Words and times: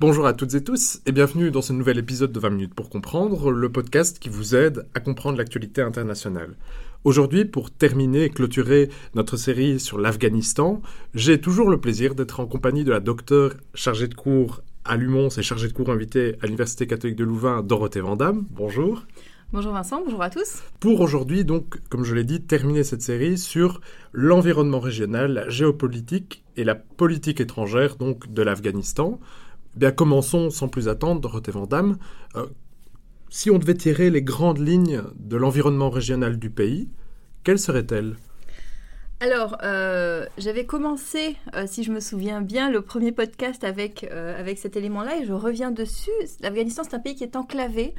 Bonjour 0.00 0.26
à 0.26 0.34
toutes 0.34 0.52
et 0.52 0.62
tous 0.62 1.00
et 1.06 1.12
bienvenue 1.12 1.50
dans 1.50 1.62
ce 1.62 1.72
nouvel 1.72 1.96
épisode 1.96 2.30
de 2.30 2.38
20 2.38 2.50
minutes 2.50 2.74
pour 2.74 2.90
comprendre, 2.90 3.50
le 3.50 3.72
podcast 3.72 4.18
qui 4.18 4.28
vous 4.28 4.54
aide 4.54 4.86
à 4.92 5.00
comprendre 5.00 5.38
l'actualité 5.38 5.80
internationale. 5.80 6.56
Aujourd'hui, 7.04 7.46
pour 7.46 7.70
terminer 7.70 8.24
et 8.24 8.28
clôturer 8.28 8.90
notre 9.14 9.38
série 9.38 9.80
sur 9.80 9.98
l'Afghanistan, 9.98 10.82
j'ai 11.14 11.40
toujours 11.40 11.70
le 11.70 11.80
plaisir 11.80 12.14
d'être 12.14 12.40
en 12.40 12.46
compagnie 12.46 12.84
de 12.84 12.90
la 12.90 13.00
docteure 13.00 13.54
chargée 13.72 14.08
de 14.08 14.14
cours 14.14 14.62
à 14.84 14.96
Lumons 14.96 15.30
et 15.30 15.42
chargée 15.42 15.68
de 15.68 15.72
cours 15.72 15.90
invitée 15.90 16.36
à 16.42 16.46
l'Université 16.46 16.86
catholique 16.86 17.16
de 17.16 17.24
Louvain, 17.24 17.62
Dorothée 17.62 18.00
Vandame. 18.00 18.44
Bonjour. 18.50 19.06
Bonjour 19.54 19.72
Vincent, 19.72 20.02
bonjour 20.04 20.20
à 20.20 20.30
tous. 20.30 20.64
Pour 20.80 21.00
aujourd'hui, 21.00 21.44
donc, 21.44 21.78
comme 21.88 22.02
je 22.02 22.12
l'ai 22.12 22.24
dit, 22.24 22.42
terminer 22.42 22.82
cette 22.82 23.02
série 23.02 23.38
sur 23.38 23.80
l'environnement 24.12 24.80
régional, 24.80 25.32
la 25.32 25.48
géopolitique 25.48 26.42
et 26.56 26.64
la 26.64 26.74
politique 26.74 27.40
étrangère 27.40 27.94
donc 27.94 28.32
de 28.32 28.42
l'Afghanistan. 28.42 29.20
Eh 29.76 29.78
bien, 29.78 29.92
commençons 29.92 30.50
sans 30.50 30.66
plus 30.66 30.88
attendre, 30.88 31.20
Dorothée 31.20 31.52
Vandame. 31.52 31.98
Euh, 32.34 32.46
si 33.28 33.48
on 33.52 33.58
devait 33.60 33.76
tirer 33.76 34.10
les 34.10 34.22
grandes 34.22 34.58
lignes 34.58 35.02
de 35.20 35.36
l'environnement 35.36 35.88
régional 35.88 36.36
du 36.36 36.50
pays, 36.50 36.88
quelles 37.44 37.60
seraient-elles? 37.60 38.16
Alors, 39.20 39.56
euh, 39.62 40.26
j'avais 40.36 40.66
commencé, 40.66 41.36
euh, 41.54 41.64
si 41.66 41.84
je 41.84 41.92
me 41.92 42.00
souviens 42.00 42.42
bien, 42.42 42.70
le 42.70 42.82
premier 42.82 43.12
podcast 43.12 43.64
avec, 43.64 44.04
euh, 44.10 44.38
avec 44.38 44.58
cet 44.58 44.76
élément-là 44.76 45.18
et 45.18 45.24
je 45.24 45.32
reviens 45.32 45.70
dessus. 45.70 46.10
L'Afghanistan, 46.40 46.82
c'est 46.82 46.94
un 46.94 46.98
pays 46.98 47.14
qui 47.14 47.22
est 47.22 47.36
enclavé 47.36 47.94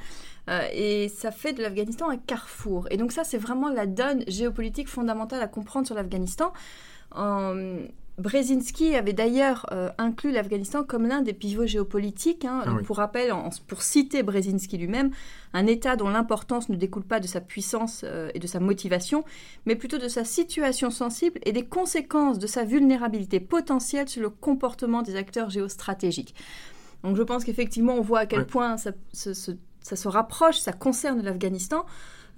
et 0.47 1.09
ça 1.09 1.31
fait 1.31 1.53
de 1.53 1.61
l'Afghanistan 1.61 2.09
un 2.09 2.17
carrefour. 2.17 2.87
Et 2.91 2.97
donc 2.97 3.11
ça, 3.11 3.23
c'est 3.23 3.37
vraiment 3.37 3.69
la 3.69 3.85
donne 3.85 4.23
géopolitique 4.27 4.87
fondamentale 4.87 5.41
à 5.41 5.47
comprendre 5.47 5.87
sur 5.87 5.95
l'Afghanistan. 5.95 6.53
Brzezinski 8.17 8.95
avait 8.95 9.13
d'ailleurs 9.13 9.65
euh, 9.73 9.89
inclus 9.97 10.31
l'Afghanistan 10.31 10.83
comme 10.83 11.05
l'un 11.05 11.21
des 11.21 11.33
pivots 11.33 11.65
géopolitiques. 11.65 12.45
Hein. 12.45 12.63
Ah 12.65 12.71
pour 12.85 12.97
rappel, 12.97 13.33
pour 13.67 13.81
citer 13.81 14.23
Brzezinski 14.23 14.77
lui-même, 14.77 15.11
un 15.53 15.67
État 15.67 15.97
dont 15.97 16.07
l'importance 16.07 16.69
ne 16.69 16.77
découle 16.77 17.03
pas 17.03 17.19
de 17.19 17.27
sa 17.27 17.41
puissance 17.41 18.03
euh, 18.05 18.29
et 18.33 18.39
de 18.39 18.47
sa 18.47 18.61
motivation, 18.61 19.25
mais 19.65 19.75
plutôt 19.75 19.97
de 19.97 20.07
sa 20.07 20.23
situation 20.23 20.91
sensible 20.91 21.39
et 21.43 21.51
des 21.51 21.65
conséquences 21.65 22.39
de 22.39 22.47
sa 22.47 22.63
vulnérabilité 22.63 23.41
potentielle 23.41 24.07
sur 24.07 24.21
le 24.21 24.29
comportement 24.29 25.01
des 25.01 25.17
acteurs 25.17 25.49
géostratégiques. 25.49 26.35
Donc 27.03 27.17
je 27.17 27.23
pense 27.23 27.43
qu'effectivement, 27.43 27.95
on 27.95 28.01
voit 28.01 28.19
à 28.19 28.25
quel 28.25 28.45
point 28.47 28.77
ça, 28.77 28.91
se 29.93 30.07
rapproche, 30.07 30.57
ça 30.57 30.73
concerne 30.73 31.21
l'Afghanistan, 31.21 31.85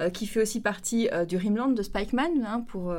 euh, 0.02 0.09
qui 0.09 0.28
fait 0.28 0.42
aussi 0.42 0.59
partie 0.59 1.08
du 1.28 1.38
Rimland 1.38 1.70
de 1.70 1.81
Spikeman, 1.81 2.45
hein, 2.45 2.66
pour 2.67 2.94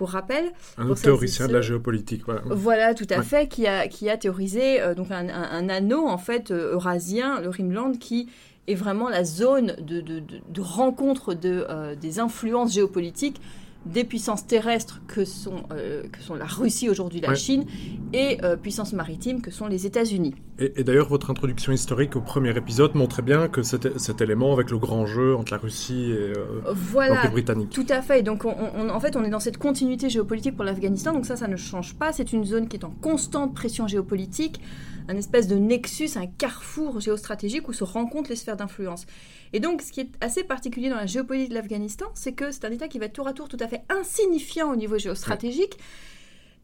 pour 0.00 0.08
rappel. 0.08 0.50
Un 0.78 0.94
théoricien 0.94 1.46
de 1.46 1.52
la 1.52 1.60
géopolitique, 1.60 2.22
voilà. 2.24 2.40
Voilà, 2.46 2.94
tout 2.94 3.06
à 3.10 3.20
fait, 3.20 3.48
qui 3.48 3.66
a, 3.66 3.86
qui 3.86 4.08
a 4.08 4.16
théorisé 4.16 4.80
euh, 4.80 4.94
donc 4.94 5.10
un, 5.10 5.68
anneau, 5.68 6.08
en 6.08 6.16
fait, 6.16 6.50
euh, 6.50 6.72
eurasien, 6.72 7.38
le 7.42 7.50
Rimland, 7.50 7.98
qui 7.98 8.30
est 8.66 8.74
vraiment 8.74 9.10
la 9.10 9.24
zone 9.24 9.76
de, 9.78 10.00
de, 10.00 10.20
de, 10.20 10.60
rencontre 10.62 11.34
de, 11.34 11.66
euh, 11.68 11.94
des 11.96 12.18
influences 12.18 12.72
géopolitiques 12.72 13.42
des 13.86 14.04
puissances 14.04 14.46
terrestres 14.46 15.00
que 15.06 15.24
sont, 15.24 15.62
euh, 15.72 16.02
que 16.12 16.20
sont 16.20 16.34
la 16.34 16.44
Russie 16.44 16.90
aujourd'hui, 16.90 17.20
la 17.20 17.34
Chine, 17.34 17.64
et 18.12 18.38
euh, 18.44 18.56
puissances 18.56 18.92
maritimes 18.92 19.40
que 19.40 19.50
sont 19.50 19.66
les 19.66 19.86
États-Unis. 19.86 20.34
Et, 20.58 20.84
d'ailleurs, 20.84 21.08
votre 21.08 21.30
introduction 21.30 21.72
historique 21.72 22.16
au 22.16 22.20
premier 22.20 22.54
épisode 22.54 22.94
montrait 22.94 23.22
bien 23.22 23.48
que 23.48 23.62
cet, 23.62 23.98
cet 23.98 24.20
élément 24.20 24.52
avec 24.52 24.70
le 24.70 24.78
grand 24.78 25.06
jeu 25.06 25.34
entre 25.34 25.52
la 25.52 25.58
Russie 25.58 26.10
et 26.10 26.36
euh, 26.36 26.44
voilà, 26.74 27.28
britannique. 27.28 27.70
Tout 27.70 27.86
à 27.88 28.02
fait. 28.02 28.22
Donc, 28.22 28.44
en 28.44 29.00
fait, 29.00 29.16
on 29.16 29.24
est 29.24 29.30
dans 29.30 29.40
cette 29.40 29.56
continuité 29.56 30.10
géopolitique 30.10 30.56
pour 30.56 30.64
l'Afghanistan. 30.64 31.14
Donc 31.14 31.24
ça, 31.24 31.36
ça 31.36 31.48
ne 31.48 31.56
change 31.56 31.94
pas. 31.94 32.12
C'est 32.12 32.34
une 32.34 32.44
zone 32.44 32.68
qui 32.68 32.76
est 32.76 32.84
en 32.84 32.90
constante 33.00 33.54
pression 33.54 33.88
géopolitique, 33.88 34.60
un 35.08 35.16
espèce 35.16 35.46
de 35.46 35.56
nexus, 35.56 36.10
un 36.16 36.26
carrefour 36.26 37.00
géostratégique 37.00 37.68
où 37.68 37.72
se 37.72 37.84
rencontrent 37.84 38.30
les 38.30 38.36
sphères 38.36 38.56
d'influence. 38.56 39.06
Et 39.52 39.60
donc, 39.60 39.82
ce 39.82 39.92
qui 39.92 40.00
est 40.00 40.10
assez 40.20 40.44
particulier 40.44 40.88
dans 40.88 40.96
la 40.96 41.06
géopolitique 41.06 41.50
de 41.50 41.54
l'Afghanistan, 41.54 42.06
c'est 42.14 42.32
que 42.32 42.50
c'est 42.50 42.64
un 42.64 42.70
État 42.70 42.88
qui 42.88 42.98
va 42.98 43.06
être 43.06 43.12
tour 43.12 43.28
à 43.28 43.32
tour 43.32 43.48
tout 43.48 43.56
à 43.60 43.68
fait 43.68 43.82
insignifiant 43.88 44.70
au 44.70 44.76
niveau 44.76 44.98
géostratégique 44.98 45.78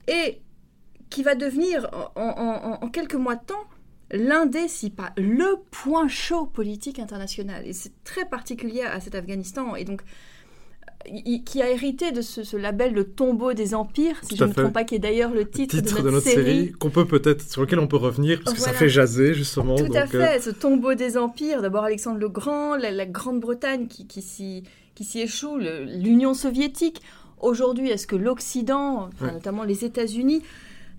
et 0.09 0.41
qui 1.11 1.23
va 1.23 1.35
devenir 1.35 1.89
en, 2.17 2.89
quelques 2.93 3.15
mois 3.15 3.37
de 3.37 3.45
temps 3.45 3.65
l'un 4.13 4.47
des, 4.47 4.69
si 4.69 4.91
pas 4.91 5.13
le 5.17 5.57
point 5.71 6.09
chaud 6.09 6.47
politique 6.47 6.99
international. 6.99 7.67
Et 7.67 7.73
c'est 7.73 7.93
très 8.05 8.25
particulier 8.25 8.83
à 8.83 9.01
cet 9.01 9.15
Afghanistan. 9.15 9.75
Et 9.75 9.85
donc, 9.85 10.03
qui 11.45 11.63
a 11.63 11.71
hérité 11.71 12.13
de 12.13 12.21
ce, 12.23 12.57
label 12.57 12.93
Le 12.93 13.05
tombeau 13.05 13.53
des 13.53 13.75
empires, 13.75 14.17
si 14.23 14.37
je 14.37 14.45
ne 14.45 14.49
me 14.49 14.55
trompe 14.55 14.73
pas, 14.73 14.85
qui 14.85 14.95
est 14.95 15.01
d'ailleurs 15.01 15.33
le 15.33 15.49
titre, 15.49 15.77
de, 15.77 16.11
notre 16.11 16.27
série. 16.27 16.73
qu'on 16.73 16.91
peut 16.91 17.07
peut-être 17.07 17.43
sur 17.43 17.63
lequel 17.63 17.79
on 17.79 17.87
peut 17.87 17.97
revenir 17.97 18.41
parce 18.45 18.57
que 18.57 18.63
ça 18.63 18.73
fait 18.73 18.89
jaser 18.89 19.35
justement. 19.35 19.77
Tout 19.77 19.93
à 19.95 20.07
fait, 20.07 20.39
euh, 20.39 20.41
ce 20.41 20.51
tombeau 20.51 20.95
des 20.95 21.17
empires. 21.17 21.63
D'abord 21.63 21.85
Alexandre 21.85 22.19
le 22.19 22.29
Grand, 22.29 22.77
la, 22.77 23.07
Grande-Bretagne 23.07 23.87
qui, 23.87 24.07
qui 24.07 24.23
s'y 24.23 25.21
échoue, 25.21 25.59
l'Union 25.59 26.35
soviétique. 26.35 27.01
Aujourd'hui, 27.39 27.91
est-ce 27.91 28.07
que 28.07 28.17
l'Occident, 28.17 29.11
notamment 29.21 29.65
les 29.65 29.85
États-Unis, 29.85 30.43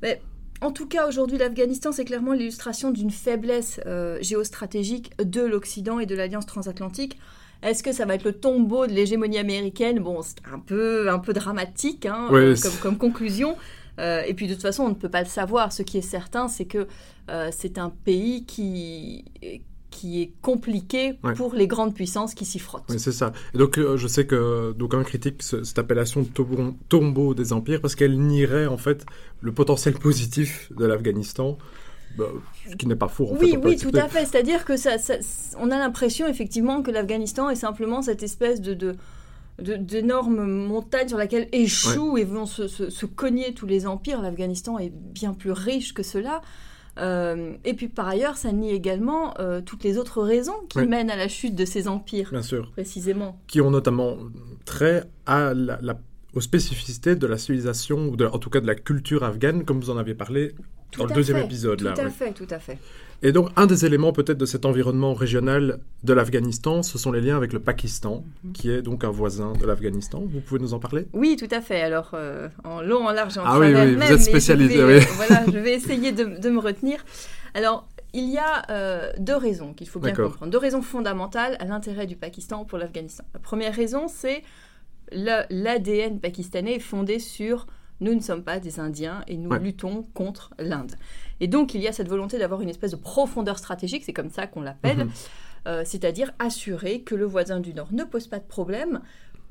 mais 0.01 0.22
en 0.62 0.72
tout 0.72 0.88
cas, 0.88 1.07
aujourd'hui, 1.07 1.38
l'Afghanistan, 1.38 1.91
c'est 1.91 2.06
clairement 2.06 2.34
l'illustration 2.34 2.91
d'une 2.91 3.12
faiblesse 3.12 3.79
euh, 3.85 4.17
géostratégique 4.22 5.12
de 5.23 5.41
l'Occident 5.41 6.00
et 6.00 6.06
de 6.06 6.16
l'Alliance 6.16 6.47
transatlantique. 6.47 7.17
Est-ce 7.63 7.84
que 7.84 7.91
ça 7.91 8.06
va 8.06 8.16
être 8.16 8.23
le 8.23 8.34
tombeau 8.34 8.88
de 8.88 8.91
l'hégémonie 8.91 9.38
américaine? 9.38 10.00
Bon, 10.00 10.22
c'est 10.22 10.38
un 10.51 10.59
peu, 10.59 11.09
un 11.09 11.19
peu 11.19 11.34
dramatique 11.34 12.06
hein, 12.06 12.28
euh, 12.31 12.56
comme, 12.81 12.97
conclusion. 12.97 13.57
Euh, 14.00 14.22
et 14.28 14.34
puis 14.34 14.47
de 14.47 14.53
toute 14.53 14.62
façon, 14.62 14.84
on 14.84 14.90
ne 14.90 14.95
peut 14.95 15.09
pas 15.09 15.22
le 15.22 15.28
savoir. 15.28 15.72
Ce 15.72 15.81
qui 15.81 15.97
est 15.97 16.01
certain, 16.01 16.47
c'est 16.47 16.66
que 16.66 16.88
euh, 17.29 17.50
c'est 17.51 17.78
un 17.78 17.90
pays 17.90 18.46
qui 18.46 19.25
qui 19.90 20.22
est 20.22 20.31
compliqué 20.44 21.17
pour 21.35 21.56
les 21.56 21.66
grandes 21.66 21.96
puissances 21.96 22.35
qui 22.35 22.46
s'y 22.46 22.59
frottent. 22.59 22.84
Oui, 22.90 23.00
c'est 23.00 23.12
ça. 23.12 23.31
Et 23.56 23.57
donc, 23.57 23.79
je 23.79 24.07
sais 24.07 24.28
que 24.28 24.72
d'aucuns 24.73 25.03
critiquent 25.03 25.41
cette 25.41 25.79
appellation 25.79 26.22
de 26.22 26.73
tombeau 26.88 27.34
des 27.34 27.51
empires 27.51 27.81
parce 27.81 27.96
qu'elle 27.96 28.19
nierait 28.19 28.67
en 28.67 28.78
fait 28.78 29.07
le 29.41 29.51
potentiel 29.53 29.96
positif 29.96 30.72
de 30.78 30.85
l'Afghanistan 30.85 31.57
ce 32.69 32.75
qui 32.75 32.88
n'est 32.88 32.95
pas 32.95 33.07
faux. 33.07 33.28
En 33.28 33.38
oui, 33.38 33.51
fait, 33.51 33.57
oui, 33.57 33.78
tout 33.78 33.91
à 33.94 34.07
fait. 34.07 34.25
C'est-à-dire 34.25 34.66
que 34.66 34.78
ça, 34.78 34.97
on 35.59 35.72
a 35.72 35.78
l'impression 35.78 36.28
effectivement 36.28 36.81
que 36.81 36.91
l'Afghanistan 36.91 37.50
est 37.50 37.55
simplement 37.55 38.01
cette 38.01 38.23
espèce 38.23 38.61
de, 38.61 38.73
de 38.73 38.95
d'énormes 39.59 40.45
montagnes 40.45 41.07
sur 41.07 41.17
laquelle 41.17 41.47
échouent 41.51 42.17
et 42.17 42.23
vont 42.23 42.45
se, 42.45 42.67
se, 42.67 43.05
cogner 43.07 43.53
tous 43.55 43.66
les 43.66 43.88
empires. 43.88 44.22
L'Afghanistan 44.22 44.78
est 44.78 44.91
bien 44.94 45.33
plus 45.33 45.51
riche 45.51 45.95
que 45.95 46.03
cela. 46.03 46.41
Euh, 47.00 47.53
et 47.63 47.73
puis 47.73 47.88
par 47.88 48.07
ailleurs, 48.07 48.38
ça 48.38 48.51
nie 48.51 48.72
également 48.72 49.34
euh, 49.39 49.61
toutes 49.61 49.84
les 49.84 49.97
autres 49.97 50.22
raisons 50.22 50.55
qui 50.69 50.79
mènent 50.79 51.09
à 51.09 51.16
la 51.16 51.28
chute 51.28 51.55
de 51.55 51.66
ces 51.66 51.88
empires. 51.88 52.29
Bien 52.31 52.41
sûr. 52.41 52.72
Précisément. 52.72 53.39
Qui 53.47 53.61
ont 53.61 53.72
notamment 53.72 54.17
trait 54.66 55.03
à 55.25 55.53
la, 55.55 55.79
aux 56.34 56.41
spécificités 56.41 57.16
de 57.16 57.28
la 57.28 57.38
civilisation, 57.38 58.09
ou 58.09 58.16
de, 58.16 58.25
en 58.25 58.38
tout 58.38 58.49
cas 58.49 58.61
de 58.61 58.67
la 58.67 58.75
culture 58.75 59.23
afghane, 59.23 59.66
comme 59.66 59.79
vous 59.79 59.89
en 59.89 59.97
avez 59.97 60.13
parlé 60.13 60.53
dans 60.97 61.05
le 61.05 61.13
deuxième 61.13 61.37
épisode. 61.37 61.79
Tout 61.79 61.87
à 61.87 62.09
fait, 62.09 62.31
tout 62.31 62.47
à 62.49 62.59
fait. 62.59 62.77
Et 63.23 63.31
donc, 63.31 63.49
un 63.55 63.65
des 63.65 63.85
éléments 63.85 64.13
peut-être 64.13 64.37
de 64.37 64.45
cet 64.45 64.65
environnement 64.65 65.15
régional 65.15 65.79
de 66.03 66.13
l'Afghanistan, 66.13 66.83
ce 66.83 66.99
sont 66.99 67.11
les 67.11 67.19
liens 67.19 67.35
avec 67.35 67.51
le 67.51 67.59
Pakistan, 67.59 68.23
mhm. 68.43 68.51
qui 68.53 68.69
est 68.69 68.81
donc 68.83 69.03
un 69.03 69.09
voisin 69.09 69.53
de 69.53 69.65
l'Afghanistan. 69.65 70.23
Vous 70.27 70.39
pouvez 70.39 70.59
nous 70.59 70.73
en 70.75 70.79
parler? 70.79 71.07
Oui, 71.13 71.35
tout 71.35 71.47
à 71.49 71.61
fait. 71.61 71.81
Alors, 71.81 72.11
euh, 72.13 72.47
en 72.63 72.81
long, 72.81 73.07
en 73.07 73.11
large, 73.11 73.37
en 73.39 73.43
ah 73.43 73.59
oui, 73.59 73.73
oui, 73.73 73.95
vous 73.95 74.01
êtes 74.03 74.21
spécialisé. 74.21 74.83
Vais, 74.83 74.99
voilà, 75.15 75.43
je 75.47 75.57
vais 75.57 75.73
essayer 75.75 76.11
de, 76.11 76.49
me 76.49 76.59
retenir. 76.59 77.03
Alors, 77.55 77.87
il 78.13 78.29
y 78.29 78.37
a 78.37 78.69
euh, 78.69 79.11
deux 79.17 79.35
raisons 79.35 79.73
qu'il 79.73 79.89
faut 79.89 79.99
bien 79.99 80.13
comprendre, 80.13 80.51
deux 80.51 80.57
raisons 80.57 80.83
fondamentales 80.83 81.57
à 81.59 81.65
l'intérêt 81.65 82.05
du 82.05 82.16
Pakistan 82.16 82.66
pour 82.66 82.78
l'Afghanistan. 82.78 83.25
La 83.33 83.40
première 83.40 83.73
raison, 83.73 84.07
c'est 84.07 84.43
l'ADN 85.11 86.19
pakistanais 86.19 86.79
fondé 86.79 87.19
sur 87.19 87.66
nous 87.99 88.14
ne 88.14 88.20
sommes 88.20 88.44
pas 88.44 88.59
des 88.59 88.79
Indiens 88.79 89.23
et 89.28 89.38
nous 89.38 89.52
luttons 89.53 90.03
contre 90.14 90.53
l'Inde. 90.59 90.94
Et 91.40 91.47
donc 91.47 91.73
il 91.73 91.82
y 91.82 91.88
a 91.88 91.91
cette 91.91 92.09
volonté 92.09 92.38
d'avoir 92.38 92.61
une 92.61 92.70
espèce 92.70 92.91
de 92.91 92.97
profondeur 92.97 93.58
stratégique, 93.58 94.03
c'est 94.05 94.14
comme 94.14 94.29
ça 94.29 94.47
qu'on 94.47 94.61
l'appelle, 94.61 95.05
mhm. 95.05 95.11
euh, 95.67 95.84
c'est-à-dire 95.85 96.32
assurer 96.40 97.02
que 97.02 97.16
le 97.16 97.26
voisin 97.26 97.59
du 97.59 97.73
Nord 97.73 97.91
ne 97.91 98.03
pose 98.03 98.28
pas 98.28 98.40
de 98.40 98.46
problème 98.46 99.02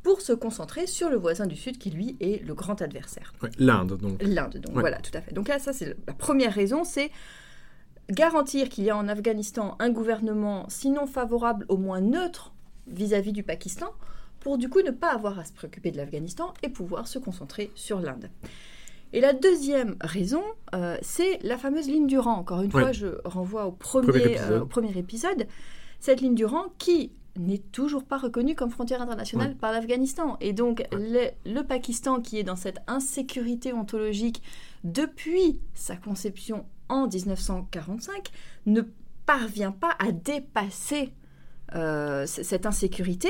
pour 0.03 0.21
se 0.21 0.33
concentrer 0.33 0.87
sur 0.87 1.11
le 1.11 1.17
voisin 1.17 1.47
du 1.47 1.57
Sud 1.57 1.79
qui 1.79 1.91
lui 1.91 2.17
est 2.21 2.45
le 2.47 2.55
grand 2.55 2.81
adversaire. 2.81 3.35
L'Inde 3.59 3.99
donc. 3.99 4.23
L'Inde 4.23 4.59
donc, 4.59 4.75
voilà, 4.75 5.01
tout 5.01 5.11
à 5.15 5.21
fait. 5.21 5.35
Donc 5.35 5.49
là, 5.49 5.59
ça 5.59 5.73
c'est 5.73 5.97
la 6.07 6.13
première 6.13 6.53
raison, 6.53 6.85
c'est 6.85 7.11
garantir 8.09 8.69
qu'il 8.69 8.85
y 8.85 8.91
a 8.91 8.97
en 8.97 9.09
Afghanistan 9.09 9.75
un 9.81 9.91
gouvernement, 9.91 10.67
sinon 10.69 11.09
favorable, 11.09 11.67
au 11.69 11.77
moins 11.77 12.01
neutre 12.01 12.53
vis-à-vis 12.87 13.31
-vis 13.31 13.35
du 13.35 13.43
Pakistan, 13.43 13.91
pour 14.47 14.59
du 14.59 14.69
coup 14.69 14.81
ne 14.81 14.93
pas 14.93 15.13
avoir 15.13 15.41
à 15.41 15.45
se 15.45 15.53
préoccuper 15.53 15.91
de 15.91 15.97
l'Afghanistan 15.97 16.55
et 16.63 16.69
pouvoir 16.69 17.09
se 17.09 17.19
concentrer 17.19 17.73
sur 17.75 17.99
l'Inde. 17.99 18.31
Et 19.13 19.21
la 19.21 19.33
deuxième 19.33 19.97
raison, 20.01 20.41
euh, 20.73 20.97
c'est 21.03 21.41
la 21.43 21.59
fameuse 21.59 21.89
ligne 21.89 22.07
du 22.07 22.17
rang. 22.17 22.35
Encore 22.39 22.63
une 22.63 22.71
fois, 22.71 22.93
je 22.93 23.09
renvoie 23.25 23.67
au 23.67 23.73
premier, 23.73 24.39
euh, 24.39 24.61
au 24.61 24.67
premier 24.67 24.97
épisode. 24.97 25.49
Cette 25.99 26.21
ligne 26.21 26.37
du 26.37 26.45
rang 26.45 26.67
qui 26.79 27.11
n'est 27.37 27.59
toujours 27.59 28.05
pas 28.05 28.19
reconnu 28.19 28.55
comme 28.55 28.71
frontière 28.71 29.03
internationale 29.03 29.57
par 29.57 29.73
l'Afghanistan. 29.73 30.37
Et 30.41 30.53
donc 30.53 30.87
le, 30.93 31.63
Pakistan, 31.63 32.21
qui 32.21 32.39
est 32.39 32.45
dans 32.45 32.55
cette 32.55 32.79
insécurité 32.87 33.73
ontologique 33.73 34.43
depuis 34.85 35.59
sa 35.75 35.97
conception 35.97 36.67
en 36.89 37.09
1945, 37.09 38.31
ne 38.67 38.83
parvient 39.27 39.73
pas 39.73 39.97
à 39.99 40.13
dépasser 40.13 41.13
euh, 41.75 42.27
cette 42.27 42.65
insécurité 42.65 43.29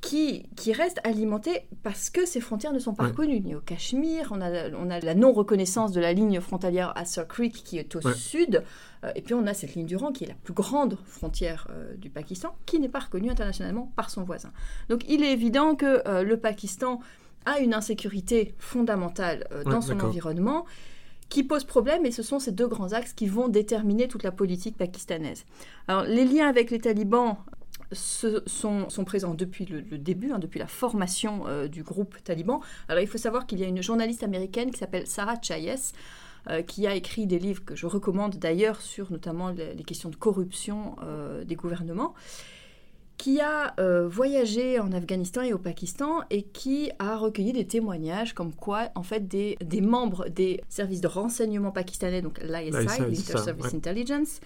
qui, 0.00 0.48
qui 0.56 0.72
reste 0.72 1.00
alimentée 1.04 1.66
parce 1.82 2.10
que 2.10 2.24
ces 2.24 2.40
frontières 2.40 2.72
ne 2.72 2.78
sont 2.78 2.94
pas 2.94 3.04
reconnues. 3.04 3.40
Ni 3.40 3.54
au 3.54 3.60
Cachemire, 3.60 4.28
on 4.30 4.40
a, 4.40 4.70
on 4.70 4.90
a 4.90 5.00
la 5.00 5.14
non-reconnaissance 5.14 5.92
de 5.92 6.00
la 6.00 6.12
ligne 6.12 6.40
frontalière 6.40 6.92
Asser 6.96 7.22
Creek 7.28 7.52
qui 7.52 7.78
est 7.78 7.96
au 7.96 8.12
sud, 8.12 8.62
euh, 9.04 9.10
et 9.16 9.22
puis 9.22 9.34
on 9.34 9.46
a 9.46 9.54
cette 9.54 9.74
ligne 9.74 9.86
du 9.86 9.96
rang 9.96 10.12
qui 10.12 10.24
est 10.24 10.28
la 10.28 10.34
plus 10.34 10.54
grande 10.54 10.96
frontière 11.04 11.66
euh, 11.70 11.94
du 11.96 12.10
Pakistan, 12.10 12.54
qui 12.66 12.78
n'est 12.78 12.88
pas 12.88 13.00
reconnue 13.00 13.30
internationalement 13.30 13.92
par 13.96 14.10
son 14.10 14.22
voisin. 14.22 14.52
Donc 14.88 15.02
il 15.08 15.24
est 15.24 15.32
évident 15.32 15.74
que 15.74 16.22
le 16.22 16.36
Pakistan 16.36 17.00
a 17.44 17.58
une 17.58 17.74
insécurité 17.74 18.54
fondamentale 18.58 19.46
dans 19.64 19.80
son 19.80 19.98
environnement 20.00 20.64
qui 21.28 21.42
pose 21.42 21.64
problème 21.64 22.06
et 22.06 22.10
ce 22.10 22.22
sont 22.22 22.38
ces 22.38 22.52
deux 22.52 22.68
grands 22.68 22.92
axes 22.92 23.12
qui 23.12 23.26
vont 23.26 23.48
déterminer 23.48 24.08
toute 24.08 24.22
la 24.22 24.32
politique 24.32 24.76
pakistanaise. 24.76 25.44
Alors 25.86 26.04
les 26.04 26.24
liens 26.24 26.48
avec 26.48 26.70
les 26.70 26.78
talibans 26.78 27.36
sont, 27.92 28.90
sont, 28.90 29.04
présents 29.04 29.34
depuis 29.34 29.64
le, 29.64 29.82
début, 29.98 30.32
hein, 30.32 30.38
depuis 30.38 30.58
la 30.58 30.66
formation 30.66 31.46
euh, 31.46 31.68
du 31.68 31.82
groupe 31.82 32.16
taliban. 32.24 32.60
Alors 32.88 33.02
il 33.02 33.06
faut 33.06 33.18
savoir 33.18 33.46
qu'il 33.46 33.58
y 33.58 33.64
a 33.64 33.66
une 33.66 33.82
journaliste 33.82 34.22
américaine 34.22 34.70
qui 34.70 34.78
s'appelle 34.78 35.06
Sarah 35.06 35.40
Chayes, 35.40 35.92
euh, 36.50 36.62
qui 36.62 36.86
a 36.86 36.94
écrit 36.94 37.26
des 37.26 37.38
livres 37.38 37.62
que 37.64 37.76
je 37.76 37.86
recommande 37.86 38.36
d'ailleurs 38.36 38.80
sur 38.80 39.10
notamment 39.10 39.50
les, 39.50 39.84
questions 39.84 40.08
de 40.08 40.16
corruption 40.16 40.96
euh, 41.02 41.44
des 41.44 41.56
gouvernements 41.56 42.14
qui 43.18 43.40
a 43.40 43.74
euh, 43.80 44.08
voyagé 44.08 44.78
en 44.78 44.92
Afghanistan 44.92 45.42
et 45.42 45.52
au 45.52 45.58
Pakistan 45.58 46.20
et 46.30 46.44
qui 46.44 46.90
a 47.00 47.16
recueilli 47.16 47.52
des 47.52 47.66
témoignages 47.66 48.32
comme 48.32 48.54
quoi, 48.54 48.90
en 48.94 49.02
fait, 49.02 49.26
des, 49.26 49.58
des 49.60 49.80
membres 49.80 50.28
des 50.28 50.62
services 50.68 51.00
de 51.00 51.08
renseignement 51.08 51.72
pakistanais, 51.72 52.22
donc 52.22 52.40
l'ISI, 52.40 52.70
l'Inter-Service 52.70 53.74
Intelligence, 53.74 54.40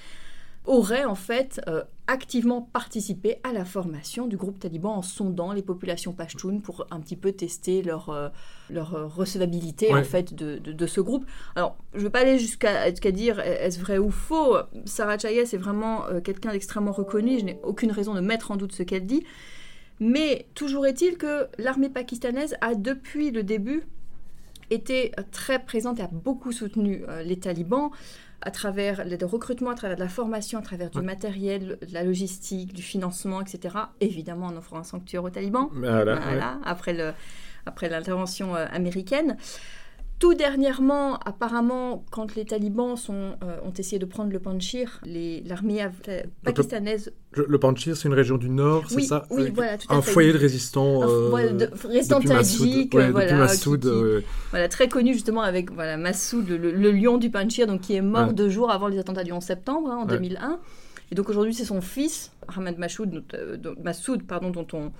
auraient 0.64 1.04
en 1.04 1.14
fait 1.14 1.60
euh, 1.66 1.82
activement 2.06 2.62
participé 2.62 3.36
à 3.42 3.52
la 3.52 3.64
formation 3.64 4.26
du 4.26 4.36
groupe 4.36 4.58
taliban 4.58 4.94
en 4.94 5.02
sondant 5.02 5.52
les 5.52 5.62
populations 5.62 6.12
pashtunes 6.12 6.60
pour 6.60 6.86
un 6.90 7.00
petit 7.00 7.16
peu 7.16 7.32
tester 7.32 7.82
leur, 7.82 8.10
euh, 8.10 8.28
leur 8.70 8.94
euh, 8.94 9.06
recevabilité 9.06 9.92
en 9.92 10.04
fait 10.04 10.34
de, 10.34 10.58
de, 10.58 10.86
ce 10.86 11.00
groupe. 11.00 11.26
Alors, 11.56 11.76
je 11.94 11.98
ne 11.98 12.04
vais 12.04 12.10
pas 12.10 12.20
aller 12.20 12.38
jusqu'à 12.38 12.90
dire 13.10 13.40
est-ce 13.40 13.80
vrai 13.80 13.98
ou 13.98 14.10
faux? 14.10 14.56
Sarah 14.84 15.18
Chayes 15.18 15.38
est 15.38 15.56
vraiment 15.56 16.04
quelqu'un 16.22 16.52
d'extrêmement 16.52 16.92
reconnu. 16.92 17.40
Je 17.40 17.44
n'ai 17.44 17.58
aucune 17.62 17.90
raison 17.90 18.14
de 18.14 18.20
mettre 18.20 18.50
en 18.50 18.56
doute 18.56 18.72
ce 18.72 18.82
qu'elle 18.82 19.06
dit. 19.06 19.24
Mais 20.00 20.46
toujours 20.54 20.86
est-il 20.86 21.16
que 21.16 21.48
l'armée 21.58 21.88
pakistanaise 21.88 22.56
a 22.60 22.74
depuis 22.74 23.30
le 23.30 23.42
début 23.42 23.84
été 24.70 25.12
très 25.30 25.58
présente 25.58 26.00
et 26.00 26.02
a 26.02 26.08
beaucoup 26.08 26.50
soutenu 26.50 27.04
les 27.24 27.38
talibans 27.38 27.90
à 28.42 28.50
travers 28.50 29.04
le 29.04 29.24
recrutement, 29.24 29.70
à 29.70 29.74
travers 29.74 29.96
de 29.96 30.02
la 30.02 30.08
formation, 30.08 30.58
à 30.58 30.62
travers 30.62 30.90
du 30.90 31.00
matériel, 31.00 31.78
de 31.80 31.94
la 31.94 32.02
logistique, 32.02 32.72
du 32.72 32.82
financement, 32.82 33.40
etc. 33.40 33.76
Évidemment 34.00 34.46
en 34.46 34.56
offrant 34.56 34.78
un 34.78 34.84
sanctuaire 34.84 35.24
aux 35.24 35.30
talibans, 35.30 35.68
voilà, 35.72 36.58
après, 36.64 36.92
le, 36.92 37.12
après 37.66 37.88
l'intervention 37.88 38.54
euh, 38.54 38.66
américaine. 38.72 39.36
Tout 40.22 40.34
dernièrement, 40.34 41.18
apparemment, 41.18 42.04
quand 42.12 42.36
les 42.36 42.44
talibans 42.44 42.96
sont, 42.96 43.34
euh, 43.42 43.56
ont 43.64 43.72
essayé 43.76 43.98
de 43.98 44.04
prendre 44.04 44.30
le 44.30 44.38
Panchir, 44.38 45.00
l'armée 45.04 45.84
pakistanaise... 46.44 47.12
Le, 47.32 47.44
le 47.48 47.58
Panchir, 47.58 47.96
c'est 47.96 48.06
une 48.06 48.14
région 48.14 48.38
du 48.38 48.48
nord, 48.48 48.84
c'est 48.88 49.00
ça 49.00 49.26
Oui, 49.30 49.50
voilà, 49.52 49.78
tout 49.78 49.92
à 49.92 49.96
Un 49.96 50.00
foyer 50.00 50.32
de 50.32 50.38
résistants... 50.38 51.02
Euh, 51.02 51.50
de, 51.50 51.68
résistants 51.88 52.20
tajiques, 52.20 52.94
voilà, 52.94 53.34
Massoud, 53.34 53.84
voilà, 54.50 54.68
très 54.68 54.88
connu 54.88 55.12
justement 55.12 55.42
avec 55.42 55.72
voilà, 55.72 55.96
Massoud, 55.96 56.48
le, 56.48 56.92
lion 56.92 57.18
du 57.18 57.28
Panchir, 57.28 57.66
donc, 57.66 57.80
qui 57.80 57.96
est 57.96 58.00
mort 58.00 58.32
deux 58.32 58.48
jours 58.48 58.70
avant 58.70 58.86
les 58.86 59.00
attentats 59.00 59.24
du 59.24 59.32
11 59.32 59.42
septembre, 59.42 59.90
hein, 59.90 59.96
en 60.02 60.06
2001. 60.06 60.60
Et 61.10 61.16
donc 61.16 61.30
aujourd'hui, 61.30 61.52
c'est 61.52 61.64
son 61.64 61.80
fils, 61.80 62.30
Ahmed 62.56 62.78
Massoud, 62.78 63.24
Massoud 63.82 64.22
pardon, 64.22 64.50
dont 64.50 64.68
on 64.72 64.92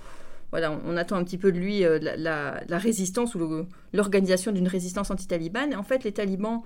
voilà, 0.53 0.79
on 0.85 0.97
attend 0.97 1.15
un 1.15 1.23
petit 1.23 1.39
peu 1.39 1.51
de 1.51 1.57
lui 1.57 1.83
euh, 1.83 1.97
la, 1.99 2.77
résistance 2.77 3.33
ou 3.33 3.65
l'organisation 3.91 4.51
d'une 4.51 4.67
résistance 4.67 5.09
anti-talibane. 5.09 5.73
En 5.75 5.81
fait, 5.81 6.03
les 6.03 6.11
talibans 6.11 6.61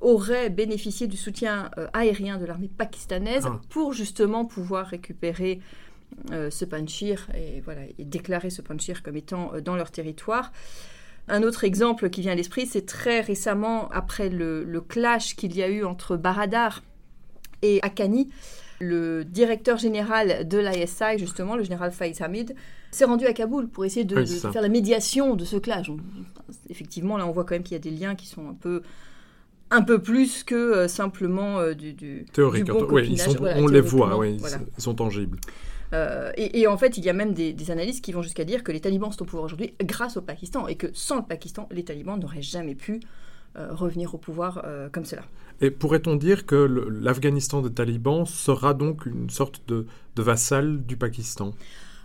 auraient 0.00 0.50
bénéficié 0.50 1.06
du 1.06 1.16
soutien 1.16 1.70
euh, 1.78 1.86
aérien 1.92 2.38
de 2.38 2.44
l'armée 2.44 2.68
pakistanaise 2.76 3.44
ah. 3.46 3.60
pour 3.68 3.92
justement 3.92 4.44
pouvoir 4.46 4.88
récupérer 4.88 5.60
euh, 6.32 6.50
ce 6.50 6.64
Panchir 6.64 7.28
et, 7.36 7.60
voilà, 7.60 7.82
et 8.00 8.04
déclarer 8.04 8.50
ce 8.50 8.62
Panchir 8.62 9.00
comme 9.04 9.16
étant 9.16 9.52
dans 9.64 9.76
leur 9.76 9.92
territoire. 9.92 10.50
Un 11.28 11.44
autre 11.44 11.62
exemple 11.62 12.10
qui 12.10 12.22
vient 12.22 12.32
à 12.32 12.34
l'esprit, 12.34 12.66
c'est 12.66 12.84
très 12.84 13.20
récemment, 13.20 13.88
après 13.90 14.28
le, 14.28 14.64
le 14.64 14.80
clash 14.80 15.36
qu'il 15.36 15.54
y 15.54 15.62
a 15.62 15.68
eu 15.68 15.84
entre 15.84 16.16
Baradar 16.16 16.82
et 17.62 17.78
Akani, 17.82 18.28
le 18.80 19.24
directeur 19.24 19.78
général 19.78 20.48
de 20.48 20.58
l'ISI, 20.58 21.16
justement, 21.16 21.54
le 21.54 21.62
général 21.62 21.92
Faiz 21.92 22.20
Hamid, 22.22 22.56
s'est 22.90 23.04
rendu 23.04 23.26
à 23.26 23.32
Kaboul 23.32 23.68
pour 23.68 23.84
essayer 23.84 24.04
de, 24.04 24.24
faire 24.24 24.62
la 24.62 24.68
médiation 24.68 25.36
de 25.36 25.44
ce 25.44 25.56
clash. 25.56 25.90
Effectivement, 26.68 27.16
là, 27.16 27.26
on 27.26 27.32
voit 27.32 27.44
quand 27.44 27.54
même 27.54 27.62
qu'il 27.62 27.72
y 27.72 27.76
a 27.76 27.80
des 27.80 27.90
liens 27.90 28.14
qui 28.14 28.26
sont 28.26 28.48
un 28.48 28.54
peu 28.54 28.82
un 29.70 29.82
peu 29.82 30.00
plus 30.00 30.42
que 30.42 30.54
euh, 30.54 30.88
simplement 30.88 31.60
euh, 31.60 31.74
du, 31.74 31.92
du, 31.92 32.26
théorique. 32.32 32.68
oui, 32.90 33.16
on 33.56 33.66
les 33.66 33.80
voit, 33.80 34.18
oui, 34.18 34.36
ils 34.76 34.82
sont 34.82 34.94
tangibles. 34.94 35.38
Euh, 35.92 36.30
et, 36.36 36.68
en 36.68 36.76
fait, 36.76 36.98
il 36.98 37.04
y 37.04 37.08
a 37.08 37.12
même 37.12 37.34
des, 37.34 37.52
des 37.52 37.70
analystes 37.72 38.04
qui 38.04 38.12
vont 38.12 38.22
jusqu'à 38.22 38.44
dire 38.44 38.62
que 38.62 38.70
les 38.70 38.80
talibans 38.80 39.10
sont 39.10 39.22
au 39.22 39.24
pouvoir 39.24 39.44
aujourd'hui 39.44 39.74
grâce 39.82 40.16
au 40.16 40.20
Pakistan 40.20 40.68
et 40.68 40.76
que 40.76 40.86
sans 40.92 41.16
le 41.16 41.22
Pakistan, 41.22 41.68
les 41.72 41.82
talibans 41.84 42.18
n'auraient 42.18 42.42
jamais 42.42 42.76
pu 42.76 43.00
revenir 43.56 44.14
au 44.14 44.18
pouvoir 44.18 44.64
comme 44.92 45.04
cela. 45.04 45.22
Et 45.60 45.72
pourrait-on 45.72 46.14
dire 46.14 46.46
que 46.46 46.54
l'Afghanistan 46.54 47.60
des 47.60 47.72
talibans 47.72 48.24
sera 48.24 48.72
donc 48.72 49.04
une 49.04 49.28
sorte 49.30 49.62
de, 49.66 49.86
vassal 50.16 50.86
du 50.86 50.96
Pakistan? 50.96 51.52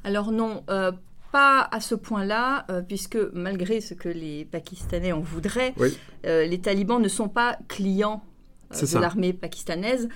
Alors 0.06 0.32
non, 0.32 0.64
euh, 0.70 0.92
pas 1.32 1.68
à 1.72 1.82
ce 1.82 1.96
point-là, 1.96 2.66
euh, 2.70 2.82
puisque 2.82 3.18
malgré 3.34 3.82
ce 3.82 3.94
que 3.94 4.08
les 4.08 4.46
Pakistanais 4.46 5.12
en 5.12 5.20
voudraient, 5.20 5.74
euh, 6.26 6.46
les 6.46 6.62
talibans 6.62 7.02
ne 7.02 7.10
sont 7.10 7.28
pas 7.28 7.58
clients 7.68 8.24
de 8.72 9.00
l'armée 9.00 9.34
pakistanaise. 9.34 10.10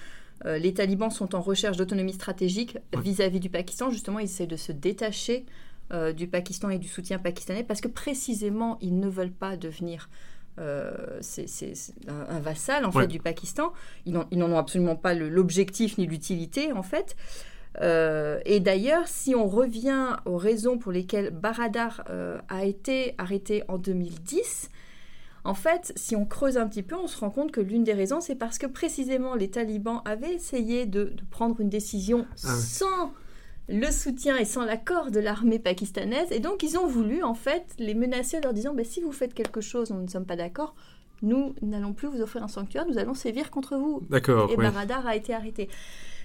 les 0.45 0.73
talibans 0.73 1.11
sont 1.11 1.35
en 1.35 1.41
recherche 1.41 1.77
d'autonomie 1.77 2.13
stratégique 2.13 2.77
vis-à-vis 2.97 3.39
du 3.39 3.49
Pakistan. 3.49 3.89
Justement, 3.89 4.19
ils 4.19 4.25
essaient 4.25 4.47
de 4.47 4.55
se 4.55 4.71
détacher 4.71 5.45
du 6.15 6.27
Pakistan 6.27 6.69
et 6.69 6.77
du 6.77 6.87
soutien 6.87 7.19
pakistanais 7.19 7.63
parce 7.63 7.81
que 7.81 7.87
précisément, 7.87 8.77
ils 8.81 8.97
ne 8.99 9.09
veulent 9.09 9.31
pas 9.31 9.57
devenir 9.57 10.09
euh, 10.59 10.91
c'est 11.21 11.47
un, 12.07 12.39
vassal 12.39 12.85
en 12.85 12.91
fait 12.91 13.07
du 13.07 13.19
Pakistan. 13.19 13.73
Ils 14.05 14.13
n'en 14.13 14.51
ont 14.51 14.57
absolument 14.57 14.95
pas 14.95 15.13
l'objectif 15.13 15.97
ni 15.97 16.05
l'utilité 16.05 16.73
en 16.73 16.83
fait. 16.83 17.15
Euh, 17.81 18.39
et 18.45 18.59
d'ailleurs, 18.59 19.07
si 19.07 19.35
on 19.35 19.47
revient 19.47 20.15
aux 20.25 20.37
raisons 20.37 20.77
pour 20.77 20.91
lesquelles 20.91 21.31
Baradar 21.31 22.03
euh, 22.09 22.39
a 22.49 22.65
été 22.65 23.13
arrêté 23.17 23.63
en 23.67 23.77
2010, 23.77 24.69
en 25.43 25.53
fait, 25.53 25.93
si 25.95 26.15
on 26.15 26.25
creuse 26.25 26.57
un 26.57 26.67
petit 26.67 26.83
peu, 26.83 26.95
on 26.95 27.07
se 27.07 27.19
rend 27.19 27.29
compte 27.29 27.51
que 27.51 27.61
l'une 27.61 27.83
des 27.83 27.93
raisons, 27.93 28.21
c'est 28.21 28.35
parce 28.35 28.57
que 28.57 28.67
précisément 28.67 29.35
les 29.35 29.49
talibans 29.49 30.01
avaient 30.05 30.33
essayé 30.33 30.85
de, 30.85 31.13
prendre 31.31 31.59
une 31.61 31.69
décision 31.69 32.25
ah 32.43 32.55
sans 32.55 33.13
le 33.69 33.91
soutien 33.91 34.35
et 34.35 34.45
sans 34.45 34.65
l'accord 34.65 35.11
de 35.11 35.19
l'armée 35.19 35.59
pakistanaise. 35.59 36.31
Et 36.31 36.39
donc, 36.39 36.63
ils 36.63 36.77
ont 36.77 36.87
voulu, 36.87 37.23
en 37.23 37.35
fait, 37.35 37.65
les 37.77 37.93
menacer 37.93 38.37
en 38.37 38.41
leur 38.41 38.53
disant 38.53 38.73
bah, 38.73 38.83
si 38.83 39.01
vous 39.01 39.11
faites 39.11 39.33
quelque 39.33 39.61
chose, 39.61 39.91
nous 39.91 40.01
ne 40.01 40.07
sommes 40.07 40.25
pas 40.25 40.35
d'accord, 40.35 40.75
nous 41.21 41.53
n'allons 41.61 41.93
plus 41.93 42.07
vous 42.07 42.21
offrir 42.21 42.43
un 42.43 42.47
sanctuaire, 42.47 42.85
nous 42.87 42.97
allons 42.97 43.13
sévir 43.13 43.51
contre 43.51 43.77
vous. 43.77 44.01
D'accord. 44.09 44.49
Et 44.51 44.57
Baradar 44.57 45.05
a 45.05 45.15
été 45.15 45.33
arrêté. 45.33 45.69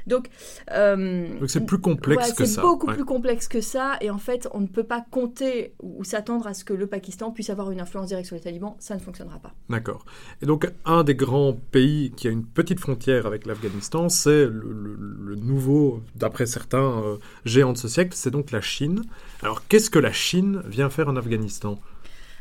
Donc, 0.07 0.29
euh, 0.71 1.29
c'est 1.47 1.65
plus 1.65 1.79
complexe 1.79 2.33
que 2.33 2.45
ça. 2.45 2.55
C'est 2.55 2.61
beaucoup 2.61 2.87
plus 2.87 3.05
complexe 3.05 3.49
que 3.49 3.61
ça. 3.61 3.97
Et 4.01 4.11
en 4.11 4.19
fait, 4.19 4.49
on 4.53 4.61
ne 4.61 4.67
peut 4.67 4.85
pas 4.85 5.05
compter 5.11 5.75
ou 5.83 6.05
s'attendre 6.05 6.47
à 6.47 6.55
ce 6.55 6.65
que 6.65 6.75
le 6.75 6.87
Pakistan 6.87 7.31
puisse 7.31 7.51
avoir 7.51 7.71
une 7.71 7.81
influence 7.81 8.09
directe 8.09 8.27
sur 8.27 8.37
les 8.37 8.43
talibans. 8.43 8.75
Ça 8.79 8.95
ne 8.95 9.01
fonctionnera 9.01 9.39
pas. 9.39 9.53
D'accord. 9.71 10.05
Et 10.43 10.47
donc, 10.47 10.71
un 10.85 11.05
des 11.05 11.15
grands 11.15 11.55
pays 11.71 12.13
qui 12.17 12.29
a 12.29 12.31
une 12.31 12.45
petite 12.45 12.81
frontière 12.81 13.27
avec 13.27 13.47
l'Afghanistan, 13.47 14.09
c'est 14.09 14.47
le, 14.47 15.37
nouveau, 15.37 16.03
d'après 16.15 16.47
certains, 16.47 17.03
euh, 17.03 17.17
géant 17.45 17.73
de 17.73 17.79
ce 17.79 17.89
siècle, 17.89 18.13
c'est 18.15 18.31
donc 18.31 18.51
la 18.51 18.61
Chine. 18.61 19.03
Alors, 19.43 19.67
qu'est-ce 19.69 19.91
que 19.91 19.99
la 19.99 20.13
Chine 20.13 20.63
vient 20.67 20.91
faire 20.91 21.09
en 21.09 21.17
Afghanistan? 21.17 21.79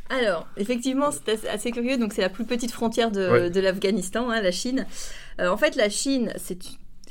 Alors, 0.09 0.47
effectivement, 0.57 1.09
c'est 1.11 1.47
assez 1.47 1.71
curieux. 1.71 1.97
Donc, 1.97 2.13
c'est 2.13 2.21
la 2.21 2.29
plus 2.29 2.45
petite 2.45 2.71
frontière 2.71 3.11
de, 3.11 3.59
l'Afghanistan, 3.59 4.29
hein, 4.29 4.41
la 4.41 4.51
Chine. 4.51 4.85
Euh, 5.39 5.49
en 5.49 5.57
fait, 5.57 5.75
la 5.75 5.89
Chine, 5.89 6.33
c'est 6.37 6.57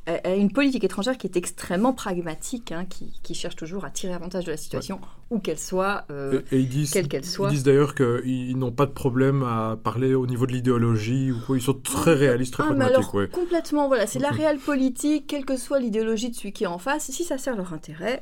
une 0.07 0.53
politique 0.53 0.83
étrangère 0.83 1.17
qui 1.17 1.27
est 1.27 1.37
extrêmement 1.37 1.93
pragmatique, 1.93 2.73
hein, 2.73 2.87
qui, 2.87 3.35
cherche 3.35 3.57
toujours 3.57 3.85
à 3.85 3.91
tirer 3.91 4.13
avantage 4.13 4.45
de 4.45 4.51
la 4.51 4.57
situation, 4.57 5.01
où 5.31 5.39
qu'elle 5.39 5.59
soit, 5.59 6.05
euh, 6.11 6.43
quelle 6.51 7.09
qu'elle 7.09 7.25
soit. 7.25 7.49
Ils 7.49 7.53
disent 7.53 7.63
d'ailleurs 7.63 7.95
qu'ils 7.95 8.59
n'ont 8.59 8.73
pas 8.73 8.87
de 8.87 8.91
problème 8.91 9.43
à 9.43 9.79
parler 9.83 10.15
au 10.15 10.27
niveau 10.27 10.47
de 10.47 10.53
l'idéologie, 10.53 11.31
ou 11.31 11.39
quoi. 11.47 11.57
ils 11.57 11.63
sont 11.63 11.75
très 11.75 12.15
réalistes, 12.15 12.53
très 12.53 12.65
ah, 12.65 12.75
pragmatiques. 12.75 13.31
Complètement, 13.31 13.87
voilà, 13.87 14.07
c'est 14.07 14.19
la 14.19 14.31
réelle 14.31 14.59
politique, 14.59 15.27
quelle 15.29 15.45
que 15.45 15.57
soit 15.57 15.79
l'idéologie 15.79 16.31
de 16.31 16.35
celui 16.35 16.53
qui 16.53 16.65
est 16.65 16.69
en 16.69 16.79
face, 16.79 17.05
si 17.05 17.25
ça 17.25 17.39
sert 17.39 17.57
leur 17.57 17.73
intérêt, 17.73 18.21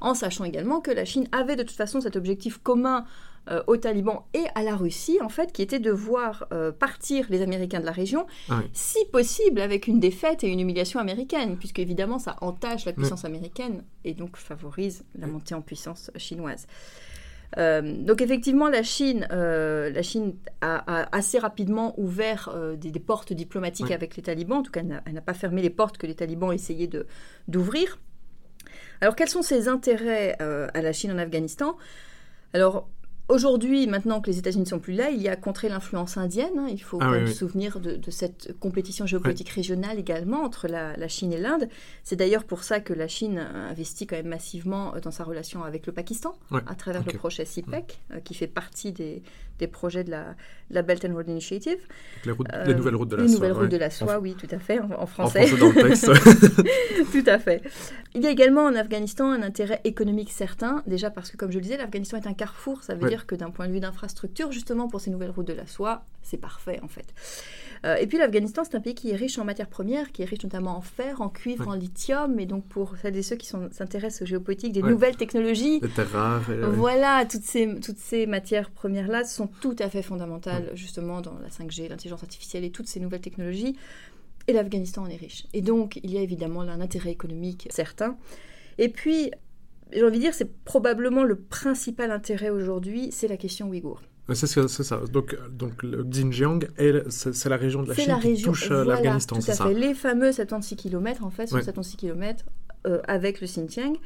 En 0.00 0.14
sachant 0.14 0.44
également 0.44 0.80
que 0.80 0.90
la 0.90 1.04
Chine 1.04 1.28
avait 1.32 1.56
de 1.56 1.62
toute 1.62 1.76
façon 1.76 2.00
cet 2.00 2.16
objectif 2.16 2.58
commun 2.58 3.04
euh, 3.48 3.62
aux 3.66 3.78
talibans 3.78 4.22
et 4.34 4.44
à 4.54 4.62
la 4.62 4.76
Russie, 4.76 5.18
en 5.22 5.30
fait, 5.30 5.50
qui 5.50 5.62
était 5.62 5.78
de 5.78 5.90
voir 5.90 6.46
euh, 6.52 6.72
partir 6.72 7.24
les 7.30 7.40
Américains 7.40 7.80
de 7.80 7.86
la 7.86 7.90
région, 7.90 8.26
ah 8.50 8.60
si 8.74 8.98
possible 9.06 9.62
avec 9.62 9.86
une 9.86 9.98
défaite 9.98 10.44
et 10.44 10.48
une 10.48 10.60
humiliation 10.60 11.00
américaine, 11.00 11.56
puisque 11.56 11.78
évidemment 11.78 12.18
ça 12.18 12.36
entache 12.42 12.84
la 12.84 12.92
puissance 12.92 13.24
américaine 13.24 13.82
et 14.04 14.12
donc 14.12 14.36
favorise 14.36 15.04
la 15.18 15.26
montée 15.26 15.54
en 15.54 15.62
puissance 15.62 16.10
chinoise. 16.16 16.66
Euh, 17.56 17.96
donc 17.96 18.20
effectivement, 18.20 18.68
la 18.68 18.82
Chine, 18.82 19.26
la 19.30 20.02
Chine 20.02 20.34
a, 20.60 21.08
assez 21.10 21.38
rapidement 21.38 21.98
ouvert 21.98 22.54
des, 22.76 23.00
portes 23.00 23.32
diplomatiques 23.32 23.90
avec 23.90 24.16
les 24.16 24.22
talibans. 24.22 24.58
En 24.58 24.62
tout 24.62 24.70
cas, 24.70 24.82
elle 25.06 25.14
n'a 25.14 25.22
pas 25.22 25.34
fermé 25.34 25.62
les 25.62 25.70
portes 25.70 25.96
que 25.96 26.06
les 26.06 26.14
talibans 26.14 26.52
essayaient 26.52 26.90
d'ouvrir. 27.48 27.98
Alors, 29.00 29.16
quels 29.16 29.30
sont 29.30 29.42
ses 29.42 29.66
intérêts 29.66 30.36
à 30.38 30.82
la 30.82 30.92
Chine 30.92 31.10
en 31.10 31.18
Afghanistan? 31.18 31.78
Alors, 32.52 32.88
Aujourd'hui, 33.30 33.86
maintenant 33.86 34.20
que 34.20 34.28
les 34.28 34.38
États-Unis 34.38 34.64
ne 34.64 34.68
sont 34.68 34.80
plus 34.80 34.92
là, 34.92 35.10
il 35.10 35.22
y 35.22 35.28
a 35.28 35.36
contré 35.36 35.68
l'influence 35.68 36.16
indienne. 36.16 36.58
Hein. 36.58 36.66
Il 36.68 36.82
faut 36.82 36.98
ah 37.00 37.14
se 37.26 37.32
souvenir 37.32 37.78
de, 37.78 37.98
cette 38.10 38.58
compétition 38.58 39.06
géopolitique 39.06 39.50
régionale 39.50 40.00
également 40.00 40.42
entre 40.42 40.66
la, 40.66 41.08
Chine 41.08 41.32
et 41.32 41.38
l'Inde. 41.38 41.68
C'est 42.02 42.16
d'ailleurs 42.16 42.42
pour 42.42 42.64
ça 42.64 42.80
que 42.80 42.92
la 42.92 43.06
Chine 43.06 43.38
investit 43.38 44.08
quand 44.08 44.16
même 44.16 44.26
massivement 44.26 44.94
dans 45.00 45.12
sa 45.12 45.22
relation 45.22 45.62
avec 45.62 45.86
le 45.86 45.92
Pakistan, 45.92 46.34
à 46.66 46.74
travers 46.74 47.04
le 47.04 47.12
projet 47.12 47.44
CIPEC, 47.44 48.00
euh, 48.10 48.18
qui 48.18 48.34
fait 48.34 48.48
partie 48.48 48.90
des, 48.90 49.22
projets 49.66 50.04
de 50.04 50.10
la, 50.10 50.82
Belt 50.82 51.04
and 51.04 51.14
Road 51.14 51.28
Initiative. 51.28 51.78
Les, 52.24 52.32
euh, 52.32 52.74
nouvelles 52.74 52.94
routes 52.94 53.08
de 53.08 53.16
la 53.16 53.22
soie. 53.22 53.28
Les 53.28 53.34
nouvelles 53.34 53.52
routes 53.52 53.70
de 53.70 53.76
la 53.76 53.90
soie, 53.90 54.18
oui, 54.18 54.34
tout 54.34 54.48
à 54.50 54.58
fait, 54.58 54.80
en, 54.80 55.06
français. 55.06 55.52
En 55.52 55.56
dans 55.56 55.68
le 55.68 55.88
texte. 55.88 56.06
tout 57.12 57.24
à 57.30 57.38
fait. 57.38 57.62
Il 58.14 58.22
y 58.22 58.26
a 58.26 58.30
également 58.30 58.64
en 58.64 58.74
Afghanistan 58.74 59.30
un 59.30 59.42
intérêt 59.42 59.80
économique 59.84 60.30
certain, 60.30 60.82
déjà 60.86 61.10
parce 61.10 61.30
que, 61.30 61.36
comme 61.36 61.50
je 61.50 61.58
le 61.58 61.62
disais, 61.62 61.76
l'Afghanistan 61.76 62.18
est 62.18 62.26
un 62.26 62.34
carrefour. 62.34 62.82
Ça 62.82 62.94
veut 62.94 63.08
dire 63.08 63.26
que 63.26 63.34
d'un 63.34 63.50
point 63.50 63.68
de 63.68 63.72
vue 63.72 63.80
d'infrastructure, 63.80 64.52
justement 64.52 64.88
pour 64.88 65.00
ces 65.00 65.10
nouvelles 65.10 65.30
routes 65.30 65.48
de 65.48 65.52
la 65.52 65.66
soie, 65.66 66.04
c'est 66.22 66.38
parfait 66.38 66.80
en 66.82 66.88
fait. 66.88 67.06
Euh, 67.86 67.96
et 67.96 68.06
puis 68.06 68.18
l'Afghanistan, 68.18 68.62
c'est 68.64 68.76
un 68.76 68.80
pays 68.80 68.94
qui 68.94 69.10
est 69.10 69.16
riche 69.16 69.38
en 69.38 69.44
matières 69.44 69.68
premières, 69.68 70.12
qui 70.12 70.22
est 70.22 70.26
riche 70.26 70.42
notamment 70.42 70.76
en 70.76 70.80
fer, 70.80 71.20
en 71.20 71.28
cuivre, 71.28 71.68
en 71.68 71.74
lithium. 71.74 72.38
Et 72.38 72.46
donc 72.46 72.64
pour 72.66 72.96
celles 72.98 73.16
et 73.16 73.22
ceux 73.22 73.36
qui 73.36 73.46
s'intéressent 73.46 74.22
aux 74.22 74.26
géopolitiques, 74.26 74.72
des 74.72 74.82
nouvelles 74.82 75.16
technologies, 75.16 75.80
voilà, 76.72 77.24
toutes 77.24 77.42
ces, 77.42 77.80
toutes 77.80 77.98
ces 77.98 78.26
matières 78.26 78.70
premières-là 78.70 79.24
sont 79.24 79.46
tout 79.46 79.76
à 79.78 79.88
fait 79.88 80.02
fondamentales 80.02 80.70
justement 80.74 81.20
dans 81.20 81.38
la 81.38 81.48
5G, 81.48 81.88
l'intelligence 81.88 82.22
artificielle 82.22 82.64
et 82.64 82.70
toutes 82.70 82.88
ces 82.88 83.00
nouvelles 83.00 83.20
technologies. 83.20 83.76
Et 84.46 84.52
l'Afghanistan 84.52 85.02
en 85.02 85.06
est 85.06 85.16
riche. 85.16 85.46
Et 85.52 85.62
donc 85.62 86.00
il 86.02 86.10
y 86.10 86.18
a 86.18 86.20
évidemment 86.20 86.62
là 86.62 86.72
un 86.72 86.80
intérêt 86.80 87.10
économique 87.10 87.68
certain. 87.70 88.16
Et 88.78 88.88
puis 88.88 89.30
j'ai 89.92 90.04
envie 90.04 90.18
de 90.18 90.22
dire, 90.22 90.34
c'est 90.34 90.52
probablement 90.64 91.24
le 91.24 91.36
principal 91.36 92.10
intérêt 92.10 92.50
aujourd'hui, 92.50 93.10
c'est 93.12 93.28
la 93.28 93.36
question 93.36 93.68
ouïghour. 93.68 94.02
C'est 94.34 94.46
ça. 94.46 95.00
Donc, 95.12 95.36
donc 95.50 95.82
le 95.82 96.04
Xinjiang, 96.04 96.60
c'est 97.08 97.48
la 97.48 97.56
région 97.56 97.82
de 97.82 97.88
la 97.88 97.94
Chine 97.94 98.18
qui 98.20 98.42
touche 98.42 98.70
euh, 98.70 98.84
l'Afghanistan, 98.84 99.40
c'est 99.40 99.54
ça 99.54 99.68
Les 99.68 99.94
fameux 99.94 100.32
76 100.32 100.76
km, 100.76 101.24
en 101.24 101.30
fait, 101.30 101.46
sont 101.46 101.60
76 101.60 101.96
km 101.96 102.44
euh, 102.86 103.00
avec 103.06 103.40
le 103.40 103.46
Xinjiang. 103.46 103.96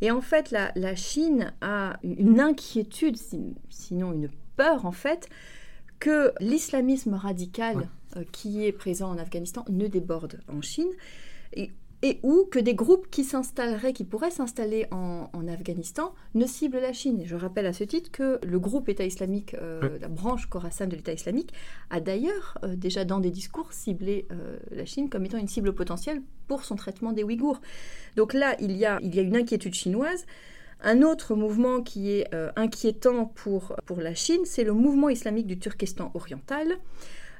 Et 0.00 0.10
en 0.10 0.20
fait, 0.20 0.50
la, 0.50 0.72
la 0.74 0.96
Chine 0.96 1.52
a 1.60 1.98
une 2.02 2.40
inquiétude, 2.40 3.16
sinon 3.70 4.12
une 4.12 4.28
peur, 4.56 4.84
en 4.84 4.92
fait, 4.92 5.28
que 6.00 6.32
l'islamisme 6.40 7.14
radical 7.14 7.88
euh, 8.16 8.24
qui 8.32 8.66
est 8.66 8.72
présent 8.72 9.10
en 9.10 9.18
Afghanistan 9.18 9.64
ne 9.68 9.86
déborde 9.86 10.40
en 10.48 10.60
Chine. 10.60 10.90
Et 11.54 11.70
et 12.02 12.18
ou 12.24 12.44
que 12.50 12.58
des 12.58 12.74
groupes 12.74 13.08
qui 13.10 13.22
s'installeraient, 13.22 13.92
qui 13.92 14.04
pourraient 14.04 14.32
s'installer 14.32 14.86
en, 14.90 15.28
Afghanistan, 15.48 16.14
ne 16.34 16.46
ciblent 16.46 16.78
la 16.78 16.92
Chine. 16.92 17.22
Je 17.24 17.36
rappelle 17.36 17.66
à 17.66 17.72
ce 17.72 17.84
titre 17.84 18.10
que 18.10 18.38
le 18.44 18.58
groupe 18.58 18.88
État 18.88 19.04
islamique, 19.04 19.54
euh, 19.54 19.98
la 20.00 20.08
branche 20.08 20.46
Khorasan 20.46 20.86
de 20.86 20.96
l'État 20.96 21.12
islamique, 21.12 21.52
a 21.90 22.00
d'ailleurs 22.00 22.58
euh, 22.64 22.74
déjà 22.76 23.04
dans 23.04 23.20
des 23.20 23.30
discours 23.30 23.72
ciblé 23.72 24.26
euh, 24.30 24.58
la 24.70 24.84
Chine 24.84 25.10
comme 25.10 25.24
étant 25.24 25.38
une 25.38 25.48
cible 25.48 25.74
potentielle 25.74 26.22
pour 26.48 26.64
son 26.64 26.76
traitement 26.76 27.12
des 27.12 27.22
Ouïghours. 27.22 27.60
Donc 28.16 28.34
là, 28.34 28.56
il 28.60 28.76
y 28.76 28.84
a, 28.86 28.98
il 29.02 29.14
y 29.14 29.18
a 29.18 29.22
une 29.22 29.36
inquiétude 29.36 29.74
chinoise. 29.74 30.26
Un 30.80 31.02
autre 31.02 31.36
mouvement 31.36 31.80
qui 31.80 32.10
est 32.10 32.28
inquiétant 32.56 33.26
pour, 33.26 33.76
pour 33.86 34.00
la 34.00 34.16
Chine, 34.16 34.40
c'est 34.44 34.64
le 34.64 34.72
mouvement 34.72 35.08
islamique 35.10 35.46
du 35.46 35.56
Turkestan 35.56 36.10
oriental 36.14 36.76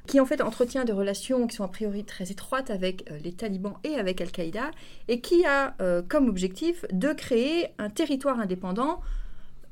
qui 0.07 0.19
en 0.19 0.25
fait 0.25 0.41
entretient 0.41 0.85
des 0.85 0.91
relations 0.91 1.47
qui 1.47 1.55
sont 1.55 1.63
a 1.63 1.67
priori 1.67 2.03
très 2.03 2.31
étroites 2.31 2.69
avec 2.69 3.09
euh, 3.09 3.17
les 3.23 3.33
talibans 3.33 3.75
et 3.83 3.95
avec 3.95 4.19
Al-Qaïda, 4.21 4.71
et 5.07 5.21
qui 5.21 5.45
a 5.45 5.75
euh, 5.81 6.01
comme 6.07 6.27
objectif 6.27 6.85
de 6.91 7.13
créer 7.13 7.67
un 7.77 7.89
territoire 7.89 8.39
indépendant, 8.39 9.01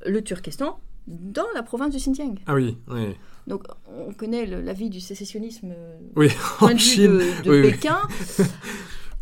le 0.06 0.22
Turkestan, 0.24 0.80
dans 1.08 1.48
la 1.54 1.64
province 1.64 1.92
du 1.92 1.98
Xinjiang. 1.98 2.36
Ah 2.48 2.56
oui, 2.56 2.78
oui. 2.88 3.16
Donc 3.48 3.64
on 3.88 4.14
connaît 4.14 4.46
l'avis 4.46 4.90
du 4.90 5.02
sécessionnisme 5.02 5.74
euh, 5.76 5.98
oui, 6.16 6.30
en 6.62 6.78
Chine. 6.78 7.22
de, 7.44 7.62
Pékin. 7.62 8.00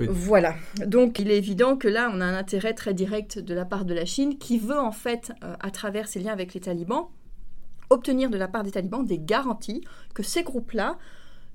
Voilà. 0.07 0.55
Donc 0.85 1.19
il 1.19 1.29
est 1.29 1.37
évident 1.37 1.75
que 1.75 1.89
là, 1.89 2.09
on 2.13 2.21
a 2.21 2.25
un 2.25 2.33
intérêt 2.33 2.73
très 2.73 2.93
direct 2.93 3.37
de 3.37 3.53
la 3.53 3.65
part 3.65 3.83
de 3.83 3.93
la 3.93 4.05
Chine 4.05 4.37
qui 4.37 4.57
veut 4.57 4.79
en 4.79 4.93
fait, 4.93 5.33
à 5.41 5.71
travers 5.71 6.07
ses 6.07 6.21
liens 6.21 6.31
avec 6.31 6.53
les 6.53 6.61
talibans, 6.61 7.09
obtenir 7.89 8.29
de 8.29 8.37
la 8.37 8.47
part 8.47 8.63
des 8.63 8.71
talibans 8.71 9.05
des 9.05 9.19
garanties 9.19 9.81
que 10.13 10.23
ces 10.23 10.43
groupes-là 10.43 10.97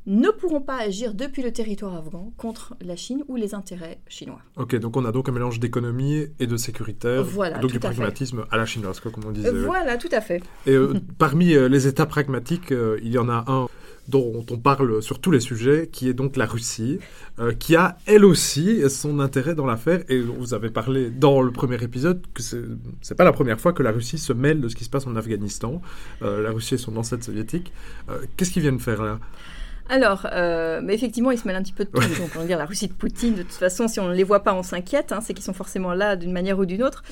ne 0.07 0.29
pourront 0.29 0.61
pas 0.61 0.77
agir 0.77 1.15
depuis 1.15 1.43
le 1.43 1.51
territoire 1.53 1.95
afghan 1.95 2.33
contre 2.37 2.77
la 2.81 2.95
Chine 2.97 3.25
ou 3.29 3.37
les 3.37 3.55
intérêts 3.55 4.01
chinois. 4.07 4.41
Ok, 4.57 4.77
donc 4.77 4.97
on 4.97 5.05
a 5.05 5.13
donc 5.13 5.29
un 5.29 5.33
mélange 5.33 5.61
d'économie 5.61 6.27
et 6.39 6.47
de 6.47 6.57
sécuritaire, 6.57 7.25
voilà, 7.25 7.59
donc 7.59 7.73
du 7.73 7.81
pragmatisme 7.81 8.45
à 8.51 8.57
la 8.59 8.67
chinoise, 8.67 9.01
comme 9.01 9.15
on 9.27 9.31
disait. 9.31 9.51
Voilà, 9.51 9.97
tout 9.97 10.11
à 10.13 10.21
fait. 10.21 10.43
Et 10.67 10.73
euh, 10.73 10.95
parmi 11.19 11.55
euh, 11.55 11.69
les 11.69 11.87
États 11.87 12.07
pragmatiques, 12.07 12.71
euh, 12.71 12.99
il 13.03 13.13
y 13.13 13.19
en 13.19 13.29
a 13.29 13.45
un 13.47 13.67
dont 14.09 14.45
on 14.51 14.59
parle 14.59 15.03
sur 15.03 15.19
tous 15.19 15.31
les 15.31 15.41
sujets, 15.41 15.89
qui 15.91 16.09
est 16.09 16.15
donc 16.15 16.37
la 16.37 16.47
Russie, 16.47 16.99
euh, 17.39 17.53
qui 17.53 17.75
a 17.77 17.97
elle 18.07 18.25
aussi 18.25 18.89
son 18.91 19.21
intérêt 19.21 19.55
dans 19.55 19.67
l'affaire. 19.67 20.03
Et 20.09 20.21
vous 20.21 20.55
avez 20.55 20.71
parlé 20.71 21.11
dans 21.11 21.43
le 21.43 21.51
premier 21.51 21.83
épisode 21.83 22.23
que 22.35 22.43
c'est 22.43 23.15
pas 23.15 23.25
la 23.25 23.33
première 23.33 23.61
fois 23.61 23.73
que 23.73 23.83
la 23.83 23.93
Russie 23.93 24.19
se 24.19 24.33
mêle 24.33 24.61
de 24.61 24.69
ce 24.69 24.77
qui 24.77 24.85
se 24.85 24.91
passe 24.91 25.07
en 25.07 25.17
Afghanistan. 25.17 25.81
Euh, 26.23 26.43
la 26.43 26.51
Russie 26.51 26.75
est 26.75 26.79
son 26.79 26.97
ancêtre 26.97 27.25
soviétique. 27.25 27.73
Euh, 28.09 28.19
qu'est-ce 28.37 28.51
qu'ils 28.51 28.63
viennent 28.63 28.81
faire 28.81 29.03
là? 29.03 29.19
Alors, 29.91 30.27
mais 30.83 30.95
effectivement, 30.95 31.31
ils 31.31 31.39
se 31.39 31.47
mêlent 31.47 31.57
un 31.57 31.63
petit 31.63 31.75
peu 31.75 31.85
de 31.85 31.91
tout. 31.91 32.01
Donc, 32.01 32.31
on 32.37 32.39
va 32.39 32.47
dire 32.47 32.57
la 32.57 32.65
Russie 32.65 32.89
de 32.89 32.95
Poutine, 32.95 33.35
de 33.35 33.43
toute 33.43 33.53
façon, 33.53 33.87
si 33.87 34.01
on 34.01 34.09
ne 34.09 34.15
les 34.15 34.25
voit 34.25 34.43
pas, 34.43 34.55
on 34.55 34.63
s'inquiète. 34.63 35.13
Hein, 35.13 35.21
c'est 35.21 35.35
qu'ils 35.35 35.45
sont 35.45 35.53
forcément 35.53 35.93
là 35.93 36.17
d'une 36.17 36.33
manière 36.33 36.59
ou 36.59 36.65
d'une 36.65 36.83
autre. 36.83 37.05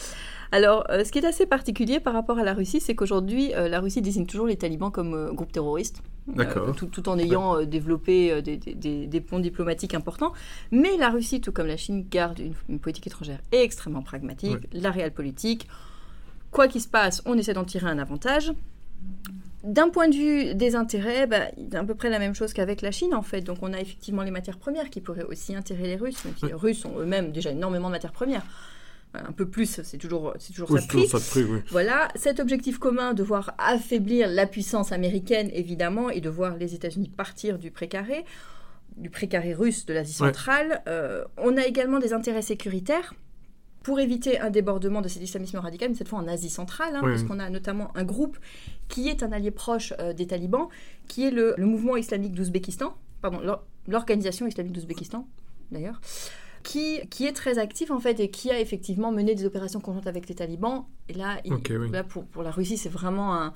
Alors, 0.52 0.86
ce 0.88 1.10
qui 1.10 1.18
est 1.18 1.26
assez 1.26 1.46
particulier 1.46 1.98
par 1.98 2.12
rapport 2.12 2.38
à 2.38 2.44
la 2.44 2.54
Russie, 2.54 2.80
c'est 2.80 2.94
qu'aujourd'hui, 2.94 3.52
la 3.56 3.80
Russie 3.80 4.02
désigne 4.02 4.26
toujours 4.26 4.46
les 4.46 4.56
talibans 4.56 4.92
comme 4.92 5.34
groupe 5.34 5.50
terroriste. 5.50 6.02
Euh, 6.38 6.72
tout, 6.72 7.08
en 7.08 7.18
ayant 7.18 7.56
euh, 7.56 7.64
développé 7.64 8.32
euh, 8.32 8.42
des, 8.42 9.20
ponts 9.20 9.40
diplomatiques 9.40 9.94
importants. 9.94 10.32
Mais 10.70 10.96
la 10.96 11.10
Russie, 11.10 11.40
tout 11.40 11.50
comme 11.50 11.66
la 11.66 11.76
Chine, 11.76 12.06
garde 12.08 12.40
une, 12.68 12.78
politique 12.78 13.08
étrangère 13.08 13.40
extrêmement 13.50 14.02
pragmatique, 14.02 14.58
la 14.72 14.90
réelle 14.90 15.12
politique. 15.12 15.68
Quoi 16.52 16.68
qu'il 16.68 16.80
se 16.80 16.88
passe, 16.88 17.22
on 17.26 17.36
essaie 17.36 17.54
d'en 17.54 17.64
tirer 17.64 17.88
un 17.88 17.98
avantage. 17.98 18.52
D'un 19.64 19.88
point 19.88 20.08
de 20.08 20.14
vue 20.14 20.54
des 20.54 20.76
intérêts, 20.76 21.26
bah, 21.26 21.46
c'est 21.56 21.76
à 21.76 21.84
peu 21.84 21.94
près 21.94 22.10
la 22.10 22.18
même 22.18 22.34
chose 22.34 22.52
qu'avec 22.52 22.82
la 22.82 22.90
Chine 22.90 23.14
en 23.14 23.22
fait. 23.22 23.40
Donc 23.40 23.58
on 23.62 23.72
a 23.72 23.80
effectivement 23.80 24.22
les 24.22 24.30
matières 24.30 24.58
premières 24.58 24.90
qui 24.90 25.00
pourraient 25.00 25.24
aussi 25.24 25.54
intéresser 25.54 25.88
les 25.88 25.96
Russes, 25.96 26.24
même 26.24 26.34
si 26.36 26.46
les 26.46 26.54
Russes 26.54 26.84
ont 26.84 26.98
eux-mêmes 26.98 27.32
déjà 27.32 27.50
énormément 27.50 27.88
de 27.88 27.92
matières 27.92 28.12
premières 28.12 28.44
un 29.14 29.32
peu 29.32 29.46
plus, 29.46 29.80
c'est 29.82 29.98
toujours, 29.98 30.34
c'est 30.38 30.52
toujours 30.52 30.70
ça 30.70 30.80
de 30.80 30.86
prix. 30.86 31.06
Voilà, 31.70 32.08
cet 32.14 32.40
objectif 32.40 32.78
commun 32.78 33.12
de 33.12 33.22
voir 33.22 33.54
affaiblir 33.58 34.28
la 34.28 34.46
puissance 34.46 34.92
américaine, 34.92 35.50
évidemment, 35.52 36.08
et 36.08 36.20
de 36.20 36.30
voir 36.30 36.56
les 36.56 36.74
États-Unis 36.74 37.10
partir 37.14 37.58
du 37.58 37.70
précaré, 37.70 38.24
du 38.96 39.10
précaré 39.10 39.52
russe 39.54 39.84
de 39.86 39.92
l'Asie 39.92 40.14
centrale. 40.14 40.82
Euh, 40.88 41.24
on 41.36 41.56
a 41.56 41.66
également 41.66 41.98
des 41.98 42.12
intérêts 42.12 42.42
sécuritaires 42.42 43.14
pour 43.82 44.00
éviter 44.00 44.38
un 44.38 44.50
débordement 44.50 45.00
de 45.00 45.08
cet 45.08 45.22
islamisme 45.22 45.58
radical, 45.58 45.90
mais 45.90 45.96
cette 45.96 46.08
fois 46.08 46.20
en 46.20 46.28
Asie 46.28 46.50
centrale, 46.50 46.94
hein, 46.94 47.00
parce 47.02 47.24
qu'on 47.24 47.40
a 47.40 47.50
notamment 47.50 47.90
un 47.96 48.04
groupe 48.04 48.38
qui 48.88 49.08
est 49.08 49.22
un 49.22 49.32
allié 49.32 49.50
proche 49.50 49.92
euh, 49.98 50.12
des 50.12 50.26
talibans, 50.26 50.68
qui 51.08 51.26
est 51.26 51.30
le, 51.30 51.54
le 51.58 51.66
mouvement 51.66 51.96
islamique 51.96 52.32
d'Ouzbékistan, 52.32 52.96
pardon, 53.20 53.40
l'organisation 53.88 54.46
islamique 54.46 54.72
d'Ouzbékistan, 54.72 55.26
d'ailleurs, 55.72 56.00
qui, 56.62 57.00
qui 57.10 57.26
est 57.26 57.32
très 57.32 57.58
actif 57.58 57.90
en 57.90 58.00
fait 58.00 58.20
et 58.20 58.30
qui 58.30 58.50
a 58.50 58.60
effectivement 58.60 59.12
mené 59.12 59.34
des 59.34 59.44
opérations 59.44 59.80
conjointes 59.80 60.06
avec 60.06 60.28
les 60.28 60.34
talibans. 60.34 60.84
Et 61.08 61.14
là, 61.14 61.40
là 61.90 62.04
pour, 62.04 62.24
pour, 62.24 62.42
la 62.42 62.50
Russie, 62.50 62.76
c'est 62.76 62.88
vraiment 62.88 63.52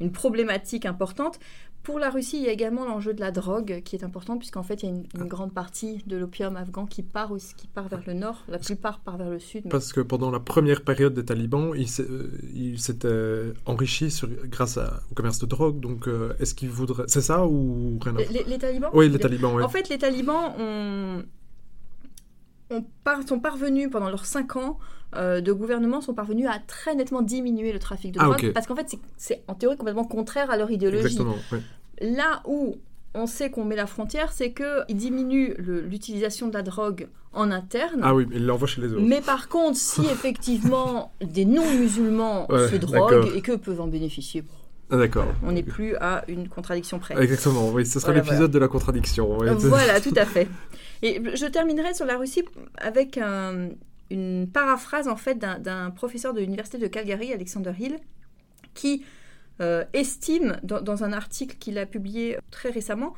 une 0.00 0.12
problématique 0.12 0.86
importante. 0.86 1.38
Pour 1.84 1.98
la 1.98 2.10
Russie, 2.10 2.38
il 2.38 2.44
y 2.44 2.48
a 2.48 2.52
également 2.52 2.84
l'enjeu 2.84 3.14
de 3.14 3.20
la 3.20 3.30
drogue 3.30 3.80
qui 3.82 3.96
est 3.96 4.04
important, 4.04 4.36
puisqu'en 4.36 4.62
fait, 4.62 4.82
il 4.82 4.86
y 4.86 4.88
a 4.92 4.94
une, 4.94 5.06
ah. 5.18 5.24
grande 5.24 5.54
partie 5.54 6.02
de 6.06 6.16
l'opium 6.16 6.56
afghan 6.56 6.84
qui 6.84 7.02
part, 7.02 7.32
aussi, 7.32 7.54
qui 7.54 7.66
part 7.66 7.88
vers 7.88 8.02
le 8.06 8.12
nord, 8.12 8.44
la 8.48 8.58
plupart 8.58 8.98
part 9.00 9.16
vers 9.16 9.30
le 9.30 9.38
sud. 9.38 9.68
Parce 9.70 9.92
que 9.92 10.00
pendant 10.00 10.30
la 10.30 10.40
première 10.40 10.82
période 10.82 11.14
des 11.14 11.24
talibans, 11.24 11.72
ils 11.74 11.88
euh, 12.00 12.76
s'étaient 12.76 13.54
enrichis 13.64 14.10
sur, 14.10 14.28
grâce 14.50 14.76
au 14.76 15.14
commerce 15.14 15.38
de 15.38 15.46
drogue, 15.46 15.80
donc 15.80 16.08
euh, 16.08 16.34
est-ce 16.40 16.54
qu'ils 16.54 16.68
voudraient... 16.68 17.04
C'est 17.06 17.22
ça 17.22 17.46
ou 17.46 17.98
rien 18.02 18.14
les, 18.30 18.44
les, 18.44 18.58
talibans 18.58 18.90
Oui, 18.92 19.08
les 19.08 19.18
talibans, 19.18 19.54
oui. 19.54 19.62
En 19.62 19.68
fait, 19.68 19.88
les 19.88 19.98
talibans 19.98 20.52
ont 20.58 21.22
ont 22.70 22.84
par- 23.04 23.26
sont 23.26 23.40
parvenus, 23.40 23.88
pendant 23.90 24.08
leurs 24.10 24.26
cinq 24.26 24.56
ans 24.56 24.78
euh, 25.16 25.40
de 25.40 25.52
gouvernement, 25.52 26.00
sont 26.02 26.12
parvenus 26.12 26.46
à 26.48 26.58
très 26.66 26.94
nettement 26.94 27.22
diminuer 27.22 27.72
le 27.72 27.78
trafic 27.78 28.12
de 28.12 28.18
Ah, 28.20 28.24
drogue. 28.24 28.52
Parce 28.52 28.66
qu'en 28.66 28.76
fait, 28.76 28.94
c'est- 29.16 29.42
en 29.48 29.54
théorie 29.54 29.76
complètement 29.78 30.04
contraire 30.04 30.50
à 30.50 30.56
leur 30.58 30.70
idéologie. 30.70 31.18
Ouais. 31.20 31.60
Là 32.02 32.42
où 32.46 32.76
on 33.14 33.26
sait 33.26 33.50
qu'on 33.50 33.64
met 33.64 33.74
la 33.76 33.86
frontière, 33.86 34.32
c'est 34.32 34.52
qu'ils 34.52 34.96
diminuent 34.96 35.54
l'utilisation 35.58 36.48
de 36.48 36.52
la 36.54 36.62
drogue 36.62 37.08
en 37.32 37.50
interne. 37.50 38.00
Ah 38.02 38.14
oui, 38.14 38.26
mais 38.28 38.36
il 38.36 38.44
l'envoie 38.46 38.68
chez 38.68 38.82
les 38.82 38.92
autres. 38.92 39.00
Mais 39.02 39.22
par 39.22 39.48
contre, 39.48 39.78
si 39.78 40.02
effectivement 40.02 41.12
des 41.22 41.46
non-musulmans 41.46 42.46
Ouais, 42.50 42.68
se 42.68 42.76
droguent 42.76 43.30
et 43.34 43.40
qu'eux 43.40 43.56
peuvent 43.58 43.80
en 43.80 43.86
bénéficier, 43.86 44.44
Ah, 44.90 44.96
d'accord. 44.96 45.26
on 45.42 45.52
n'est 45.52 45.62
plus 45.62 45.94
à 45.96 46.24
une 46.28 46.48
contradiction 46.48 46.98
près. 46.98 47.14
Exactement, 47.22 47.68
oui, 47.70 47.84
ce 47.84 48.00
sera 48.00 48.12
Voilà, 48.12 48.24
l'épisode 48.24 48.50
de 48.50 48.58
la 48.58 48.68
contradiction. 48.68 49.36
ouais. 49.38 49.52
Voilà, 49.54 50.00
tout 50.00 50.14
à 50.16 50.24
fait. 50.24 50.48
Et 51.02 51.22
je 51.34 51.46
terminerai 51.46 51.94
sur 51.94 52.06
la 52.06 52.16
Russie 52.16 52.44
avec 52.78 53.18
un- 53.18 53.68
une 54.10 54.48
paraphrase 54.50 55.06
en 55.08 55.16
fait 55.16 55.38
d'un- 55.38 55.90
professeur 55.90 56.32
de 56.32 56.40
l'université 56.40 56.78
de 56.78 56.86
Calgary, 56.86 57.32
Alexander 57.32 57.72
Hill, 57.78 57.98
qui 58.74 59.04
euh, 59.60 59.84
estime 59.92 60.56
dans, 60.62 60.80
dans 60.80 61.04
un 61.04 61.12
article 61.12 61.56
qu'il 61.58 61.78
a 61.78 61.84
publié 61.86 62.38
très 62.50 62.70
récemment 62.70 63.12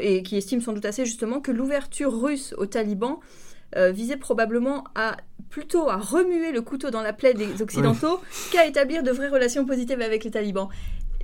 et 0.00 0.22
qui 0.22 0.36
estime 0.38 0.60
sans 0.62 0.72
doute 0.72 0.86
assez 0.86 1.04
justement 1.04 1.40
que 1.40 1.52
l'ouverture 1.52 2.18
russe 2.18 2.54
aux 2.56 2.64
talibans 2.66 3.18
euh, 3.76 3.90
visait 3.92 4.16
probablement 4.16 4.84
à 4.94 5.16
plutôt 5.50 5.90
à 5.90 5.96
remuer 5.98 6.50
le 6.50 6.62
couteau 6.62 6.90
dans 6.90 7.02
la 7.02 7.12
plaie 7.12 7.34
des 7.34 7.60
occidentaux 7.60 8.20
qu'à 8.50 8.64
établir 8.66 9.02
de 9.02 9.10
vraies 9.10 9.28
relations 9.28 9.66
positives 9.66 10.00
avec 10.00 10.24
les 10.24 10.30
talibans. 10.30 10.68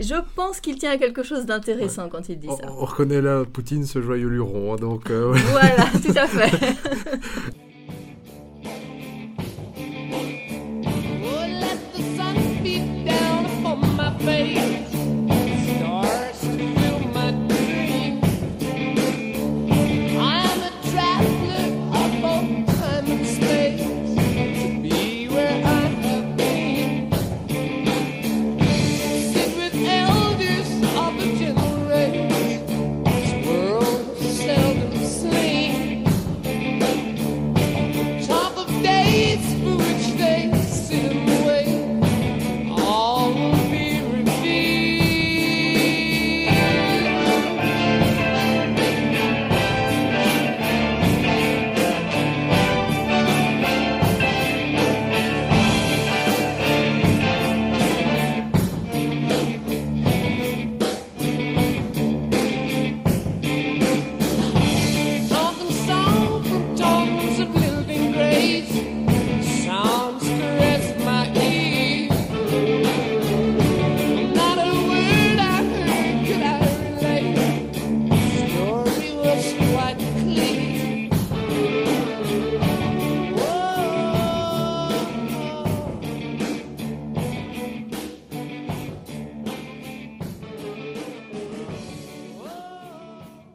Je 0.01 0.15
pense 0.37 0.61
qu'il 0.61 0.79
tient 0.79 0.93
à 0.93 0.97
quelque 0.99 1.23
chose 1.23 1.45
d'intéressant 1.47 2.09
quand 2.09 2.29
il 2.29 2.39
dit 2.39 2.49
On, 2.49 2.57
ça. 2.57 2.63
on 2.69 2.85
reconnaît 2.85 3.21
là 3.21 3.45
Poutine, 3.45 3.85
ce 3.85 4.01
joyeux 4.01 4.29
luron. 4.29 4.75
hein, 4.75 4.77
donc, 4.77 5.11
euh, 5.11 5.33
ouais. 5.33 5.41
Voilà, 5.51 5.85
tout 6.05 6.13
à 6.17 6.27
fait. 6.29 6.75
Oh, 13.65 14.78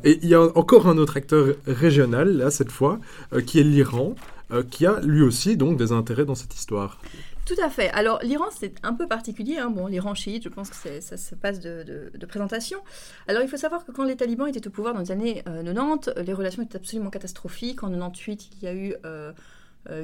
Et 0.04 0.20
il 0.22 0.30
y 0.30 0.36
a 0.36 0.42
encore 0.58 0.88
un 0.88 0.98
autre 0.98 1.18
acteur 1.18 1.56
régional, 1.68 2.38
là, 2.38 2.52
cette 2.52 2.72
fois, 2.72 3.00
euh, 3.34 3.42
qui 3.42 3.60
est 3.60 3.64
l'Iran, 3.64 4.16
euh, 4.52 4.64
qui 4.64 4.86
a 4.86 5.00
lui 5.02 5.22
aussi 5.22 5.56
donc 5.58 5.78
des 5.78 5.92
intérêts 5.92 6.26
dans 6.26 6.36
cette 6.36 6.54
histoire. 6.56 7.00
Tout 7.46 7.56
à 7.62 7.70
fait. 7.70 7.90
Alors 7.90 8.20
l'Iran, 8.24 8.46
c'est 8.58 8.74
un 8.84 8.94
peu 8.94 9.06
particulier. 9.08 9.58
hein. 9.58 9.70
Bon, 9.70 9.88
l'Iran 9.88 10.14
chiite, 10.16 10.44
je 10.44 10.50
pense 10.50 10.70
que 10.70 11.02
ça 11.02 11.18
se 11.18 11.36
passe 11.36 11.60
de, 11.60 11.84
de- 11.84 12.18
de 12.18 12.26
présentation. 12.26 12.80
Alors 13.28 13.42
il 13.44 13.50
faut 13.50 13.58
savoir 13.58 13.86
que 13.86 13.92
quand 13.92 14.06
les 14.06 14.16
talibans 14.16 14.48
étaient 14.48 14.66
au 14.66 14.72
pouvoir 14.72 14.94
dans 14.94 15.02
les 15.02 15.12
années 15.12 15.44
euh, 15.50 15.62
90, 15.62 16.08
euh, 16.18 16.24
les 16.24 16.32
relations 16.34 16.64
étaient 16.64 16.78
absolument 16.78 17.10
catastrophiques. 17.10 17.84
En 17.84 17.90
98, 17.90 18.50
il 18.54 18.64
y 18.64 18.68
a 18.68 18.74
eu 18.74 18.96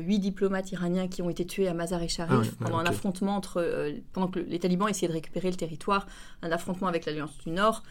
huit 0.01 0.19
diplomates 0.19 0.73
iraniens 0.73 1.07
qui 1.07 1.21
ont 1.21 1.29
été 1.29 1.45
tués 1.45 1.69
à 1.69 1.73
Mazar-e-Sharif 1.73 2.33
Ah 2.35 2.39
ouais, 2.41 2.45
ouais, 2.45 2.51
pendant 2.59 2.79
un 2.79 2.85
affrontement 2.85 3.37
entre 3.37 3.61
euh, 3.61 3.93
pendant 4.11 4.27
que 4.27 4.39
les 4.39 4.59
talibans 4.59 4.89
essayaient 4.89 5.07
de 5.07 5.13
récupérer 5.13 5.49
le 5.49 5.55
territoire, 5.55 6.05
un 6.41 6.51
affrontement 6.51 6.87
avec 6.89 7.05
l'Alliance 7.05 7.31
du 7.45 7.51
Nord. 7.51 7.83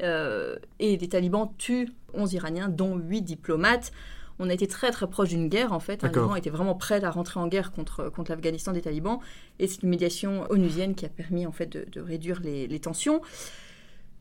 Euh, 0.00 0.56
et 0.78 0.96
les 0.96 1.08
talibans 1.08 1.50
tuent 1.58 1.90
11 2.14 2.32
Iraniens, 2.34 2.68
dont 2.68 2.96
8 2.96 3.22
diplomates. 3.22 3.92
On 4.38 4.48
a 4.48 4.54
été 4.54 4.66
très 4.66 4.90
très 4.90 5.08
proche 5.08 5.28
d'une 5.28 5.48
guerre 5.48 5.72
en 5.72 5.78
fait. 5.80 6.02
L'Iran 6.22 6.36
était 6.36 6.50
vraiment 6.50 6.74
prêt 6.74 7.04
à 7.04 7.10
rentrer 7.10 7.38
en 7.38 7.46
guerre 7.48 7.70
contre, 7.70 8.08
contre 8.08 8.30
l'Afghanistan 8.32 8.72
des 8.72 8.80
talibans. 8.80 9.18
Et 9.58 9.68
c'est 9.68 9.82
une 9.82 9.90
médiation 9.90 10.46
onusienne 10.50 10.94
qui 10.94 11.04
a 11.04 11.08
permis 11.10 11.46
en 11.46 11.52
fait 11.52 11.66
de, 11.66 11.86
de 11.92 12.00
réduire 12.00 12.40
les, 12.40 12.66
les 12.66 12.80
tensions. 12.80 13.20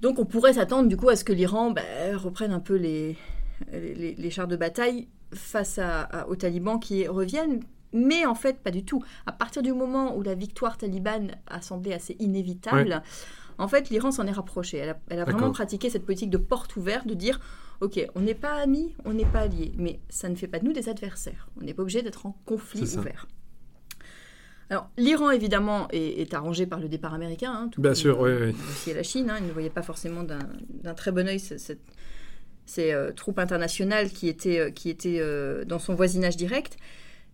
Donc 0.02 0.20
on 0.20 0.26
pourrait 0.26 0.54
s'attendre 0.54 0.90
du 0.90 0.98
coup 0.98 1.10
à 1.10 1.16
ce 1.16 1.24
que 1.24 1.34
l'Iran 1.34 1.72
bah, 1.72 1.82
reprenne 2.16 2.52
un 2.52 2.60
peu 2.60 2.76
les, 2.76 3.16
les, 3.72 4.16
les 4.16 4.30
chars 4.30 4.48
de 4.48 4.56
bataille 4.58 5.08
face 5.34 5.80
à, 5.80 6.02
à- 6.02 6.28
aux 6.28 6.36
talibans 6.36 6.80
qui 6.80 7.08
reviennent. 7.08 7.62
Mais 7.94 8.26
en 8.26 8.36
fait, 8.36 8.58
pas 8.60 8.72
du 8.72 8.84
tout. 8.86 9.04
À 9.26 9.32
partir 9.34 9.62
du 9.62 9.74
moment 9.74 10.16
où 10.16 10.22
la 10.24 10.34
victoire 10.34 10.78
talibane 10.78 11.32
a 11.48 11.62
semblé 11.62 11.94
assez 11.94 12.16
inévitable, 12.20 13.02
en 13.62 13.68
fait, 13.68 13.90
l'Iran 13.90 14.12
s'en 14.12 14.26
est 14.28 14.32
rapproché. 14.32 14.78
Elle 14.78 14.90
a, 14.90 15.00
elle 15.10 15.20
a 15.20 15.26
vraiment 15.26 15.52
pratiqué 15.52 15.90
cette 15.90 16.06
politique 16.06 16.30
de 16.30 16.38
porte 16.38 16.76
ouverte, 16.76 17.08
de 17.08 17.14
dire 17.14 17.40
Ok, 17.82 18.00
on 18.16 18.20
n'est 18.22 18.36
pas 18.36 18.54
amis, 18.62 18.94
on 19.06 19.14
n'est 19.14 19.26
pas 19.26 19.40
alliés, 19.42 19.72
mais 19.78 20.00
ça 20.10 20.30
ne 20.30 20.36
fait 20.36 20.48
pas 20.48 20.60
de 20.60 20.66
nous 20.66 20.74
des 20.74 20.88
adversaires. 20.90 21.48
On 21.60 21.64
n'est 21.64 21.74
pas 21.74 21.82
obligé 21.82 22.02
d'être 22.04 22.26
en 22.26 22.38
conflit 22.46 22.96
ouvert. 22.98 23.28
Alors, 24.70 24.90
l'Iran, 24.98 25.32
évidemment, 25.32 25.88
est, 25.92 26.22
est 26.22 26.34
arrangé 26.34 26.66
par 26.66 26.80
le 26.80 26.88
départ 26.88 27.14
américain. 27.14 27.52
hein, 27.54 27.68
tout 27.70 27.82
Bien 27.82 27.94
sûr, 27.94 28.26
euh, 28.26 28.48
oui, 28.48 28.54
oui. 28.58 28.64
aussi 28.70 28.94
la 28.94 29.04
Chine. 29.04 29.30
hein. 29.30 29.38
Ils 29.42 29.48
ne 29.48 29.52
voyaient 29.52 29.70
pas 29.70 29.82
forcément 29.82 30.24
d'un 30.24 30.94
très 30.94 31.12
bon 31.12 31.28
cette- 31.40 31.80
ces 32.66 32.94
euh, 32.94 33.12
troupes 33.12 33.40
internationales 33.40 34.10
qui 34.12 34.30
étaient, 34.30 34.60
euh, 34.60 34.70
qui 34.70 34.90
étaient 34.90 35.20
euh, 35.20 35.66
dans 35.66 35.80
son 35.80 35.94
voisinage 35.94 36.38
direct. 36.38 36.78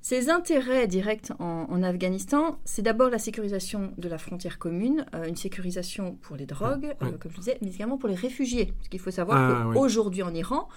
Ses 0.01 0.29
intérêts 0.29 0.87
directs 0.87 1.31
en, 1.39 1.67
en 1.69 1.83
Afghanistan, 1.83 2.59
c'est 2.63 2.81
d'abord 2.81 3.09
la 3.09 3.19
sécurisation 3.19 3.91
de 3.97 4.07
la 4.07 4.17
frontière 4.17 4.57
commune, 4.57 5.05
euh, 5.13 5.25
une 5.25 5.35
sécurisation 5.35 6.15
pour 6.21 6.37
les 6.37 6.45
drogues, 6.45 6.95
euh, 7.01 7.11
comme 7.19 7.31
je 7.31 7.37
disais, 7.37 7.57
mais 7.61 7.73
également 7.73 7.97
pour 7.97 8.07
les 8.07 8.15
réfugiés. 8.15 8.73
Parce 8.77 8.89
qu'il 8.89 8.99
faut 8.99 9.11
savoir 9.11 9.37
Ah, 9.37 9.73
qu'aujourd'hui 9.73 10.23
en 10.23 10.33
Iran, 10.33 10.69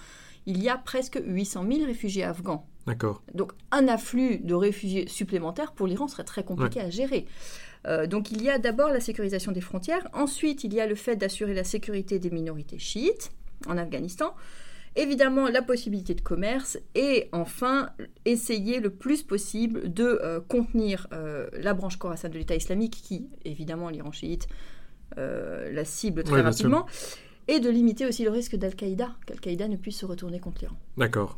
il 0.45 0.61
y 0.61 0.69
a 0.69 0.77
presque 0.77 1.21
800 1.23 1.65
000 1.71 1.85
réfugiés 1.85 2.23
afghans. 2.23 2.67
D'accord. 2.87 3.21
Donc 3.33 3.53
un 3.71 3.87
afflux 3.87 4.39
de 4.39 4.55
réfugiés 4.55 5.07
supplémentaires 5.07 5.71
pour 5.71 5.87
l'Iran 5.87 6.07
serait 6.07 6.23
très 6.23 6.43
compliqué 6.43 6.81
à 6.81 6.89
gérer. 6.89 7.27
Euh, 7.87 8.07
donc 8.07 8.31
il 8.31 8.41
y 8.41 8.49
a 8.49 8.57
d'abord 8.57 8.89
la 8.89 8.99
sécurisation 8.99 9.51
des 9.51 9.61
frontières, 9.61 10.07
ensuite 10.13 10.63
il 10.63 10.73
y 10.73 10.81
a 10.81 10.87
le 10.87 10.95
fait 10.95 11.15
d'assurer 11.15 11.53
la 11.53 11.63
sécurité 11.63 12.19
des 12.19 12.31
minorités 12.31 12.79
chiites 12.79 13.31
en 13.67 13.77
Afghanistan, 13.77 14.33
évidemment 14.95 15.47
la 15.47 15.61
possibilité 15.61 16.13
de 16.13 16.21
commerce 16.21 16.77
et 16.95 17.29
enfin 17.31 17.89
essayer 18.25 18.79
le 18.79 18.89
plus 18.89 19.23
possible 19.23 19.91
de 19.91 20.19
euh, 20.23 20.39
contenir 20.41 21.07
euh, 21.13 21.47
la 21.53 21.73
branche 21.73 21.97
Khorasan 21.97 22.29
de 22.29 22.37
l'État 22.37 22.55
islamique 22.55 23.01
qui 23.01 23.27
évidemment 23.45 23.89
l'Iran 23.89 24.11
chiite 24.11 24.47
euh, 25.17 25.71
la 25.71 25.85
cible 25.85 26.23
très 26.23 26.35
Ouais, 26.35 26.41
rapidement 26.41 26.85
et 27.47 27.59
de 27.59 27.69
limiter 27.69 28.05
aussi 28.05 28.23
le 28.23 28.29
risque 28.29 28.55
d'Al-Qaïda, 28.55 29.09
qu'Al-Qaïda 29.25 29.67
ne 29.67 29.75
puisse 29.75 29.97
se 29.97 30.05
retourner 30.05 30.39
contre 30.39 30.61
l'Iran. 30.61 30.75
D'accord. 30.97 31.37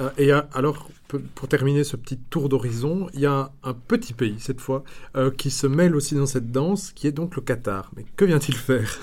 Euh, 0.00 0.10
et 0.16 0.32
euh, 0.32 0.40
alors, 0.54 0.88
pour 1.34 1.48
terminer 1.48 1.84
ce 1.84 1.96
petit 1.96 2.16
tour 2.18 2.48
d'horizon, 2.48 3.08
il 3.12 3.20
y 3.20 3.26
a 3.26 3.52
un 3.62 3.74
petit 3.74 4.14
pays, 4.14 4.36
cette 4.38 4.60
fois, 4.60 4.84
euh, 5.16 5.30
qui 5.30 5.50
se 5.50 5.66
mêle 5.66 5.94
aussi 5.94 6.14
dans 6.14 6.24
cette 6.26 6.50
danse, 6.50 6.92
qui 6.92 7.06
est 7.06 7.12
donc 7.12 7.36
le 7.36 7.42
Qatar. 7.42 7.90
Mais 7.96 8.04
que 8.16 8.24
vient-il 8.24 8.54
faire? 8.56 8.98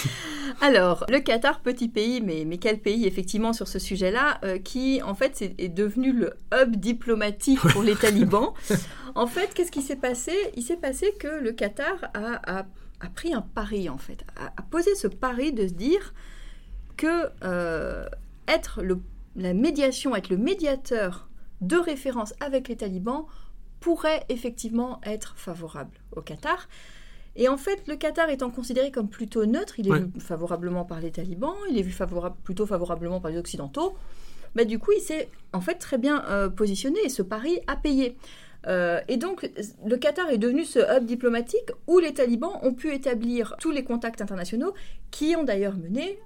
Alors, 0.60 1.04
le 1.08 1.20
Qatar, 1.20 1.60
petit 1.60 1.88
pays, 1.88 2.20
mais, 2.20 2.44
mais 2.46 2.58
quel 2.58 2.78
pays 2.80 3.06
effectivement 3.06 3.52
sur 3.52 3.66
ce 3.68 3.78
sujet-là, 3.78 4.38
euh, 4.44 4.58
qui 4.58 5.02
en 5.02 5.14
fait 5.14 5.40
est, 5.42 5.54
est 5.58 5.68
devenu 5.68 6.12
le 6.12 6.32
hub 6.54 6.76
diplomatique 6.76 7.60
pour 7.60 7.82
les 7.82 7.96
talibans? 7.96 8.52
En 9.14 9.26
fait, 9.26 9.54
qu'est-ce 9.54 9.72
qui 9.72 9.80
s'est 9.80 9.96
passé? 9.96 10.32
Il 10.56 10.62
s'est 10.62 10.76
passé 10.76 11.14
que 11.18 11.40
le 11.42 11.52
Qatar 11.52 11.94
a, 12.12 12.58
a- 12.58 12.66
a 13.00 13.08
pris 13.14 13.32
un 13.32 13.40
pari 13.40 13.88
en 13.88 13.96
fait, 13.96 14.18
a, 14.38 14.48
a 14.48 14.62
posé 14.70 14.94
ce 14.94 15.08
pari 15.08 15.54
de 15.54 15.66
se 15.66 15.72
dire 15.72 16.12
que 16.98 17.30
être 18.46 18.82
le, 18.82 18.98
la 19.36 19.54
médiation, 19.54 20.16
être 20.16 20.30
le 20.30 20.36
médiateur 20.38 21.28
de 21.60 21.76
référence 21.76 22.34
avec 22.40 22.68
les 22.68 22.76
talibans 22.76 23.26
pourrait 23.80 24.24
effectivement 24.28 25.00
être 25.04 25.34
favorable 25.36 25.96
au 26.14 26.20
Qatar. 26.22 26.68
Et 27.36 27.48
en 27.48 27.58
fait, 27.58 27.86
le 27.86 27.96
Qatar 27.96 28.30
étant 28.30 28.50
considéré 28.50 28.90
comme 28.90 29.08
plutôt 29.08 29.44
neutre, 29.44 29.78
il 29.78 29.88
est 29.88 29.90
Ouais. 29.92 30.00
vu 30.00 30.20
favorablement 30.20 30.84
par 30.84 31.00
les 31.00 31.10
talibans, 31.10 31.54
il 31.70 31.78
est 31.78 31.82
vu 31.82 31.92
favorable, 31.92 32.36
plutôt 32.44 32.64
favorablement 32.66 33.20
par 33.20 33.30
les 33.30 33.38
occidentaux, 33.38 33.94
bah, 34.54 34.64
du 34.64 34.78
coup, 34.78 34.92
il 34.92 35.00
s'est 35.02 35.28
en 35.52 35.60
fait 35.60 35.74
très 35.74 35.98
bien 35.98 36.24
euh, 36.30 36.48
positionné 36.48 36.98
et 37.04 37.10
ce 37.10 37.20
pari 37.22 37.60
a 37.66 37.76
payé. 37.76 38.16
Euh, 38.66 39.00
et 39.06 39.18
donc, 39.18 39.48
le 39.86 39.96
Qatar 39.98 40.30
est 40.30 40.38
devenu 40.38 40.64
ce 40.64 40.78
hub 40.96 41.04
diplomatique 41.04 41.70
où 41.86 41.98
les 41.98 42.14
talibans 42.14 42.58
ont 42.62 42.72
pu 42.74 42.92
établir 42.92 43.54
tous 43.60 43.70
les 43.70 43.84
contacts 43.84 44.22
internationaux 44.22 44.72
qui 45.10 45.36
ont 45.36 45.44
d'ailleurs 45.44 45.76
mené 45.76 46.18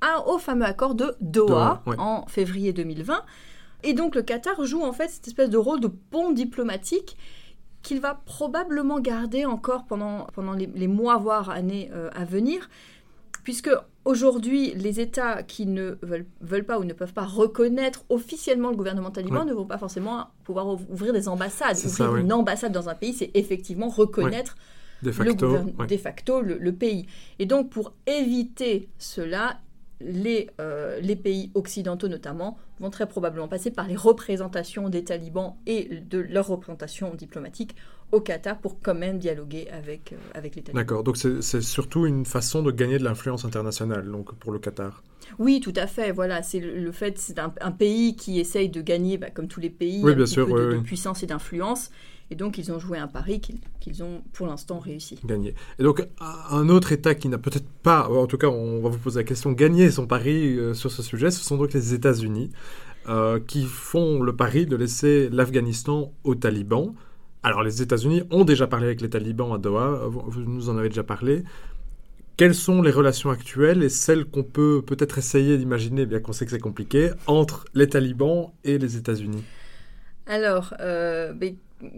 à- 0.00 0.26
au 0.28 0.38
fameux 0.38 0.64
accord 0.66 0.94
de 0.94 1.14
Doha, 1.20 1.46
Doha, 1.46 1.82
ouais. 1.86 1.96
en 1.98 2.26
février 2.26 2.72
2020. 2.72 3.22
Et 3.82 3.92
donc, 3.92 4.14
le 4.14 4.22
Qatar 4.22 4.64
joue 4.64 4.82
en 4.82 4.92
fait 4.92 5.08
cette 5.08 5.26
espèce 5.28 5.50
de 5.50 5.58
rôle 5.58 5.80
de 5.80 5.88
pont 5.88 6.32
diplomatique 6.32 7.16
qu'il 7.82 8.00
va 8.00 8.14
probablement 8.24 8.98
garder 8.98 9.44
encore 9.44 9.84
pendant, 9.86 10.26
pendant 10.34 10.52
les, 10.54 10.66
les 10.66 10.88
mois, 10.88 11.18
voire 11.18 11.50
années 11.50 11.88
euh, 11.94 12.10
à 12.16 12.24
venir, 12.24 12.68
puisque 13.44 13.70
aujourd'hui, 14.04 14.72
les 14.74 14.98
États 14.98 15.44
qui 15.44 15.66
ne 15.66 15.96
veulent, 16.02 16.26
veulent 16.40 16.64
pas 16.64 16.80
ou 16.80 16.84
ne 16.84 16.92
peuvent 16.94 17.12
pas 17.12 17.24
reconnaître 17.24 18.04
officiellement 18.08 18.70
le 18.70 18.76
gouvernement 18.76 19.10
taliban 19.12 19.40
Ouais. 19.40 19.44
ne 19.44 19.52
vont 19.52 19.66
pas 19.66 19.78
forcément 19.78 20.28
pouvoir 20.42 20.66
ouv- 20.66 20.86
ouvrir 20.90 21.12
des 21.12 21.28
ambassades. 21.28 21.76
Ouvrir 21.76 21.90
ça, 21.90 22.10
ouais. 22.10 22.20
une 22.22 22.32
ambassade 22.32 22.72
dans 22.72 22.88
un 22.88 22.94
pays, 22.94 23.12
c'est 23.12 23.30
effectivement 23.34 23.88
reconnaître 23.88 24.56
De 25.02 25.08
le 25.08 25.12
facto. 25.12 25.46
gouverne- 25.46 25.72
ouais. 25.78 25.86
de 25.86 25.96
facto 25.96 26.40
le, 26.40 26.58
le 26.58 26.72
pays. 26.72 27.06
Et 27.38 27.46
donc, 27.46 27.70
pour 27.70 27.92
éviter 28.08 28.88
cela, 28.98 29.58
les, 30.00 30.50
euh, 30.60 31.00
les 31.00 31.16
pays 31.16 31.50
occidentaux 31.54 32.08
notamment 32.08 32.58
vont 32.80 32.90
très 32.90 33.06
probablement 33.08 33.48
passer 33.48 33.70
par 33.70 33.88
les 33.88 33.96
représentations 33.96 34.88
des 34.88 35.04
talibans 35.04 35.54
et 35.66 36.00
de 36.00 36.18
leur 36.18 36.46
représentation 36.46 37.14
diplomatique 37.14 37.74
au 38.12 38.20
Qatar 38.20 38.58
pour 38.58 38.80
quand 38.80 38.94
même 38.94 39.18
dialoguer 39.18 39.68
avec, 39.70 40.12
euh, 40.12 40.16
avec 40.34 40.54
les 40.56 40.62
talibans. 40.62 40.82
D'accord, 40.82 41.02
donc 41.02 41.16
c'est 41.16 41.60
surtout 41.60 42.06
une 42.06 42.24
façon 42.24 42.62
de 42.62 42.70
gagner 42.70 42.98
de 42.98 43.04
l'influence 43.04 43.44
internationale 43.44 44.10
donc 44.10 44.34
pour 44.34 44.52
le 44.52 44.58
Qatar. 44.58 45.02
Oui, 45.38 45.60
tout 45.60 45.72
à 45.74 45.86
fait. 45.86 46.12
Voilà, 46.12 46.42
c'est 46.42 46.60
le, 46.60 46.78
le 46.78 46.92
fait, 46.92 47.18
c'est 47.18 47.38
un, 47.38 47.52
un 47.60 47.72
pays 47.72 48.14
qui 48.14 48.38
essaye 48.38 48.68
de 48.68 48.80
gagner, 48.80 49.18
bah, 49.18 49.30
comme 49.30 49.48
tous 49.48 49.60
les 49.60 49.70
pays, 49.70 50.00
Oui, 50.04 50.12
un 50.12 50.14
bien 50.14 50.24
petit 50.24 50.34
sûr, 50.34 50.46
peu 50.46 50.52
de, 50.52 50.66
oui, 50.66 50.72
de 50.74 50.78
oui. 50.78 50.82
puissance 50.84 51.22
et 51.22 51.26
d'influence. 51.26 51.90
Et 52.30 52.34
donc, 52.34 52.58
ils 52.58 52.72
ont 52.72 52.80
joué 52.80 52.98
un 52.98 53.06
pari 53.06 53.40
qu'ils 53.80 54.02
ont 54.02 54.22
pour 54.32 54.48
l'instant 54.48 54.80
réussi. 54.80 55.18
Gagné. 55.24 55.54
Et 55.78 55.82
donc, 55.84 56.02
un 56.20 56.68
autre 56.68 56.90
État 56.90 57.14
qui 57.14 57.28
n'a 57.28 57.38
peut-être 57.38 57.68
pas, 57.82 58.08
en 58.08 58.26
tout 58.26 58.36
cas, 58.36 58.48
on 58.48 58.80
va 58.80 58.88
vous 58.88 58.98
poser 58.98 59.20
la 59.20 59.24
question, 59.24 59.52
gagné 59.52 59.90
son 59.90 60.06
pari 60.06 60.58
euh, 60.58 60.74
sur 60.74 60.90
ce 60.90 61.02
sujet, 61.02 61.30
ce 61.30 61.44
sont 61.44 61.56
donc 61.56 61.72
les 61.72 61.94
États-Unis, 61.94 62.50
euh, 63.08 63.38
qui 63.38 63.64
font 63.64 64.22
le 64.22 64.34
pari 64.34 64.66
de 64.66 64.74
laisser 64.74 65.28
l'Afghanistan 65.30 66.12
aux 66.24 66.34
talibans. 66.34 66.94
Alors, 67.44 67.62
les 67.62 67.80
États-Unis 67.80 68.24
ont 68.32 68.44
déjà 68.44 68.66
parlé 68.66 68.86
avec 68.86 69.00
les 69.00 69.10
talibans 69.10 69.52
à 69.52 69.58
Doha, 69.58 70.08
vous, 70.08 70.24
vous 70.26 70.40
nous 70.40 70.68
en 70.68 70.78
avez 70.78 70.88
déjà 70.88 71.04
parlé. 71.04 71.44
Quelles 72.36 72.56
sont 72.56 72.82
les 72.82 72.90
relations 72.90 73.30
actuelles 73.30 73.84
et 73.84 73.88
celles 73.88 74.24
qu'on 74.24 74.42
peut 74.42 74.82
peut-être 74.84 75.16
essayer 75.16 75.56
d'imaginer, 75.56 76.04
bien 76.06 76.18
qu'on 76.18 76.32
sait 76.32 76.44
que 76.44 76.50
c'est 76.50 76.58
compliqué, 76.58 77.12
entre 77.28 77.64
les 77.72 77.88
talibans 77.88 78.50
et 78.64 78.78
les 78.78 78.96
États-Unis? 78.96 79.44
Alors, 80.26 80.74
euh, 80.80 81.32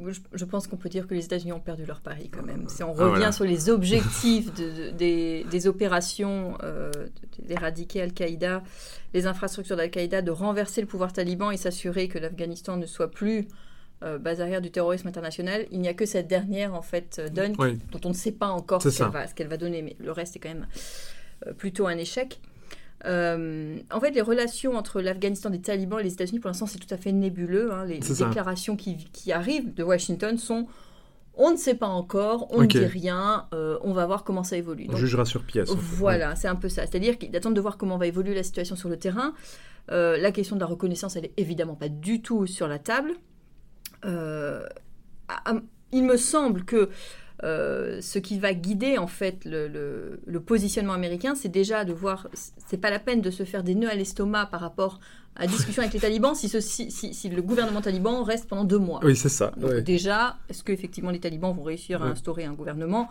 je, 0.08 0.20
je 0.32 0.44
pense 0.44 0.66
qu'on 0.66 0.76
peut 0.76 0.88
dire 0.88 1.06
que 1.06 1.14
les 1.14 1.24
États-Unis 1.24 1.52
ont 1.52 1.60
perdu 1.60 1.84
leur 1.86 2.00
pari 2.00 2.28
quand 2.30 2.42
même. 2.42 2.68
Si 2.68 2.82
on 2.82 2.88
Ah, 2.98 3.04
revient 3.04 3.08
voilà. 3.16 3.32
sur 3.32 3.44
les 3.44 3.70
objectifs 3.70 4.52
de- 4.54 4.70
de- 4.70 4.90
des, 4.90 5.44
des 5.50 5.66
opérations 5.68 6.58
euh, 6.64 6.90
d'éradiquer 7.38 8.02
Al-Qaïda, 8.02 8.62
les 9.14 9.26
infrastructures 9.26 9.76
d'Al-Qaïda, 9.76 10.22
de 10.22 10.30
renverser 10.30 10.80
le 10.80 10.86
pouvoir 10.86 11.12
taliban 11.12 11.50
et 11.50 11.56
s'assurer 11.56 12.08
que 12.08 12.18
l'Afghanistan 12.18 12.76
ne 12.76 12.86
soit 12.86 13.10
plus 13.10 13.46
euh, 14.04 14.18
base 14.18 14.40
arrière 14.40 14.60
du 14.60 14.70
terrorisme 14.70 15.08
international, 15.08 15.66
il 15.72 15.80
n'y 15.80 15.88
a 15.88 15.94
que 15.94 16.06
cette 16.06 16.28
dernière 16.28 16.74
en 16.74 16.82
fait 16.82 17.16
euh, 17.18 17.28
donne 17.28 17.54
Oui, 17.58 17.78
dont 17.92 18.00
on 18.04 18.10
ne 18.10 18.14
sait 18.14 18.32
pas 18.32 18.48
encore 18.48 18.80
ce 18.82 18.88
qu'elle 19.34 19.48
va, 19.48 19.56
donner, 19.56 19.82
mais 19.82 19.96
le 19.98 20.12
reste 20.12 20.36
est 20.36 20.38
quand 20.40 20.48
même 20.50 20.66
euh, 21.46 21.52
plutôt 21.52 21.86
un 21.86 21.96
échec. 21.98 22.40
Euh, 23.04 23.78
en 23.92 24.00
fait, 24.00 24.10
les 24.10 24.20
relations 24.20 24.76
entre 24.76 25.00
l'Afghanistan 25.00 25.50
des 25.50 25.60
talibans 25.60 26.00
et 26.00 26.02
les 26.02 26.12
États-Unis, 26.12 26.40
pour 26.40 26.48
l'instant, 26.48 26.66
c'est 26.66 26.78
tout 26.78 26.92
à 26.92 26.96
fait 26.96 27.12
nébuleux. 27.12 27.72
hein. 27.72 27.84
Les, 27.84 28.00
déclarations 28.00 28.76
qui, 28.76 28.96
qui 29.12 29.32
arrivent 29.32 29.72
de 29.74 29.82
Washington 29.82 30.36
sont 30.36 30.66
on 31.40 31.52
ne 31.52 31.56
sait 31.56 31.76
pas 31.76 31.86
encore, 31.86 32.52
on 32.52 32.62
ne 32.62 32.66
dit 32.66 32.84
rien, 32.84 33.46
euh, 33.54 33.78
on 33.82 33.92
va 33.92 34.06
voir 34.06 34.24
comment 34.24 34.42
ça 34.42 34.56
évolue. 34.56 34.86
on 34.88 34.92
Donc, 34.92 35.00
jugera 35.00 35.24
sur 35.24 35.44
pièce. 35.44 35.70
en 35.70 35.76
fait. 35.76 35.80
voilà, 35.80 36.34
c'est 36.34 36.48
un 36.48 36.56
peu 36.56 36.68
ça. 36.68 36.84
C'est-à-dire 36.84 37.16
qu'ils 37.16 37.34
attendent 37.36 37.54
de 37.54 37.60
voir 37.60 37.76
comment 37.76 37.96
va 37.96 38.08
évoluer 38.08 38.34
la 38.34 38.42
situation 38.42 38.74
sur 38.74 38.88
le 38.88 38.96
terrain. 38.96 39.34
Euh, 39.92 40.18
la 40.18 40.32
question 40.32 40.56
de 40.56 40.60
la 40.60 40.66
reconnaissance, 40.66 41.14
elle 41.14 41.26
est 41.26 41.34
évidemment 41.36 41.76
pas 41.76 41.88
du 41.88 42.22
tout 42.22 42.48
sur 42.48 42.66
la 42.66 42.80
table. 42.80 43.12
Il 44.04 46.04
me 46.04 46.16
semble 46.16 46.64
que 46.64 46.90
euh, 47.44 48.00
ce 48.00 48.18
qui 48.18 48.38
va 48.38 48.52
guider 48.54 48.98
en 48.98 49.06
fait 49.06 49.44
le, 49.44 49.68
le- 49.68 50.20
le 50.26 50.40
positionnement 50.40 50.92
américain, 50.92 51.34
c'est 51.34 51.48
déjà 51.48 51.84
de 51.84 51.92
voir, 51.92 52.28
c'est 52.66 52.80
pas 52.80 52.90
la 52.90 52.98
peine 52.98 53.20
de 53.20 53.30
se 53.30 53.44
faire 53.44 53.62
des 53.62 53.74
nœuds 53.74 53.90
à 53.90 53.94
l'estomac 53.94 54.46
par 54.46 54.60
rapport 54.60 54.98
à 55.36 55.42
la 55.42 55.46
discussion 55.46 55.82
avec 55.82 55.94
les 55.94 56.00
talibans 56.00 56.34
si, 56.34 56.48
ceci- 56.48 56.90
si, 56.90 57.14
si 57.14 57.28
le 57.28 57.42
gouvernement 57.42 57.80
taliban 57.80 58.24
reste 58.24 58.48
pendant 58.48 58.64
deux 58.64 58.78
mois. 58.78 58.98
Oui, 59.04 59.14
c'est 59.14 59.28
ça. 59.28 59.52
Donc 59.56 59.70
ouais. 59.70 59.82
déjà, 59.82 60.36
est-ce 60.48 60.64
qu'effectivement 60.64 61.10
les 61.10 61.20
talibans 61.20 61.54
vont 61.54 61.62
réussir 61.62 62.02
à 62.02 62.06
instaurer 62.06 62.44
un 62.44 62.54
gouvernement 62.54 63.08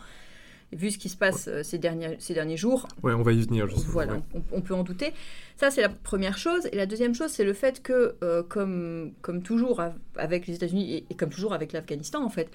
Vu 0.74 0.92
ce 0.92 0.98
qui 0.98 1.08
se 1.08 1.16
passe 1.16 1.48
euh, 1.48 1.64
ces, 1.64 1.78
derniers, 1.78 2.18
ces 2.20 2.34
derniers 2.34 2.58
jours, 2.58 2.90
Ouais, 3.02 3.14
on 3.14 3.22
va 3.22 3.32
y 3.32 3.42
venir. 3.42 3.70
justement, 3.70 3.94
voilà, 3.94 4.14
ouais. 4.16 4.20
on, 4.34 4.42
on 4.58 4.60
peut 4.60 4.74
en 4.74 4.84
douter. 4.84 5.14
Ça, 5.56 5.72
c'est 5.72 5.80
la 5.80 5.88
première 5.88 6.38
chose. 6.38 6.68
Et 6.74 6.76
la 6.76 6.86
deuxième 6.86 7.16
chose, 7.16 7.30
c'est 7.32 7.46
le 7.46 7.54
fait 7.54 7.82
que, 7.82 8.16
euh, 8.22 8.44
comme, 8.44 9.14
comme 9.22 9.42
toujours 9.44 9.80
av- 9.80 9.96
avec 10.18 10.46
les 10.46 10.56
États-Unis 10.56 10.94
et, 10.94 11.06
et 11.10 11.16
comme 11.16 11.30
toujours 11.30 11.54
avec 11.54 11.72
l'Afghanistan, 11.72 12.22
en 12.22 12.30
fait, 12.30 12.50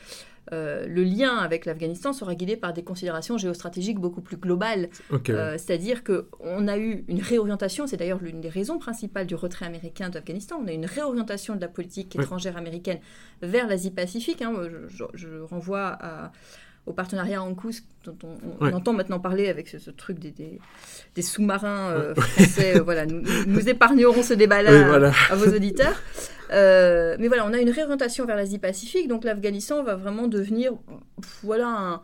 euh, 0.52 0.86
le 0.88 1.04
lien 1.04 1.36
avec 1.36 1.66
l'Afghanistan 1.66 2.12
sera 2.12 2.34
guidé 2.34 2.56
par 2.56 2.72
des 2.72 2.82
considérations 2.82 3.38
géostratégiques 3.38 3.98
beaucoup 4.00 4.20
plus 4.22 4.36
globales. 4.36 4.88
Euh, 5.28 5.56
C'est-à-dire 5.56 6.02
qu'on 6.02 6.66
a 6.68 6.78
eu 6.78 7.04
une 7.06 7.20
réorientation, 7.22 7.86
c'est 7.86 7.96
d'ailleurs 7.96 8.18
l'une 8.20 8.40
des 8.40 8.48
raisons 8.48 8.78
principales 8.78 9.26
du 9.26 9.34
retrait 9.36 9.66
américain 9.66 10.08
d'Afghanistan. 10.10 10.56
On 10.60 10.66
a 10.66 10.72
eu 10.72 10.76
une 10.76 10.86
réorientation 10.86 11.54
de 11.54 11.60
la 11.60 11.68
politique 11.68 12.14
Oui. 12.16 12.24
étrangère 12.24 12.56
américaine 12.56 12.98
vers 13.40 13.68
l'Asie-Pacifique. 13.68 14.42
hein. 14.42 14.52
Je, 14.68 14.88
je- 14.88 15.04
je 15.14 15.40
renvoie 15.42 15.96
à- 16.00 16.32
au 16.86 16.92
partenariat 16.92 17.42
ANCUS 17.42 17.82
dont 18.04 18.16
on, 18.24 18.36
on 18.60 18.64
Ouais. 18.66 18.72
entend 18.74 18.92
maintenant 18.92 19.20
parler 19.20 19.48
avec 19.48 19.68
ce, 19.68 19.78
ce 19.78 19.90
truc 19.90 20.18
des, 20.18 20.30
des- 20.32 20.58
des 21.14 21.22
sous-marins 21.22 21.90
euh, 21.92 22.14
français. 22.14 22.78
euh, 22.78 22.82
voilà, 22.82 23.06
nous, 23.06 23.22
nous 23.46 23.68
épargnerons 23.68 24.22
ce 24.22 24.34
débat-là 24.34 24.72
Oui, 24.72 24.84
voilà. 24.88 25.12
à 25.30 25.34
vos 25.36 25.54
auditeurs. 25.54 25.94
Euh, 26.50 27.16
mais 27.20 27.28
voilà, 27.28 27.46
on 27.46 27.52
a 27.52 27.58
une 27.58 27.70
réorientation 27.70 28.26
vers 28.26 28.36
l'Asie-Pacifique, 28.36 29.08
donc 29.08 29.24
l'Afghanistan 29.24 29.82
va 29.84 29.94
vraiment 29.96 30.26
devenir 30.26 30.72
voilà, 31.42 31.68
un, 31.68 32.02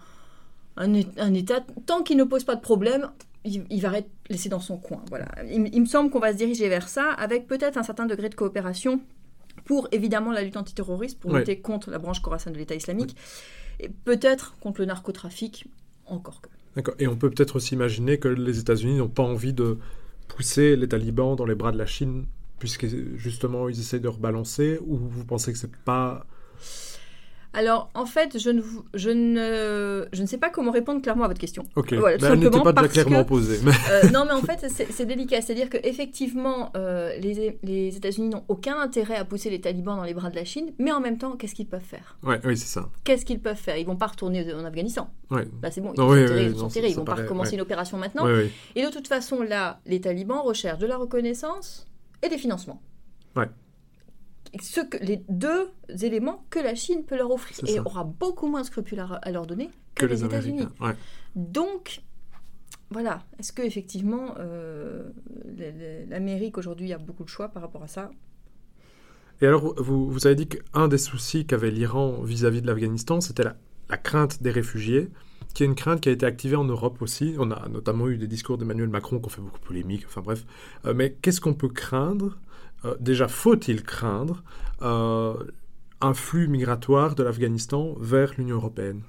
un, 0.77 0.95
é- 0.95 1.07
un 1.19 1.35
État, 1.35 1.61
tant 1.87 2.03
qu'il 2.03 2.17
ne 2.17 2.25
pose 2.25 2.45
pas 2.45 2.55
de 2.55 2.61
problème, 2.61 3.11
il, 3.45 3.65
il 3.71 3.81
va 3.83 3.99
être 3.99 4.09
laissé 4.31 4.49
dans 4.49 4.61
son 4.61 4.77
coin. 4.79 5.03
Voilà. 5.11 5.27
Il, 5.51 5.81
me 5.81 5.87
semble 5.87 6.11
qu'on 6.11 6.19
va 6.21 6.33
se 6.33 6.39
diriger 6.39 6.69
vers 6.69 6.89
ça, 6.89 7.11
avec 7.11 7.47
peut-être 7.47 7.77
un 7.79 7.83
certain 7.83 8.07
degré 8.07 8.29
de 8.29 8.35
coopération 8.35 9.01
pour 9.65 9.89
évidemment 9.93 10.33
la 10.33 10.43
lutte 10.43 10.57
antiterroriste, 10.57 11.19
pour 11.19 11.33
Ouais. 11.33 11.41
lutter 11.41 11.59
contre 11.61 11.91
la 11.91 11.99
branche 11.99 12.23
Khorasan 12.23 12.53
de 12.53 12.57
l'État 12.59 12.75
islamique, 12.75 13.17
et 13.81 13.89
peut-être 13.89 14.57
contre 14.61 14.81
le 14.81 14.87
narcotrafic, 14.87 15.67
encore 16.07 16.41
que. 16.41 16.49
D'accord. 16.77 16.95
Et 16.99 17.07
on 17.07 17.17
peut 17.17 17.31
peut-être 17.31 17.57
aussi 17.57 17.75
imaginer 17.75 18.19
que 18.19 18.29
les 18.29 18.59
États-Unis 18.59 18.99
n'ont 18.99 19.09
pas 19.09 19.23
envie 19.23 19.53
de 19.53 19.79
pousser 20.29 20.77
les 20.77 20.89
talibans 20.89 21.35
dans 21.37 21.47
les 21.47 21.55
bras 21.55 21.73
de 21.73 21.79
la 21.79 21.87
Chine, 21.87 22.27
puisque 22.59 22.87
justement 23.17 23.69
ils 23.69 23.79
essaient 23.79 24.01
de 24.01 24.09
rebalancer, 24.09 24.79
ou 24.87 24.97
vous 24.97 25.25
pensez 25.25 25.53
que 25.53 25.59
c'est 25.59 25.75
pas. 25.77 26.27
Alors, 27.55 27.89
en 27.95 28.05
fait, 28.05 28.39
je 28.39 28.51
ne, 28.51 28.61
vous- 28.61 28.85
je, 28.95 29.09
ne, 29.11 30.07
je 30.13 30.21
ne 30.23 30.27
sais 30.27 30.37
pas 30.37 30.51
comment 30.51 30.71
répondre 30.71 31.01
clairement 31.01 31.25
à 31.25 31.29
votre 31.29 31.41
question. 31.41 31.65
Ok. 31.77 31.95
Voilà, 31.95 32.17
tout 32.19 32.23
Ben, 32.27 32.33
elle 32.33 32.39
n'était 32.41 32.45
simplement 32.53 32.65
pas 32.65 32.73
déjà 32.73 32.83
parce 32.83 32.93
clairement 32.93 33.25
que- 33.25 33.29
posée. 33.29 33.59
Mais... 33.65 33.73
Euh, 33.91 34.11
non, 34.13 34.25
mais 34.27 34.33
en 34.33 34.43
fait, 34.43 34.67
c'est 34.69 35.07
délicat. 35.07 35.41
C'est-à-dire 35.41 35.71
qu'effectivement, 35.71 36.71
euh, 36.77 37.17
les, 37.19 37.59
les 37.63 37.97
États-Unis 37.97 38.29
n'ont 38.29 38.45
aucun 38.49 38.79
intérêt 38.79 39.17
à 39.17 39.25
pousser 39.25 39.49
les 39.51 39.61
talibans 39.61 39.97
dans 39.97 40.05
les 40.05 40.15
bras 40.15 40.29
de 40.31 40.37
la 40.37 40.45
Chine, 40.45 40.73
mais 40.79 40.93
en 40.93 41.01
même 41.01 41.17
temps, 41.19 41.37
qu'est-ce 41.37 41.55
qu'ils 41.55 41.67
peuvent 41.69 41.81
faire? 41.81 42.19
Ouais, 42.23 42.39
oui, 42.45 42.57
c'est 42.57 42.67
ça. 42.67 42.89
Qu'est-ce 43.05 43.25
qu'ils 43.25 43.41
peuvent 43.41 43.57
faire? 43.57 43.77
Ils 43.79 43.87
vont 43.87 43.97
pas 43.97 44.07
retourner 44.09 44.53
en 44.53 44.65
Afghanistan. 44.65 45.09
Ouais. 45.31 45.49
Là, 45.63 45.71
c'est 45.71 45.81
bon, 45.81 45.93
ils 45.95 46.01
Non, 46.01 46.09
sont 46.09 46.13
oui, 46.15 46.27
tirés, 46.27 46.41
oui, 46.47 46.51
ils 46.53 46.57
sont 46.57 46.63
non, 46.65 46.69
tirés, 46.69 46.87
ça- 46.89 46.93
ils 46.93 46.97
vont 46.97 47.05
pas 47.05 47.15
recommencer 47.15 47.51
ouais. 47.51 47.55
une 47.57 47.63
opération 47.63 47.97
maintenant. 47.97 48.27
Et 48.77 48.85
de 48.85 48.91
toute 48.91 49.09
façon, 49.09 49.43
là, 49.43 49.81
les 49.87 50.01
talibans 50.01 50.41
recherchent 50.45 50.79
de 50.81 50.87
la 50.87 50.97
reconnaissance 50.99 51.87
et 52.23 52.29
des 52.29 52.39
financements. 52.39 52.83
Ouais. 53.37 53.47
Ce 54.61 54.81
que, 54.81 54.97
les 54.99 55.23
deux 55.29 55.71
éléments 56.03 56.45
que 56.51 56.59
la 56.59 56.75
Chine 56.75 57.05
peut 57.05 57.17
leur 57.17 57.31
offrir 57.31 57.57
et 57.69 57.81
aura 57.81 58.05
beaucoup 58.05 58.49
moins 58.49 58.63
de 58.63 58.67
scrupules 58.67 59.01
à, 59.01 59.07
à 59.07 59.31
leur 59.31 59.47
donner 59.47 59.71
que, 59.95 60.03
Que 60.03 60.07
les 60.07 60.17
les 60.17 60.25
États-Unis. 60.25 60.67
Ouais. 60.81 60.95
Donc, 61.35 62.01
voilà, 62.91 63.23
est-ce 63.39 63.53
que 63.53 63.63
effectivement 63.63 64.35
euh, 64.39 65.11
l'Amérique 66.09 66.57
aujourd'hui 66.57 66.93
a 66.93 66.99
beaucoup 66.99 67.25
de 67.25 67.29
choix 67.29 67.49
par 67.49 67.63
rapport 67.63 67.83
à 67.83 67.89
ça? 67.89 68.11
Et 69.41 69.47
alors, 69.47 69.75
vous, 69.81 70.11
vous 70.11 70.27
avez 70.27 70.35
dit 70.35 70.49
qu'un 70.49 70.89
des 70.89 70.99
soucis 70.99 71.47
qu'avait 71.47 71.71
l'Iran 71.71 72.23
vis-à-vis 72.23 72.63
de 72.63 72.67
l'Afghanistan, 72.67 73.21
c'était 73.21 73.45
la, 73.45 73.57
la 73.89 73.97
crainte 73.97 74.43
des 74.43 74.51
réfugiés, 74.51 75.11
qui 75.55 75.63
est 75.63 75.67
une 75.67 75.77
crainte 75.77 76.01
qui 76.01 76.09
a 76.09 76.13
été 76.13 76.27
activée 76.27 76.57
en 76.57 76.65
Europe 76.65 77.01
aussi. 77.03 77.37
On 77.39 77.51
a 77.51 77.69
notamment 77.69 78.09
eu 78.09 78.17
des 78.17 78.27
discours 78.27 78.59
d'Emmanuel 78.59 78.89
Macron 78.89 79.21
qui 79.21 79.27
ont 79.27 79.29
fait 79.29 79.41
beaucoup 79.41 79.61
de 79.61 79.65
polémique, 79.65 80.05
enfin 80.07 80.23
bref. 80.23 80.45
Euh, 80.87 80.95
mais 80.95 81.13
qu'est-ce 81.23 81.41
qu'on 81.41 81.55
peut 81.55 81.69
craindre 81.69 82.39
euh, 82.85 82.97
déjà 83.01 83.29
faut-il 83.29 83.83
craindre 83.83 84.43
euh, 84.83 85.35
un 86.01 86.15
flux 86.15 86.49
migratoire 86.49 87.15
de 87.15 87.23
l'Afghanistan 87.23 87.95
vers 87.99 88.33
l'Union 88.39 88.57
européenne? 88.57 89.03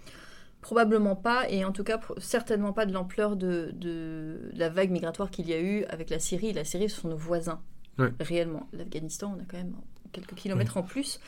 Probablement 0.62 1.16
pas, 1.16 1.50
et 1.50 1.64
en 1.64 1.72
tout 1.72 1.84
cas 1.86 2.00
certainement 2.18 2.74
pas 2.74 2.86
de 2.86 2.92
l'ampleur 2.92 3.36
de, 3.38 3.72
de 3.74 4.52
la 4.56 4.70
vague 4.70 4.92
migratoire 4.92 5.30
qu'il 5.32 5.48
y 5.48 5.54
a 5.54 5.62
eu 5.62 5.86
avec 5.86 6.10
la 6.10 6.20
Syrie. 6.20 6.52
La 6.52 6.66
Syrie, 6.66 6.90
ce 6.90 7.00
sont 7.02 7.08
nos 7.10 7.18
voisins, 7.18 7.62
Ouais. 7.98 8.12
réellement. 8.20 8.68
L'Afghanistan, 8.74 9.36
on 9.38 9.42
a 9.42 9.46
quand 9.50 9.58
même 9.58 9.76
quelques 10.12 10.36
kilomètres 10.36 10.76
en 10.78 10.84
plus. 10.84 11.20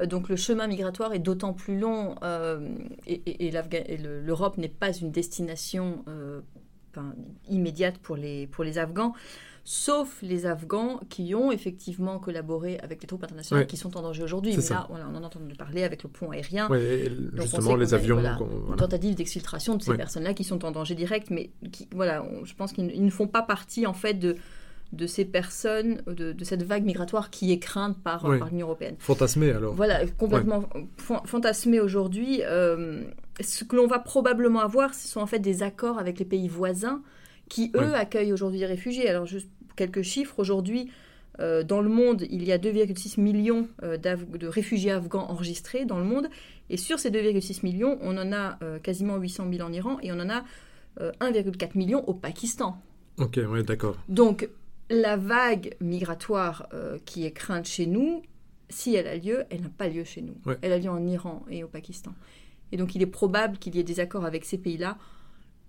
Euh, 0.00 0.06
Donc 0.06 0.28
le 0.28 0.36
chemin 0.36 0.66
migratoire 0.66 1.12
est 1.14 1.18
d'autant 1.18 1.54
plus 1.54 1.78
long, 1.78 2.16
euh, 2.22 2.68
et, 3.06 3.22
et- 3.26 3.46
et 3.46 3.50
l'Afga- 3.50 3.84
et 3.86 3.96
le- 3.96 4.20
l'Europe 4.20 4.58
n'est 4.58 4.68
pas 4.68 4.92
une 4.92 5.10
destination 5.12 6.04
euh, 6.08 6.40
immédiate 7.48 7.98
pour 7.98 8.16
les, 8.16 8.46
pour 8.48 8.64
les 8.64 8.76
Afghans, 8.78 9.12
sauf 9.70 10.22
les 10.22 10.46
Afghans 10.46 10.98
qui 11.10 11.34
ont 11.34 11.52
effectivement 11.52 12.18
collaboré 12.18 12.78
avec 12.78 13.02
les 13.02 13.06
troupes 13.06 13.22
internationales 13.22 13.64
Ouais. 13.64 13.66
qui 13.66 13.76
sont 13.76 13.94
en 13.98 14.00
danger 14.02 14.22
aujourd'hui. 14.22 14.54
Mais 14.56 14.62
ça. 14.62 14.74
là, 14.74 14.86
voilà, 14.88 15.06
on 15.12 15.14
en 15.14 15.22
a 15.22 15.26
entendu 15.26 15.54
parler 15.56 15.82
avec 15.84 16.02
le 16.04 16.08
pont 16.08 16.30
aérien 16.30 16.70
Ouais, 16.70 17.12
on 17.36 17.42
Justement, 17.42 17.76
les 17.76 17.92
avions. 17.92 18.14
voilà, 18.14 18.38
une 18.70 18.76
tentative 18.76 19.14
d'exfiltration 19.14 19.76
de 19.76 19.82
ces 19.82 19.94
personnes-là 19.94 20.32
qui 20.32 20.42
sont 20.44 20.64
en 20.64 20.70
danger 20.70 20.94
direct, 20.94 21.28
mais 21.28 21.50
qui, 21.70 21.86
voilà, 21.94 22.24
on- 22.24 22.46
je 22.46 22.54
pense 22.54 22.72
qu'ils 22.72 23.04
ne- 23.04 23.10
font 23.10 23.26
pas 23.26 23.42
partie 23.42 23.86
en 23.86 23.92
fait 23.92 24.14
de, 24.14 24.36
de 24.94 25.06
ces 25.06 25.26
personnes, 25.26 26.00
de, 26.06 26.32
de 26.32 26.44
cette 26.44 26.62
vague 26.62 26.84
migratoire 26.86 27.28
qui 27.28 27.52
est 27.52 27.58
crainte 27.58 27.98
par, 28.02 28.24
Oui. 28.24 28.38
par 28.38 28.48
l'Union 28.48 28.68
européenne. 28.68 28.96
Fantasmé 29.00 29.50
alors. 29.50 29.74
Voilà, 29.74 30.06
complètement 30.06 30.64
fan- 30.96 31.20
fantasmé 31.26 31.78
aujourd'hui. 31.78 32.40
euh, 32.42 33.02
ce 33.42 33.64
que 33.64 33.76
l'on 33.76 33.86
va 33.86 33.98
probablement 33.98 34.60
avoir, 34.60 34.94
ce 34.94 35.06
sont 35.08 35.20
en 35.20 35.26
fait 35.26 35.40
des 35.40 35.62
accords 35.62 35.98
avec 35.98 36.18
les 36.18 36.24
pays 36.24 36.48
voisins 36.48 37.02
qui, 37.50 37.70
eux, 37.76 37.80
Ouais. 37.80 37.94
accueillent 37.94 38.32
aujourd'hui 38.32 38.58
des 38.60 38.66
réfugiés. 38.66 39.08
Alors, 39.08 39.24
juste 39.26 39.48
quelques 39.78 40.02
chiffres. 40.02 40.38
Aujourd'hui, 40.38 40.90
euh, 41.40 41.62
dans 41.62 41.80
le 41.80 41.88
monde, 41.88 42.24
il 42.30 42.44
y 42.44 42.52
a 42.52 42.58
2,6 42.58 43.20
millions 43.20 43.68
euh, 43.82 43.96
de 43.96 44.46
réfugiés 44.46 44.90
afghans 44.90 45.30
enregistrés 45.30 45.84
dans 45.84 45.98
le 45.98 46.04
monde. 46.04 46.28
Et 46.68 46.76
sur 46.76 46.98
ces 46.98 47.10
2,6 47.10 47.60
millions, 47.62 47.98
on 48.02 48.18
en 48.18 48.32
a 48.32 48.58
euh, 48.62 48.78
quasiment 48.78 49.16
800 49.16 49.46
000 49.52 49.66
en 49.66 49.72
Iran 49.72 49.98
et 50.02 50.12
on 50.12 50.16
en 50.16 50.28
a 50.28 50.44
euh, 51.00 51.12
1,4 51.20 51.78
million 51.78 52.06
au 52.08 52.14
Pakistan. 52.14 52.82
Ok, 53.18 53.38
ouais, 53.48 53.62
d'accord. 53.62 53.96
Donc, 54.08 54.48
la 54.90 55.16
vague 55.16 55.76
migratoire 55.80 56.68
qui 57.04 57.26
est 57.26 57.32
crainte 57.32 57.66
chez 57.66 57.84
nous, 57.84 58.22
si 58.70 58.94
elle 58.94 59.06
a 59.06 59.16
lieu, 59.16 59.44
elle 59.50 59.60
n'a 59.60 59.68
pas 59.68 59.88
lieu 59.88 60.04
chez 60.04 60.22
nous. 60.22 60.34
Ouais. 60.46 60.56
Elle 60.62 60.72
a 60.72 60.78
lieu 60.78 60.88
en 60.88 61.04
Iran 61.06 61.44
et 61.50 61.62
au 61.62 61.68
Pakistan. 61.68 62.14
Et 62.72 62.76
donc, 62.76 62.94
il 62.94 63.02
est 63.02 63.06
probable 63.06 63.58
qu'il 63.58 63.76
y 63.76 63.80
ait 63.80 63.84
des 63.84 64.00
accords 64.00 64.24
avec 64.24 64.44
ces 64.44 64.56
pays-là, 64.56 64.96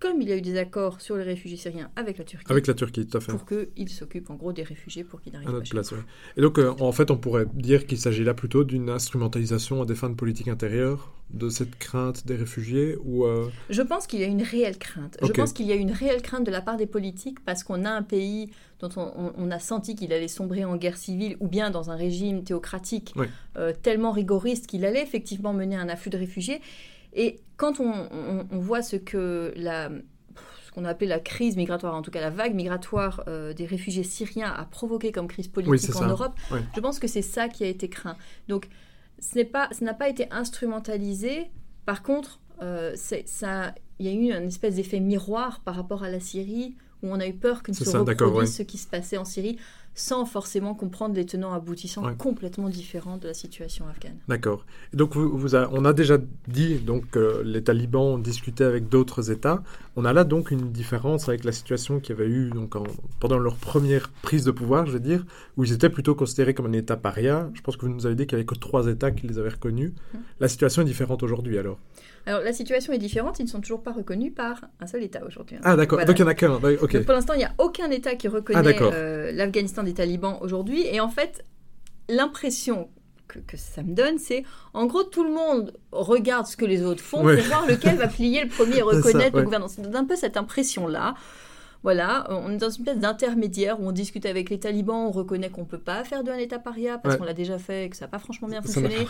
comme 0.00 0.20
il 0.22 0.28
y 0.28 0.32
a 0.32 0.36
eu 0.36 0.40
des 0.40 0.56
accords 0.58 1.00
sur 1.00 1.16
les 1.16 1.22
réfugiés 1.24 1.56
syriens 1.58 1.90
avec 1.94 2.18
la 2.18 2.24
Turquie, 2.24 2.50
Avec 2.50 2.66
la 2.66 2.74
Turquie, 2.74 3.06
tout 3.06 3.18
à 3.18 3.20
fait. 3.20 3.30
pour 3.32 3.44
qu'ils 3.46 3.88
s'occupent 3.90 4.30
en 4.30 4.34
gros 4.34 4.52
des 4.52 4.62
réfugiés 4.62 5.04
pour 5.04 5.20
qu'ils 5.20 5.32
n'arrivent 5.34 5.48
À 5.48 5.52
pas 5.52 5.58
notre 5.58 5.70
place, 5.70 5.92
ouais. 5.92 5.98
Et 6.36 6.40
donc, 6.40 6.58
euh, 6.58 6.72
en 6.80 6.90
fait, 6.92 7.10
on 7.10 7.16
pourrait 7.18 7.46
dire 7.54 7.86
qu'il 7.86 7.98
s'agit 7.98 8.24
là 8.24 8.32
plutôt 8.34 8.64
d'une 8.64 8.88
instrumentalisation 8.90 9.82
à 9.82 9.84
des 9.86 9.94
fins 9.94 10.08
de 10.10 10.14
politique 10.14 10.48
intérieure 10.48 11.12
de 11.30 11.48
cette 11.48 11.78
crainte 11.78 12.26
des 12.26 12.34
réfugiés 12.34 12.96
ou 13.04 13.24
euh, 13.24 13.48
Je 13.68 13.82
pense 13.82 14.06
qu'il 14.08 14.20
y 14.20 14.24
a 14.24 14.26
une 14.26 14.42
réelle 14.42 14.78
crainte. 14.78 15.16
Je 15.22 15.30
pense 15.32 15.52
qu'il 15.52 15.66
y 15.66 15.72
a 15.72 15.76
une 15.76 15.92
réelle 15.92 16.22
crainte 16.22 16.44
de 16.44 16.50
la 16.50 16.60
part 16.62 16.76
des 16.76 16.86
politiques 16.86 17.44
parce 17.44 17.62
qu'on 17.62 17.84
a 17.84 17.90
un 17.90 18.02
pays 18.02 18.50
dont 18.80 18.88
on, 18.96 19.12
on- 19.16 19.32
on 19.36 19.50
a 19.50 19.58
senti 19.58 19.94
qu'il 19.94 20.12
allait 20.12 20.26
sombrer 20.28 20.64
en 20.64 20.76
guerre 20.76 20.96
civile 20.96 21.36
ou 21.40 21.46
bien 21.46 21.70
dans 21.70 21.90
un 21.90 21.94
régime 21.96 22.42
théocratique 22.42 23.12
euh, 23.58 23.72
tellement 23.82 24.10
rigoriste 24.12 24.66
qu'il 24.66 24.84
allait 24.84 25.02
effectivement 25.02 25.52
mener 25.52 25.76
un 25.76 25.88
afflux 25.88 26.10
de 26.10 26.16
réfugiés. 26.18 26.60
Et 27.14 27.40
quand 27.56 27.80
on, 27.80 27.90
on- 27.92 28.46
on 28.50 28.58
voit 28.58 28.82
ce 28.82 28.96
que 28.96 29.52
la 29.56 29.90
ce 30.66 30.70
qu'on 30.72 30.84
a 30.84 30.90
appelé 30.90 31.08
la 31.08 31.18
crise 31.18 31.56
migratoire, 31.56 31.96
en 31.96 32.02
tout 32.02 32.12
cas 32.12 32.20
la 32.20 32.30
vague 32.30 32.54
migratoire 32.54 33.24
euh, 33.26 33.52
des 33.52 33.66
réfugiés 33.66 34.04
syriens 34.04 34.52
a 34.52 34.64
provoqué 34.64 35.10
comme 35.10 35.26
crise 35.26 35.48
politique 35.48 35.96
en 35.96 35.98
ça. 35.98 36.06
Europe, 36.06 36.34
je 36.76 36.80
pense 36.80 37.00
que 37.00 37.08
c'est 37.08 37.22
ça 37.22 37.48
qui 37.48 37.64
a 37.64 37.66
été 37.66 37.88
craint. 37.88 38.16
Donc, 38.46 38.68
ce 39.18 39.42
pas, 39.42 39.68
ce 39.76 39.82
n'a 39.82 39.94
pas 39.94 40.08
été 40.08 40.28
instrumentalisé. 40.30 41.50
Par 41.86 42.02
contre, 42.04 42.40
euh, 42.62 42.94
ça, 42.94 43.74
il 43.98 44.06
y 44.06 44.08
a 44.08 44.12
eu 44.12 44.32
une 44.40 44.46
espèce 44.46 44.76
d'effet 44.76 45.00
miroir 45.00 45.60
par 45.64 45.74
rapport 45.74 46.04
à 46.04 46.08
la 46.10 46.20
Syrie, 46.20 46.76
où 47.02 47.08
on 47.10 47.18
a 47.18 47.26
eu 47.26 47.34
peur 47.34 47.62
que 47.64 47.72
ne 47.72 47.76
se 47.76 47.84
ça, 47.84 47.98
reproduise 47.98 48.34
ouais. 48.38 48.46
ce 48.46 48.62
qui 48.62 48.78
se 48.78 48.86
passait 48.86 49.16
en 49.16 49.24
Syrie, 49.24 49.58
sans 49.94 50.24
forcément 50.24 50.74
comprendre 50.74 51.14
les 51.14 51.26
tenants 51.26 51.52
aboutissants 51.52 52.04
Ouais. 52.04 52.14
complètement 52.16 52.68
différents 52.68 53.16
de 53.18 53.26
la 53.26 53.34
situation 53.34 53.84
afghane. 53.88 54.16
D'accord. 54.28 54.64
Donc, 54.94 55.14
vous, 55.14 55.36
vous 55.36 55.56
a- 55.56 55.68
on 55.72 55.84
a 55.84 55.92
déjà 55.92 56.16
dit 56.48 56.76
donc 56.76 57.10
que 57.10 57.42
les 57.44 57.62
talibans 57.62 58.02
ont 58.14 58.18
discuté 58.18 58.64
avec 58.64 58.88
d'autres 58.88 59.30
États. 59.30 59.62
On 59.96 60.04
a 60.04 60.12
là 60.12 60.24
donc 60.24 60.50
une 60.52 60.70
différence 60.70 61.28
avec 61.28 61.44
la 61.44 61.52
situation 61.52 62.00
qu'il 62.00 62.16
y 62.16 62.18
avait 62.20 62.30
eu 62.30 62.50
donc 62.50 62.76
en- 62.76 62.84
pendant 63.18 63.38
leur 63.38 63.56
première 63.56 64.08
prise 64.22 64.44
de 64.44 64.52
pouvoir, 64.52 64.86
je 64.86 64.92
veux 64.92 65.00
dire, 65.00 65.26
où 65.56 65.64
ils 65.64 65.72
étaient 65.72 65.90
plutôt 65.90 66.14
considérés 66.14 66.54
comme 66.54 66.66
un 66.66 66.72
État 66.72 66.96
paria. 66.96 67.50
Je 67.54 67.60
pense 67.60 67.76
que 67.76 67.84
vous 67.84 67.92
nous 67.92 68.06
avez 68.06 68.14
dit 68.14 68.26
qu'il 68.26 68.36
n'y 68.36 68.40
avait 68.42 68.46
que 68.46 68.54
trois 68.54 68.86
États 68.86 69.10
qui 69.10 69.26
les 69.26 69.38
avaient 69.38 69.50
reconnus. 69.50 69.92
Mm. 70.14 70.18
La 70.40 70.48
situation 70.48 70.82
est 70.82 70.86
différente 70.86 71.22
aujourd'hui 71.22 71.58
alors? 71.58 71.78
Alors, 72.26 72.42
la 72.42 72.52
situation 72.52 72.92
est 72.92 72.98
différente, 72.98 73.38
ils 73.40 73.44
ne 73.44 73.48
sont 73.48 73.60
toujours 73.62 73.82
pas 73.82 73.92
reconnus 73.92 74.32
par 74.36 74.60
un 74.78 74.86
seul 74.86 75.02
État 75.02 75.24
aujourd'hui. 75.26 75.56
hein. 75.56 75.60
Ah 75.64 75.74
d'accord. 75.74 75.96
Voilà. 75.96 76.04
Donc 76.06 76.18
il 76.18 76.22
n'y 76.22 76.28
en 76.28 76.30
a 76.30 76.34
qu'un. 76.34 76.58
D'accord, 76.60 76.82
Ok. 76.84 76.92
Donc, 76.92 77.04
pour 77.06 77.14
l'instant, 77.14 77.32
il 77.32 77.38
n'y 77.38 77.44
a 77.44 77.54
aucun 77.58 77.90
État 77.90 78.14
qui 78.14 78.26
Ah, 78.26 78.30
reconnaît 78.30 78.62
d'accord. 78.62 78.92
euh, 78.94 79.32
l'Afghanistan 79.32 79.84
des 79.90 79.94
talibans 79.94 80.38
aujourd'hui. 80.40 80.82
Et 80.86 81.00
en 81.00 81.08
fait, 81.08 81.44
l'impression 82.08 82.88
que, 83.28 83.38
que 83.38 83.56
ça 83.56 83.82
me 83.82 83.94
donne, 83.94 84.18
c'est 84.18 84.42
en 84.74 84.86
gros, 84.86 85.04
tout 85.04 85.24
le 85.24 85.30
monde 85.32 85.72
regarde 85.92 86.46
ce 86.46 86.56
que 86.56 86.64
les 86.64 86.82
autres 86.82 87.02
font 87.02 87.24
Ouais. 87.24 87.36
pour 87.36 87.44
voir 87.46 87.66
lequel 87.66 87.96
va 87.96 88.08
plier 88.08 88.42
le 88.42 88.48
premier 88.48 88.76
et 88.76 88.78
ça, 88.78 88.84
reconnaître 88.84 89.34
ouais. 89.34 89.40
le 89.40 89.44
gouvernement. 89.44 89.68
C'est 89.68 89.94
un 89.94 90.04
peu 90.04 90.16
cette 90.16 90.36
impression-là. 90.36 91.14
Voilà, 91.82 92.26
on 92.28 92.50
est 92.50 92.58
dans 92.58 92.68
une 92.68 92.82
espèce 92.82 92.98
d'intermédiaire 92.98 93.80
où 93.80 93.88
on 93.88 93.92
discute 93.92 94.26
avec 94.26 94.50
les 94.50 94.58
talibans, 94.60 95.06
on 95.06 95.10
reconnaît 95.12 95.48
qu'on 95.48 95.62
ne 95.62 95.66
peut 95.66 95.78
pas 95.78 96.04
faire 96.04 96.22
d'un 96.24 96.36
État 96.36 96.58
paria 96.58 96.98
parce 96.98 97.14
Ouais. 97.14 97.18
qu'on 97.18 97.24
l'a 97.24 97.32
déjà 97.32 97.56
fait 97.58 97.86
et 97.86 97.88
que 97.88 97.96
ça 97.96 98.04
n'a 98.04 98.10
pas 98.10 98.18
franchement 98.18 98.48
bien 98.48 98.60
fonctionné. 98.60 99.06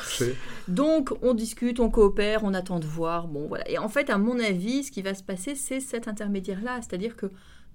Donc, 0.68 1.10
on 1.22 1.34
discute, 1.34 1.80
on 1.80 1.90
coopère, 1.90 2.44
on 2.44 2.54
attend 2.54 2.78
de 2.78 2.86
voir. 2.86 3.26
Bon, 3.26 3.46
voilà. 3.48 3.68
Et 3.68 3.78
en 3.78 3.88
fait, 3.88 4.08
à 4.08 4.18
mon 4.18 4.38
avis, 4.38 4.84
ce 4.84 4.92
qui 4.92 5.02
va 5.02 5.14
se 5.14 5.22
passer, 5.24 5.56
c'est 5.56 5.80
cet 5.80 6.06
intermédiaire-là. 6.06 6.76
C'est-à-dire 6.76 7.16
que 7.16 7.26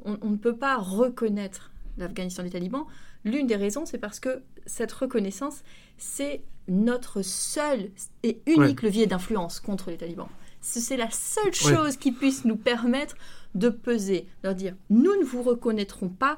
on, 0.06 0.18
on 0.22 0.30
ne 0.30 0.38
peut 0.38 0.56
pas 0.56 0.78
reconnaître 0.78 1.72
l'Afghanistan 1.98 2.44
des 2.44 2.50
talibans. 2.50 2.86
L'une 3.24 3.48
des 3.48 3.56
raisons, 3.56 3.86
c'est 3.86 3.98
parce 3.98 4.20
que 4.20 4.44
cette 4.66 4.92
reconnaissance, 4.92 5.64
c'est 5.98 6.44
notre 6.68 7.22
seul 7.22 7.92
et 8.24 8.42
unique 8.48 8.82
levier 8.82 9.06
d'influence 9.08 9.60
contre 9.60 9.90
les 9.92 9.98
talibans. 9.98 10.28
Ce- 10.62 10.80
C'est 10.80 10.98
la 10.98 11.12
seule 11.12 11.46
Ouais. 11.46 11.76
chose 11.76 11.98
qui 11.98 12.12
puisse 12.12 12.44
nous 12.46 12.58
permettre 12.58 13.16
de 13.54 13.70
peser, 13.70 14.22
de 14.44 14.48
leur 14.48 14.56
dire 14.56 14.76
nous 14.90 15.16
ne 15.20 15.24
vous 15.24 15.44
reconnaîtrons 15.44 16.10
pas 16.10 16.38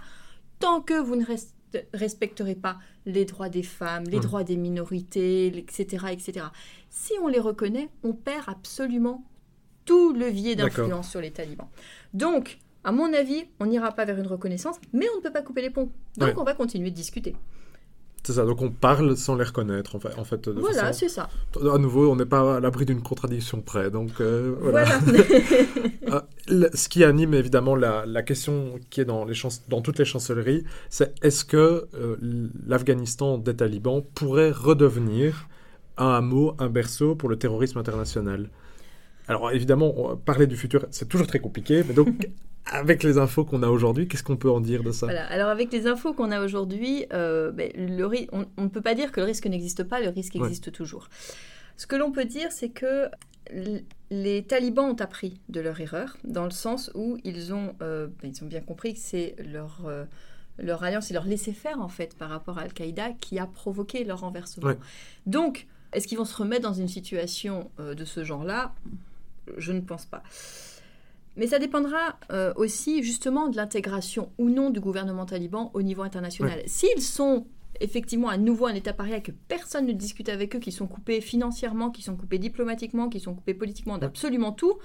tant 0.60 0.82
que 0.82 1.00
vous 1.00 1.16
ne 1.16 1.24
rest- 1.26 1.54
respecterez 1.94 2.56
pas 2.56 2.78
les 3.06 3.26
droits 3.26 3.50
des 3.50 3.64
femmes, 3.64 4.04
les 4.06 4.20
droits 4.20 4.44
des 4.44 4.58
minorités, 4.58 5.48
etc., 5.58 6.08
etc. 6.12 6.48
Si 6.90 7.14
on 7.22 7.28
les 7.28 7.40
reconnaît, 7.40 7.90
on 8.04 8.14
perd 8.14 8.46
absolument 8.48 9.24
tout 9.86 10.14
levier 10.14 10.56
d'influence 10.56 11.10
sur 11.10 11.22
les 11.22 11.32
talibans. 11.32 11.70
Donc, 12.14 12.58
à 12.88 12.92
mon 12.92 13.14
avis, 13.14 13.44
on 13.60 13.66
n'ira 13.68 13.92
pas 13.92 14.06
vers 14.06 14.18
une 14.18 14.28
reconnaissance, 14.28 14.78
mais 14.94 15.06
on 15.14 15.18
ne 15.18 15.22
peut 15.22 15.32
pas 15.38 15.42
couper 15.42 15.62
les 15.62 15.70
ponts. 15.70 15.90
Donc, 16.18 16.30
Ouais. 16.30 16.34
on 16.38 16.44
va 16.44 16.54
continuer 16.54 16.90
de 16.90 16.96
discuter. 16.96 17.36
C'est 18.24 18.34
ça. 18.34 18.44
Donc 18.46 18.62
on 18.62 18.70
parle 18.72 19.16
sans 19.16 19.36
les 19.36 19.46
reconnaître 19.46 19.96
en 19.96 20.00
fait. 20.02 20.18
En 20.18 20.26
fait 20.26 20.50
de 20.50 20.60
Voilà, 20.60 20.88
façon- 20.88 21.00
c'est 21.00 21.08
ça. 21.10 21.30
À 21.74 21.78
nouveau, 21.78 22.12
on 22.12 22.18
n'est 22.18 22.26
pas 22.26 22.58
à 22.58 22.60
l'abri 22.60 22.84
d'une 22.86 23.02
contradiction 23.02 23.62
près. 23.62 23.90
Donc 23.90 24.20
euh, 24.20 24.54
Voilà. 24.60 25.00
Le- 26.50 26.70
ce 26.74 26.90
qui 26.90 27.04
anime 27.04 27.34
évidemment 27.34 27.76
la, 27.76 28.06
la 28.06 28.24
question 28.24 28.80
qui 28.90 29.02
est 29.02 29.06
dans, 29.06 29.24
les 29.26 29.34
chans- 29.34 29.62
dans 29.70 29.82
toutes 29.82 30.00
les 30.00 30.06
chancelleries, 30.06 30.64
c'est 30.90 31.14
est-ce 31.24 31.46
que 31.46 31.88
euh, 31.94 32.16
l'Afghanistan 32.66 33.38
des 33.38 33.56
talibans 33.56 34.02
pourrait 34.16 34.52
redevenir 34.52 35.48
un 35.98 36.10
hameau, 36.16 36.56
un 36.60 36.70
berceau 36.70 37.16
pour 37.16 37.30
le 37.30 37.38
terrorisme 37.38 37.78
international? 37.80 38.50
Alors 39.30 39.52
évidemment, 39.52 40.16
parler 40.26 40.48
du 40.48 40.56
futur, 40.56 40.86
c'est 40.92 41.08
toujours 41.10 41.28
très 41.28 41.40
compliqué, 41.40 41.84
mais 41.88 41.94
donc 41.94 42.30
avec 42.72 43.04
les 43.04 43.18
infos 43.18 43.46
qu'on 43.46 43.64
a 43.64 43.68
aujourd'hui, 43.70 44.08
qu'est-ce 44.08 44.24
qu'on 44.24 44.38
peut 44.38 44.50
en 44.50 44.60
dire 44.62 44.84
de 44.84 44.92
ça? 44.92 45.06
Voilà. 45.08 45.26
Alors 45.28 45.50
avec 45.50 45.72
les 45.72 45.88
infos 45.88 46.14
qu'on 46.14 46.32
a 46.32 46.42
aujourd'hui, 46.44 47.06
euh, 47.14 47.52
ben, 47.52 47.72
on 48.32 48.62
ne 48.64 48.68
peut 48.68 48.82
pas 48.82 48.96
dire 48.96 49.12
que 49.12 49.20
le 49.20 49.26
risque 49.26 49.46
n'existe 49.48 49.84
pas, 49.84 50.00
le 50.00 50.10
risque 50.10 50.36
Ouais. 50.36 50.42
existe 50.48 50.72
toujours. 50.72 51.10
Ce 51.78 51.88
que 51.88 51.96
l'on 51.96 52.12
peut 52.12 52.26
dire, 52.26 52.52
c'est 52.52 52.70
que 52.70 53.06
les 54.10 54.44
talibans 54.44 54.90
ont 54.90 55.02
appris 55.02 55.40
de 55.50 55.60
leur 55.62 55.80
erreur, 55.80 56.18
dans 56.24 56.44
le 56.46 56.52
sens 56.52 56.92
où 56.96 57.18
ils 57.24 57.54
ont, 57.54 57.76
euh, 57.82 58.08
ben, 58.22 58.32
ils 58.36 58.44
ont 58.44 58.48
bien 58.48 58.62
compris 58.62 58.94
que 58.94 59.00
c'est 59.00 59.36
leur, 59.40 59.84
euh, 59.86 60.04
leur 60.58 60.84
alliance 60.84 61.12
et 61.12 61.14
leur 61.14 61.26
laisser-faire, 61.26 61.80
en 61.80 61.88
fait, 61.88 62.16
par 62.18 62.30
rapport 62.30 62.58
à 62.58 62.64
Al-Qaïda, 62.64 63.12
qui 63.22 63.40
a 63.40 63.46
provoqué 63.46 64.04
leur 64.04 64.22
renversement. 64.22 64.68
Ouais. 64.68 64.78
Donc, 65.26 65.68
est-ce 65.94 66.08
qu'ils 66.08 66.18
vont 66.18 66.26
se 66.26 66.36
remettre 66.36 66.64
dans 66.64 66.74
une 66.74 66.88
situation 66.90 67.70
de 67.80 68.04
ce 68.06 68.24
genre-là? 68.24 68.74
Je 69.58 69.72
ne 69.72 69.80
pense 69.80 70.06
pas. 70.06 70.24
Mais 71.38 71.48
ça 71.48 71.60
dépendra 71.60 72.18
euh, 72.32 72.52
aussi 72.56 73.04
justement 73.04 73.48
de 73.48 73.56
l'intégration 73.56 74.32
ou 74.38 74.50
non 74.50 74.70
du 74.72 74.80
gouvernement 74.80 75.26
taliban 75.26 75.72
au 75.74 75.82
niveau 75.84 76.02
international. 76.02 76.62
S'ils 76.66 77.02
sont 77.02 77.46
effectivement 77.80 78.30
à 78.30 78.38
nouveau 78.38 78.66
un 78.66 78.74
État 78.74 78.92
paria, 78.94 79.20
que 79.22 79.32
personne 79.48 79.86
ne 79.86 79.92
discute 79.94 80.30
avec 80.30 80.56
eux, 80.56 80.60
qui 80.60 80.72
sont 80.72 80.88
coupés 80.88 81.22
financièrement, 81.22 81.92
qui 81.92 82.02
sont 82.02 82.16
coupés 82.16 82.40
diplomatiquement, 82.40 83.08
qui 83.08 83.20
sont 83.20 83.36
coupés 83.36 83.54
politiquement 83.54 84.00
d'absolument 84.00 84.52
tout, 84.52 84.80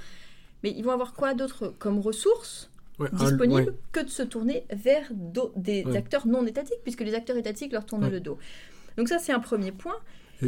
mais 0.62 0.70
ils 0.76 0.84
vont 0.84 0.90
avoir 0.92 1.14
quoi 1.14 1.32
d'autre 1.34 1.74
comme 1.78 1.98
ressources 1.98 2.68
Ouais, 2.98 3.08
un- 3.14 3.16
disponible 3.24 3.70
ouais. 3.70 3.76
que 3.92 4.00
de 4.00 4.10
se 4.10 4.22
tourner 4.22 4.66
vers 4.70 5.10
des 5.56 5.84
acteurs 5.96 6.26
non 6.26 6.44
étatiques, 6.46 6.80
puisque 6.82 7.00
les 7.00 7.14
acteurs 7.14 7.38
étatiques 7.38 7.72
leur 7.72 7.86
tournent 7.86 8.10
le 8.10 8.20
dos. 8.20 8.36
Donc 8.98 9.08
ça, 9.08 9.18
c'est 9.18 9.32
un 9.32 9.40
premier 9.40 9.72
point. 9.72 9.96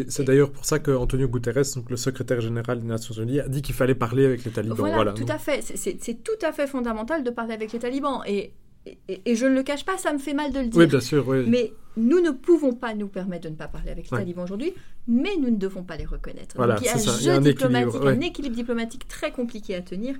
C'est 0.09 0.25
d'ailleurs 0.25 0.51
pour 0.51 0.65
ça 0.65 0.79
que 0.79 0.91
Antonio 0.91 1.29
Guterres, 1.29 1.63
donc 1.77 1.91
le 1.91 1.97
secrétaire 1.97 2.41
général 2.41 2.81
des 2.81 2.87
Nations 2.87 3.15
Unies, 3.15 3.41
a 3.41 3.49
dit 3.49 3.63
qu'il 3.63 3.75
fallait 3.75 3.95
parler 3.95 4.25
avec 4.25 4.45
les 4.45 4.51
talibans. 4.51 4.77
Voilà, 4.77 4.95
Voilà, 4.95 5.13
tout 5.13 5.27
à 5.29 5.39
fait. 5.39 5.61
C'est- 5.63 6.23
tout 6.25 6.33
à 6.43 6.53
fait 6.53 6.67
fondamental 6.67 7.23
de 7.25 7.31
parler 7.31 7.55
avec 7.55 7.73
les 7.73 7.79
talibans. 7.79 8.21
Et, 8.27 8.53
et, 8.87 8.99
et 9.25 9.35
je 9.37 9.47
ne 9.47 9.55
le 9.55 9.63
cache 9.63 9.85
pas, 9.85 9.97
ça 9.99 10.13
me 10.13 10.19
fait 10.19 10.35
mal 10.35 10.53
de 10.53 10.61
le 10.61 10.67
dire. 10.67 10.79
Oui, 10.79 10.87
bien 10.87 11.01
sûr, 11.01 11.27
oui. 11.29 11.45
Mais 11.49 11.73
nous 11.97 12.21
ne 12.21 12.31
pouvons 12.31 12.73
pas 12.75 12.95
nous 12.95 13.09
permettre 13.09 13.45
de 13.45 13.51
ne 13.51 13.55
pas 13.57 13.69
parler 13.69 13.91
avec 13.91 14.07
les 14.11 14.13
Ouais. 14.13 14.19
talibans 14.23 14.45
aujourd'hui, 14.45 14.75
mais 15.09 15.37
nous 15.41 15.51
ne 15.51 15.57
devons 15.57 15.85
pas 15.85 15.97
les 15.97 16.05
reconnaître. 16.05 16.55
Voilà, 16.57 16.75
Donc 16.75 16.83
il 16.83 16.87
y 16.87 16.89
a 16.89 16.95
un 16.95 16.99
c'est 16.99 17.09
ça, 17.11 17.17
il 17.17 17.21
y 17.21 17.25
jeu 17.25 17.31
a 17.33 17.35
un 17.37 17.41
diplomatique, 17.41 17.89
équilibre, 17.95 18.09
un 18.09 18.21
équilibre 18.21 18.57
diplomatique 18.57 19.09
très 19.09 19.31
compliqué 19.33 19.75
à 19.77 19.81
tenir. 19.81 20.17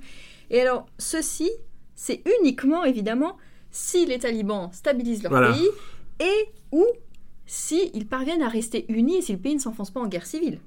Et 0.49 0.61
alors, 0.61 0.85
ceci, 0.97 1.51
c'est 1.95 2.21
uniquement, 2.39 2.83
évidemment, 2.85 3.37
si 3.71 4.05
les 4.05 4.19
talibans 4.19 4.69
stabilisent 4.71 5.21
leur 5.23 5.31
Voilà. 5.31 5.51
pays 5.53 5.67
et 6.21 6.49
ou 6.71 6.85
si 7.45 7.91
ils 7.93 8.07
parviennent 8.07 8.41
à 8.41 8.49
rester 8.49 8.85
unis 8.89 9.17
et 9.17 9.21
si 9.21 9.33
le 9.33 9.39
pays 9.39 9.55
ne 9.55 9.59
s'enfonce 9.59 9.91
pas 9.91 9.99
en 9.99 10.07
guerre 10.07 10.25
civile. 10.25 10.59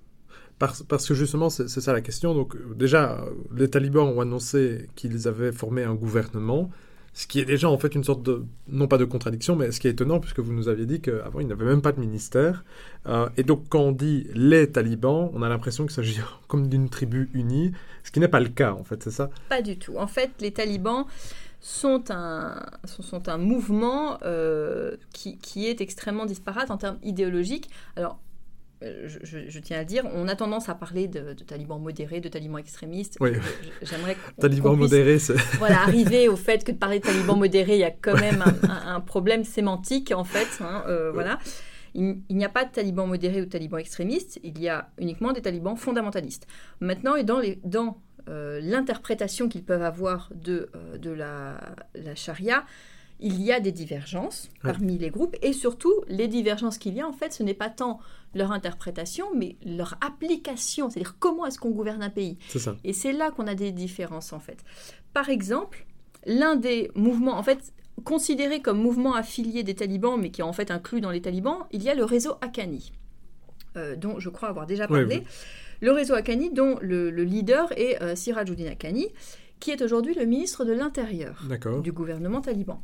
Parce, 0.58 0.82
parce 0.82 1.06
que 1.06 1.14
justement, 1.14 1.50
c'est 1.50 1.68
c'est 1.68 1.80
ça 1.80 1.92
la 1.92 2.00
question. 2.00 2.34
Donc, 2.34 2.56
euh, 2.56 2.74
déjà, 2.74 3.20
euh, 3.20 3.30
les 3.54 3.68
talibans 3.70 4.08
ont 4.08 4.20
annoncé 4.20 4.88
qu'ils 4.96 5.28
avaient 5.28 5.52
formé 5.52 5.84
un 5.84 5.94
gouvernement, 5.94 6.70
ce 7.12 7.26
qui 7.26 7.40
est 7.40 7.44
déjà 7.44 7.68
en 7.70 7.78
fait 7.78 7.94
une 7.94 8.04
sorte 8.04 8.22
de, 8.22 8.44
non 8.68 8.88
pas 8.88 8.98
de 8.98 9.04
contradiction, 9.04 9.54
mais 9.56 9.70
ce 9.70 9.80
qui 9.80 9.86
est 9.86 9.92
étonnant, 9.92 10.18
puisque 10.18 10.40
vous 10.40 10.52
nous 10.52 10.68
aviez 10.68 10.86
dit 10.86 11.00
qu'avant, 11.00 11.40
ils 11.40 11.46
n'avaient 11.46 11.64
même 11.64 11.82
pas 11.82 11.92
de 11.92 12.00
ministère. 12.00 12.64
Euh, 13.06 13.28
et 13.36 13.44
donc, 13.44 13.68
quand 13.68 13.80
on 13.80 13.92
dit 13.92 14.26
les 14.34 14.70
talibans, 14.70 15.30
on 15.32 15.42
a 15.42 15.48
l'impression 15.48 15.84
qu'il 15.84 15.94
s'agit 15.94 16.20
comme 16.48 16.68
d'une 16.68 16.88
tribu 16.88 17.30
unie, 17.34 17.72
ce 18.02 18.10
qui 18.10 18.18
n'est 18.18 18.28
pas 18.28 18.40
le 18.40 18.48
cas, 18.48 18.72
en 18.72 18.84
fait, 18.84 19.02
c'est 19.02 19.12
ça? 19.12 19.30
Pas 19.48 19.62
du 19.62 19.78
tout. 19.78 19.96
En 19.96 20.08
fait, 20.08 20.30
les 20.40 20.50
talibans 20.50 21.06
sont 21.60 22.04
un, 22.10 22.60
sont, 22.84 23.02
sont 23.02 23.28
un 23.28 23.38
mouvement 23.38 24.18
euh, 24.22 24.96
qui, 25.12 25.38
qui 25.38 25.66
est 25.66 25.80
extrêmement 25.80 26.26
disparate 26.26 26.70
en 26.70 26.76
termes 26.76 26.98
idéologiques. 27.02 27.68
Alors, 27.96 28.20
euh, 28.84 29.08
je, 29.08 29.18
je- 29.24 29.48
je 29.48 29.58
tiens 29.58 29.78
à 29.78 29.80
le 29.80 29.86
dire, 29.86 30.04
on 30.14 30.28
a 30.28 30.36
tendance 30.36 30.68
à 30.68 30.74
parler 30.76 31.08
de, 31.08 31.32
de 31.32 31.42
talibans 31.44 31.80
modérés, 31.82 32.20
de 32.20 32.28
talibans 32.28 32.58
extrémistes. 32.60 33.16
Oui. 33.20 33.32
J'aimerais 33.82 34.16
Talibans 34.40 34.76
modérés, 34.76 35.18
c'est... 35.18 35.34
Voilà, 35.58 35.80
arriver 35.82 36.28
au 36.28 36.36
fait 36.36 36.62
que 36.62 36.70
de 36.70 36.76
parler 36.78 37.00
de 37.00 37.04
talibans 37.04 37.36
modérés, 37.44 37.74
il 37.74 37.80
y 37.80 37.84
a 37.84 37.90
quand 37.90 38.18
même 38.20 38.40
un, 38.42 38.68
un- 38.70 38.94
un 38.94 39.00
problème 39.00 39.42
sémantique, 39.42 40.12
en 40.14 40.22
fait. 40.24 40.62
hein, 40.62 40.84
euh, 40.86 41.10
Voilà. 41.12 41.40
Il, 41.94 42.18
il 42.28 42.36
n'y 42.36 42.44
a 42.44 42.48
pas 42.50 42.64
de 42.66 42.70
talibans 42.70 43.08
modérés 43.08 43.40
ou 43.40 43.46
de 43.46 43.50
talibans 43.50 43.80
extrémistes, 43.80 44.38
il 44.44 44.60
y 44.60 44.68
a 44.68 44.90
uniquement 44.98 45.32
des 45.32 45.40
talibans 45.42 45.74
fondamentalistes. 45.76 46.46
Maintenant, 46.80 47.16
et 47.16 47.24
dans, 47.24 47.40
les, 47.40 47.58
dans 47.64 48.00
euh, 48.28 48.60
l'interprétation 48.60 49.48
qu'ils 49.48 49.64
peuvent 49.64 49.82
avoir 49.82 50.30
de, 50.34 50.70
euh, 50.74 50.98
de 50.98 51.10
la, 51.10 51.60
la 51.94 52.14
charia, 52.14 52.64
il 53.20 53.42
y 53.42 53.52
a 53.52 53.58
des 53.58 53.72
divergences 53.72 54.48
parmi 54.62 54.96
les 54.96 55.10
groupes, 55.10 55.36
et 55.42 55.52
surtout, 55.52 55.92
les 56.06 56.28
divergences 56.28 56.78
qu'il 56.78 56.94
y 56.94 57.00
a, 57.00 57.08
en 57.08 57.12
fait, 57.12 57.32
ce 57.32 57.42
n'est 57.42 57.54
pas 57.54 57.68
tant 57.68 57.98
leur 58.34 58.52
interprétation, 58.52 59.26
mais 59.34 59.56
leur 59.64 59.96
application, 60.00 60.88
c'est-à-dire 60.88 61.16
comment 61.18 61.46
est-ce 61.46 61.58
qu'on 61.58 61.70
gouverne 61.70 62.02
un 62.02 62.10
pays. 62.10 62.38
ça. 62.48 62.76
Et 62.84 62.92
c'est 62.92 63.12
là 63.12 63.30
qu'on 63.30 63.46
a 63.46 63.54
des 63.54 63.72
différences 63.72 64.32
en 64.32 64.38
fait. 64.38 64.64
Par 65.14 65.30
exemple, 65.30 65.86
l'un 66.26 66.56
des 66.56 66.90
mouvements, 66.94 67.38
en 67.38 67.42
fait, 67.42 67.72
considéré 68.04 68.60
comme 68.60 68.80
mouvement 68.80 69.14
affilié 69.14 69.62
des 69.62 69.74
talibans, 69.74 70.20
mais 70.20 70.30
qui 70.30 70.40
est 70.40 70.44
en 70.44 70.52
fait 70.52 70.70
inclus 70.70 71.00
dans 71.00 71.10
les 71.10 71.22
talibans, 71.22 71.66
il 71.72 71.82
y 71.82 71.88
a 71.88 71.94
le 71.94 72.04
réseau 72.04 72.34
Haqqani, 72.40 72.92
euh, 73.76 73.96
dont 73.96 74.20
je 74.20 74.28
crois 74.28 74.48
avoir 74.48 74.66
déjà 74.66 74.86
parlé. 74.86 75.18
oui. 75.18 75.24
Le 75.80 75.92
réseau 75.92 76.14
Haqqani, 76.14 76.50
dont 76.50 76.76
le, 76.80 77.10
le 77.10 77.24
leader 77.24 77.70
est 77.78 78.02
euh, 78.02 78.16
Sirajuddin 78.16 78.66
Haqqani, 78.66 79.08
qui 79.60 79.70
est 79.70 79.82
aujourd'hui 79.82 80.14
le 80.14 80.24
ministre 80.24 80.64
de 80.64 80.72
l'Intérieur 80.72 81.42
du 81.82 81.92
gouvernement 81.92 82.40
taliban. 82.40 82.82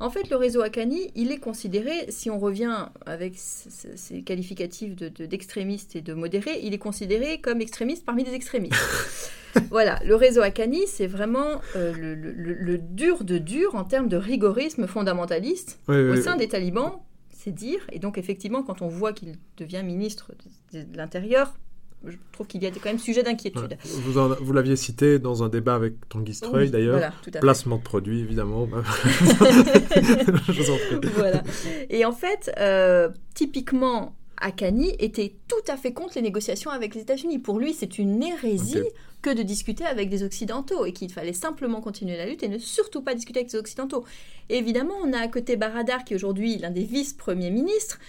En 0.00 0.10
fait, 0.10 0.28
le 0.30 0.36
réseau 0.36 0.62
Haqqani, 0.62 1.12
il 1.14 1.30
est 1.30 1.38
considéré, 1.38 1.92
si 2.08 2.28
on 2.30 2.38
revient 2.40 2.86
avec 3.06 3.34
ces 3.36 4.22
qualificatifs 4.22 4.96
de- 4.96 5.08
de- 5.08 5.26
d'extrémiste 5.26 5.94
et 5.94 6.00
de 6.00 6.12
modéré, 6.14 6.58
il 6.64 6.74
est 6.74 6.78
considéré 6.78 7.40
comme 7.40 7.60
extrémiste 7.60 8.04
parmi 8.04 8.24
les 8.24 8.34
extrémistes. 8.34 8.74
voilà, 9.70 10.00
le 10.04 10.16
réseau 10.16 10.40
Haqqani, 10.40 10.88
c'est 10.88 11.06
vraiment 11.06 11.60
euh, 11.76 11.92
le, 11.92 12.14
le- 12.16 12.32
le- 12.32 12.54
le 12.54 12.78
dur 12.78 13.22
de 13.22 13.38
dur 13.38 13.76
en 13.76 13.84
termes 13.84 14.08
de 14.08 14.16
rigorisme 14.16 14.88
fondamentaliste 14.88 15.78
Oui, 15.86 15.96
au 15.96 16.12
oui, 16.14 16.22
sein 16.22 16.34
des 16.36 16.48
talibans, 16.48 16.94
c'est 17.30 17.52
dire. 17.54 17.80
Et 17.92 18.00
donc, 18.00 18.18
effectivement, 18.18 18.64
quand 18.64 18.82
on 18.82 18.88
voit 18.88 19.12
qu'il 19.12 19.36
devient 19.58 19.82
ministre 19.84 20.32
de, 20.72 20.82
de 20.82 20.96
l'Intérieur, 20.96 21.54
je 22.06 22.16
trouve 22.32 22.46
qu'il 22.46 22.62
y 22.62 22.66
a 22.66 22.70
quand 22.70 22.84
même 22.86 22.98
sujet 22.98 23.18
ouais. 23.20 23.24
d'inquiétude. 23.24 23.76
Vous, 23.84 24.18
en- 24.18 24.34
vous 24.40 24.52
l'aviez 24.52 24.76
cité 24.76 25.18
dans 25.18 25.42
un 25.42 25.48
débat 25.48 25.74
avec 25.74 25.94
Tanguy 26.08 26.34
Streuil, 26.34 26.64
Oui, 26.66 26.70
d'ailleurs. 26.70 26.98
Voilà. 27.24 27.40
Placement 27.40 27.76
de 27.78 27.82
produits, 27.82 28.20
évidemment. 28.20 28.68
Je 30.48 30.52
vous 30.62 30.70
en 30.70 30.76
prie. 30.76 31.10
voilà. 31.14 31.42
Et 31.90 32.04
en 32.04 32.12
fait, 32.12 32.52
euh, 32.58 33.08
typiquement, 33.34 34.14
Akani 34.38 34.94
était 34.98 35.34
tout 35.48 35.70
à 35.72 35.76
fait 35.76 35.92
contre 35.92 36.14
les 36.16 36.22
négociations 36.22 36.70
avec 36.70 36.94
les 36.94 37.02
États-Unis. 37.02 37.38
Pour 37.38 37.58
lui, 37.58 37.72
c'est 37.74 37.98
une 37.98 38.22
hérésie 38.22 38.82
que 39.22 39.30
de 39.32 39.42
discuter 39.42 39.84
avec 39.84 40.08
des 40.10 40.24
Occidentaux 40.24 40.84
et 40.84 40.92
qu'il 40.92 41.12
fallait 41.12 41.32
simplement 41.32 41.80
continuer 41.80 42.16
la 42.16 42.26
lutte 42.26 42.42
et 42.42 42.48
ne 42.48 42.58
surtout 42.58 43.02
pas 43.02 43.14
discuter 43.14 43.38
avec 43.40 43.52
les 43.52 43.58
Occidentaux. 43.58 44.04
Et 44.48 44.58
évidemment, 44.58 44.94
on 45.04 45.12
a 45.12 45.18
à 45.18 45.28
côté 45.28 45.56
Baradar, 45.56 46.04
qui 46.04 46.14
est 46.14 46.16
aujourd'hui 46.16 46.58
l'un 46.58 46.70
des 46.70 46.82
vice-premiers 46.82 47.50
ministres, 47.50 48.00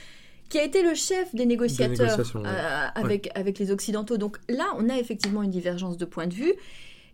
qui 0.49 0.60
a 0.60 0.63
été 0.63 0.84
le 0.84 0.93
chef 0.93 1.34
des 1.34 1.45
négociateurs 1.45 2.19
ouais. 2.36 2.41
euh, 2.45 2.88
avec, 2.95 3.29
avec 3.36 3.60
les 3.60 3.71
Occidentaux. 3.71 4.17
Donc 4.17 4.38
là, 4.49 4.65
on 4.77 4.89
a 4.89 4.97
effectivement 4.97 5.43
une 5.43 5.49
divergence 5.51 5.97
de 5.97 6.06
point 6.06 6.27
de 6.27 6.34
vue. 6.34 6.53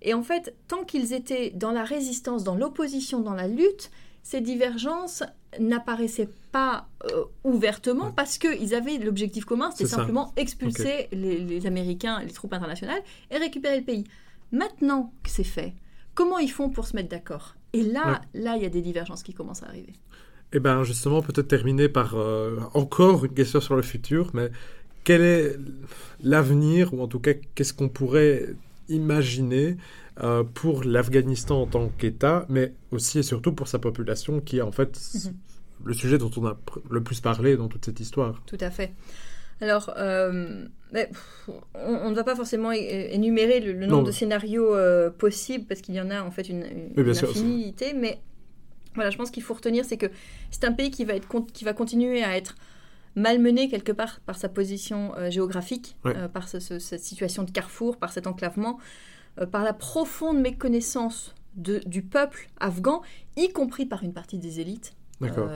Et 0.01 0.13
en 0.13 0.23
fait, 0.23 0.55
tant 0.67 0.83
qu'ils 0.83 1.13
étaient 1.13 1.51
dans 1.51 1.71
la 1.71 1.83
résistance, 1.83 2.43
dans 2.43 2.55
l'opposition, 2.55 3.19
dans 3.21 3.33
la 3.33 3.47
lutte, 3.47 3.91
ces 4.23 4.41
divergences 4.41 5.23
n'apparaissaient 5.59 6.29
pas 6.51 6.87
euh, 7.11 7.23
ouvertement 7.43 8.05
Ouais. 8.07 8.13
parce 8.15 8.37
qu'ils 8.37 8.75
avaient 8.75 8.97
l'objectif 8.97 9.45
commun, 9.45 9.71
c'était 9.71 9.89
ça. 9.89 9.97
simplement 9.97 10.33
expulser 10.35 11.07
les, 11.11 11.39
les 11.39 11.65
Américains, 11.65 12.21
les 12.23 12.31
troupes 12.31 12.53
internationales 12.53 13.01
et 13.31 13.37
récupérer 13.37 13.77
le 13.77 13.83
pays. 13.83 14.03
Maintenant 14.51 15.13
que 15.23 15.29
c'est 15.29 15.43
fait, 15.43 15.73
comment 16.15 16.37
ils 16.37 16.51
font 16.51 16.69
pour 16.69 16.85
se 16.87 16.95
mettre 16.95 17.09
d'accord? 17.09 17.55
Et 17.73 17.81
là, 17.83 18.21
là, 18.33 18.55
il 18.57 18.63
y 18.63 18.65
a 18.65 18.69
des 18.69 18.81
divergences 18.81 19.21
qui 19.23 19.33
commencent 19.33 19.63
à 19.63 19.67
arriver. 19.67 19.93
Eh 20.53 20.59
bien, 20.59 20.83
justement, 20.83 21.21
peut-être 21.21 21.47
terminer 21.47 21.89
par 21.89 22.15
euh, 22.15 22.57
encore 22.73 23.25
une 23.25 23.33
question 23.33 23.61
sur 23.61 23.75
le 23.75 23.81
futur, 23.83 24.31
mais 24.33 24.49
quel 25.03 25.21
est 25.21 25.55
l'avenir, 26.23 26.93
ou 26.93 27.01
en 27.01 27.07
tout 27.07 27.19
cas, 27.19 27.33
qu'est-ce 27.55 27.73
qu'on 27.73 27.89
pourrait 27.89 28.47
imaginer 28.89 29.77
euh, 30.23 30.43
pour 30.43 30.83
l'Afghanistan 30.83 31.61
en 31.61 31.67
tant 31.67 31.89
qu'État, 31.97 32.45
mais 32.49 32.73
aussi 32.91 33.19
et 33.19 33.23
surtout 33.23 33.53
pour 33.53 33.67
sa 33.67 33.79
population, 33.79 34.39
qui 34.41 34.57
est 34.57 34.61
en 34.61 34.71
fait 34.71 34.99
Mhm. 35.13 35.33
le 35.85 35.93
sujet 35.93 36.17
dont 36.17 36.31
on 36.35 36.45
a 36.47 36.57
le 36.89 37.01
plus 37.03 37.21
parlé 37.21 37.55
dans 37.55 37.67
toute 37.67 37.85
cette 37.85 37.99
histoire. 37.99 38.41
Tout 38.47 38.57
à 38.59 38.71
fait. 38.71 38.91
Alors, 39.61 39.93
euh, 39.97 40.65
mais, 40.93 41.09
on, 41.75 42.09
ne 42.09 42.15
va 42.15 42.23
pas 42.23 42.35
forcément 42.35 42.71
énumérer 42.71 43.59
le, 43.59 43.73
le 43.73 43.85
nombre 43.85 44.01
Non. 44.01 44.07
de 44.07 44.11
scénarios 44.11 44.73
euh, 44.73 45.09
possibles 45.09 45.65
parce 45.67 45.81
qu'il 45.81 45.95
y 45.95 46.01
en 46.01 46.09
a 46.09 46.21
en 46.23 46.31
fait 46.31 46.47
une, 46.49 46.63
une- 46.63 46.93
Oui, 46.97 47.03
bien 47.03 47.07
une 47.07 47.13
sûr. 47.13 47.29
infinité, 47.29 47.93
mais 47.93 48.19
voilà, 48.99 49.09
je 49.11 49.17
pense 49.17 49.31
qu'il 49.31 49.43
faut 49.43 49.53
retenir, 49.53 49.85
c'est 49.85 49.97
que 49.97 50.07
c'est 50.51 50.63
un 50.65 50.71
pays 50.73 50.91
qui 50.91 51.05
va, 51.05 51.15
être, 51.15 51.27
qui 51.53 51.63
va 51.63 51.73
continuer 51.73 52.23
à 52.23 52.35
être 52.37 52.55
malmené 53.15 53.69
quelque 53.69 53.91
part 53.91 54.19
par 54.21 54.37
sa 54.37 54.49
position 54.49 55.13
euh, 55.17 55.29
géographique, 55.31 55.95
Ouais. 56.05 56.15
euh, 56.15 56.27
par 56.27 56.47
ce- 56.47 56.59
ce- 56.59 56.79
cette 56.79 57.03
situation 57.03 57.43
de 57.43 57.51
carrefour, 57.51 57.97
par 57.97 58.11
cet 58.13 58.27
enclavement, 58.27 58.79
euh, 59.39 59.45
par 59.45 59.63
la 59.63 59.73
profonde 59.73 60.39
méconnaissance 60.39 61.33
de- 61.55 61.81
du 61.85 62.01
peuple 62.03 62.49
afghan, 62.59 63.01
y 63.35 63.49
compris 63.49 63.85
par 63.85 64.03
une 64.03 64.13
partie 64.13 64.37
des 64.37 64.59
élites. 64.59 64.93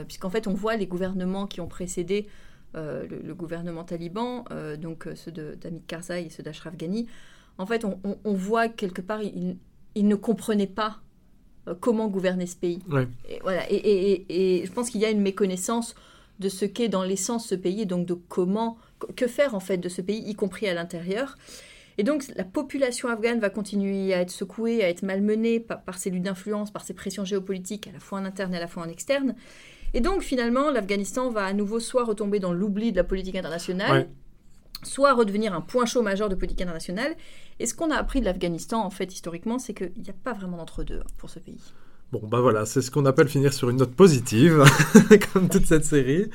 Puisqu'en 0.08 0.29
fait, 0.29 0.47
on 0.47 0.53
voit 0.53 0.75
les 0.75 0.88
gouvernements 0.88 1.47
qui 1.47 1.62
ont 1.62 1.69
précédé 1.69 2.27
le, 2.73 3.08
le 3.23 3.34
gouvernement 3.36 3.84
taliban, 3.86 4.43
donc 4.82 5.08
ceux 5.15 5.32
d'Hamid 5.32 5.86
Karzai 5.86 6.25
et 6.25 6.29
ceux 6.29 6.43
d'Ashraf 6.43 6.75
Ghani. 6.75 7.08
En 7.60 7.65
fait, 7.67 7.86
on, 7.86 7.97
on- 8.03 8.17
on 8.25 8.34
voit 8.34 8.67
quelque 8.67 8.99
part, 9.01 9.21
ils, 9.21 9.58
ils 9.95 10.08
ne 10.08 10.15
comprenaient 10.15 10.67
pas 10.67 10.97
comment 11.80 12.08
gouverner 12.08 12.45
ce 12.45 12.56
pays. 12.56 12.80
Ouais. 12.89 13.08
Et, 13.30 13.39
voilà. 13.41 13.69
et, 13.71 13.76
et- 13.76 14.12
et- 14.30 14.62
et 14.62 14.65
je 14.65 14.71
pense 14.71 14.89
qu'il 14.89 15.02
y 15.02 15.06
a 15.06 15.10
une 15.10 15.22
méconnaissance 15.22 15.95
de 16.39 16.49
ce 16.49 16.66
qu'est 16.66 16.89
dans 16.89 17.03
l'essence 17.03 17.47
ce 17.47 17.55
pays, 17.55 17.82
et 17.82 17.86
donc 17.86 18.05
de 18.05 18.14
comment, 18.16 18.78
que 19.16 19.28
faire 19.28 19.55
en 19.55 19.59
fait 19.59 19.78
de 19.78 19.88
ce 19.89 20.01
pays, 20.01 20.20
y 20.28 20.36
compris 20.36 20.68
à 20.68 20.74
l'intérieur. 20.74 21.38
Et 21.99 22.03
donc 22.03 22.26
la 22.36 22.43
population 22.43 23.07
afghane 23.09 23.39
va 23.39 23.49
continuer 23.51 24.14
à 24.16 24.22
être 24.22 24.32
secouée, 24.32 24.84
à 24.84 24.89
être 24.89 25.03
malmenée 25.03 25.59
par, 25.59 25.82
par 25.84 25.97
ces 25.97 26.09
luttes 26.09 26.24
d'influence, 26.24 26.72
par 26.72 26.84
ces 26.84 26.93
pressions 26.95 27.24
géopolitiques, 27.24 27.88
à 27.88 27.91
la 27.91 27.99
fois 27.99 28.20
en 28.20 28.26
interne 28.26 28.53
et 28.53 28.57
à 28.57 28.59
la 28.59 28.68
fois 28.68 28.82
en 28.84 28.89
externe. 28.89 29.36
Et 29.93 30.01
donc 30.01 30.24
finalement, 30.24 30.72
l'Afghanistan 30.72 31.30
va 31.30 31.45
à 31.45 31.53
nouveau 31.53 31.80
soit 31.80 32.03
retomber 32.03 32.39
dans 32.39 32.51
l'oubli 32.51 32.91
de 32.91 32.97
la 32.97 33.03
politique 33.03 33.36
internationale, 33.36 33.91
Ouais. 33.91 34.07
Soit 34.84 35.13
redevenir 35.13 35.53
un 35.53 35.61
point 35.61 35.86
chaud 35.86 36.01
majeur 36.01 36.29
de 36.29 36.36
politique 36.36 36.61
internationale. 36.61 37.15
Et 37.59 37.65
ce 37.65 37.73
qu'on 37.73 37.91
a 37.91 37.95
appris 37.95 38.19
de 38.19 38.25
l'Afghanistan, 38.25 38.84
en 38.84 38.89
fait, 38.89 39.13
historiquement, 39.13 39.59
c'est 39.59 39.73
qu'il 39.73 39.91
n'y 40.01 40.09
a 40.09 40.15
pas 40.23 40.34
vraiment 40.34 40.57
d'entre-deux 40.57 40.99
hein, 40.99 41.11
pour 41.17 41.29
ce 41.29 41.39
pays. 41.39 41.59
Bon, 42.11 42.21
bah 42.23 42.41
voilà, 42.41 42.65
c'est 42.65 42.81
ce 42.81 42.91
qu'on 42.91 43.05
appelle 43.05 43.27
finir 43.27 43.53
sur 43.53 43.69
une 43.69 43.77
note 43.77 43.93
positive, 43.93 44.63
comme 45.34 45.49
toute 45.49 45.65
cette 45.65 45.86
série. 45.86 46.29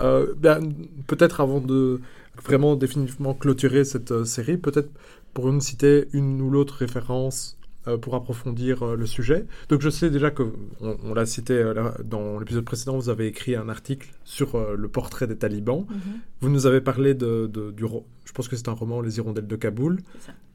Euh, 0.00 0.34
ben, 0.36 0.72
peut-être 1.06 1.40
avant 1.40 1.60
de 1.60 2.00
vraiment 2.44 2.76
définitivement 2.76 3.34
clôturer 3.34 3.84
cette 3.84 4.12
euh, 4.12 4.24
série, 4.24 4.56
peut-être 4.56 4.90
pour 5.34 5.50
nous 5.52 5.60
citer 5.60 6.08
une 6.12 6.40
ou 6.40 6.50
l'autre 6.50 6.74
référence 6.74 7.58
pour 7.96 8.14
approfondir 8.14 8.82
euh, 8.82 8.96
le 8.96 9.06
sujet. 9.06 9.44
Donc 9.68 9.80
je 9.82 9.90
sais 9.90 10.10
déjà 10.10 10.30
que, 10.30 10.42
on, 10.80 10.96
on 11.04 11.14
l'a 11.14 11.26
cité 11.26 11.54
euh, 11.54 11.72
là, 11.74 11.94
dans 12.04 12.38
l'épisode 12.38 12.64
précédent, 12.64 12.96
vous 12.96 13.08
avez 13.08 13.26
écrit 13.26 13.54
un 13.54 13.68
article 13.68 14.08
sur 14.24 14.54
euh, 14.56 14.74
le 14.76 14.88
portrait 14.88 15.26
des 15.26 15.36
talibans. 15.36 15.86
Mhm. 15.88 15.96
Vous 16.40 16.48
nous 16.48 16.66
avez 16.66 16.80
parlé 16.80 17.14
de, 17.14 17.46
de- 17.46 17.70
du, 17.70 17.84
je 18.24 18.32
pense 18.32 18.48
que 18.48 18.56
c'est 18.56 18.68
un 18.68 18.72
roman, 18.72 19.00
Les 19.00 19.18
Hirondelles 19.18 19.46
de 19.46 19.56
Kaboul. 19.56 20.00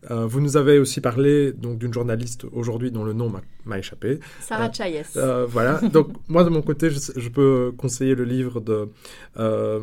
Euh, 0.10 0.26
vous 0.26 0.42
nous 0.42 0.58
avez 0.58 0.80
aussi 0.80 1.00
parlé 1.00 1.54
donc 1.54 1.78
d'une 1.78 1.94
journaliste 1.94 2.46
aujourd'hui 2.52 2.92
dont 2.92 3.04
le 3.04 3.14
nom 3.14 3.32
m'a- 3.66 3.78
échappé. 3.80 4.20
Sarah 4.42 4.66
Euh, 4.66 4.74
Chayes. 4.74 5.04
Euh, 5.16 5.46
voilà. 5.48 5.80
Donc 5.94 6.10
moi 6.28 6.44
de 6.44 6.50
mon 6.50 6.62
côté, 6.64 6.90
je, 6.90 7.30
peux 7.30 7.72
conseiller 7.78 8.16
le 8.16 8.24
livre 8.26 8.60
de 8.62 8.90
euh, 9.38 9.80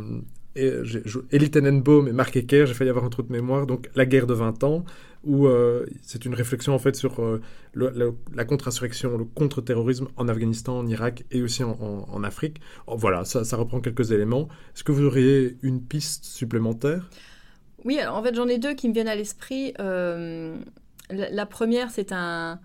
et 0.58 0.82
Elie 1.32 1.50
Tenenbaum 1.50 2.08
et 2.08 2.12
Marc 2.12 2.36
Ecker. 2.36 2.66
J'ai 2.66 2.74
failli 2.74 2.90
avoir 2.90 3.04
un 3.04 3.08
trou 3.08 3.22
de 3.22 3.32
mémoire. 3.32 3.66
Donc 3.66 3.88
La 3.94 4.06
guerre 4.06 4.26
de 4.26 4.34
20 4.34 4.64
ans, 4.64 4.84
où 5.24 5.46
euh, 5.46 5.86
c'est 6.02 6.24
une 6.24 6.34
réflexion 6.34 6.74
en 6.74 6.78
fait 6.78 6.96
sur 6.96 7.20
euh, 7.22 7.40
la 7.74 8.44
contre-insurrection, 8.44 9.16
le 9.16 9.24
contre-terrorisme 9.24 10.08
en 10.16 10.28
Afghanistan, 10.28 10.78
en 10.78 10.86
Irak 10.86 11.24
et 11.30 11.42
aussi 11.42 11.62
en, 11.64 12.22
Afrique. 12.24 12.60
Oh, 12.86 12.96
voilà, 12.96 13.24
ça, 13.24 13.56
reprend 13.56 13.80
quelques 13.80 14.10
éléments. 14.10 14.48
Est-ce 14.74 14.84
que 14.84 14.92
vous 14.92 15.04
auriez 15.04 15.56
une 15.62 15.80
piste 15.80 16.24
supplémentaire? 16.24 17.08
Oui, 17.84 17.98
alors 17.98 18.16
en 18.16 18.22
fait, 18.22 18.34
j'en 18.34 18.48
ai 18.48 18.58
deux 18.58 18.74
qui 18.74 18.88
me 18.88 18.94
viennent 18.94 19.08
à 19.08 19.14
l'esprit. 19.14 19.72
Euh, 19.78 20.56
la 21.10 21.46
première, 21.46 21.90
c'est 21.90 22.12
un, 22.12 22.58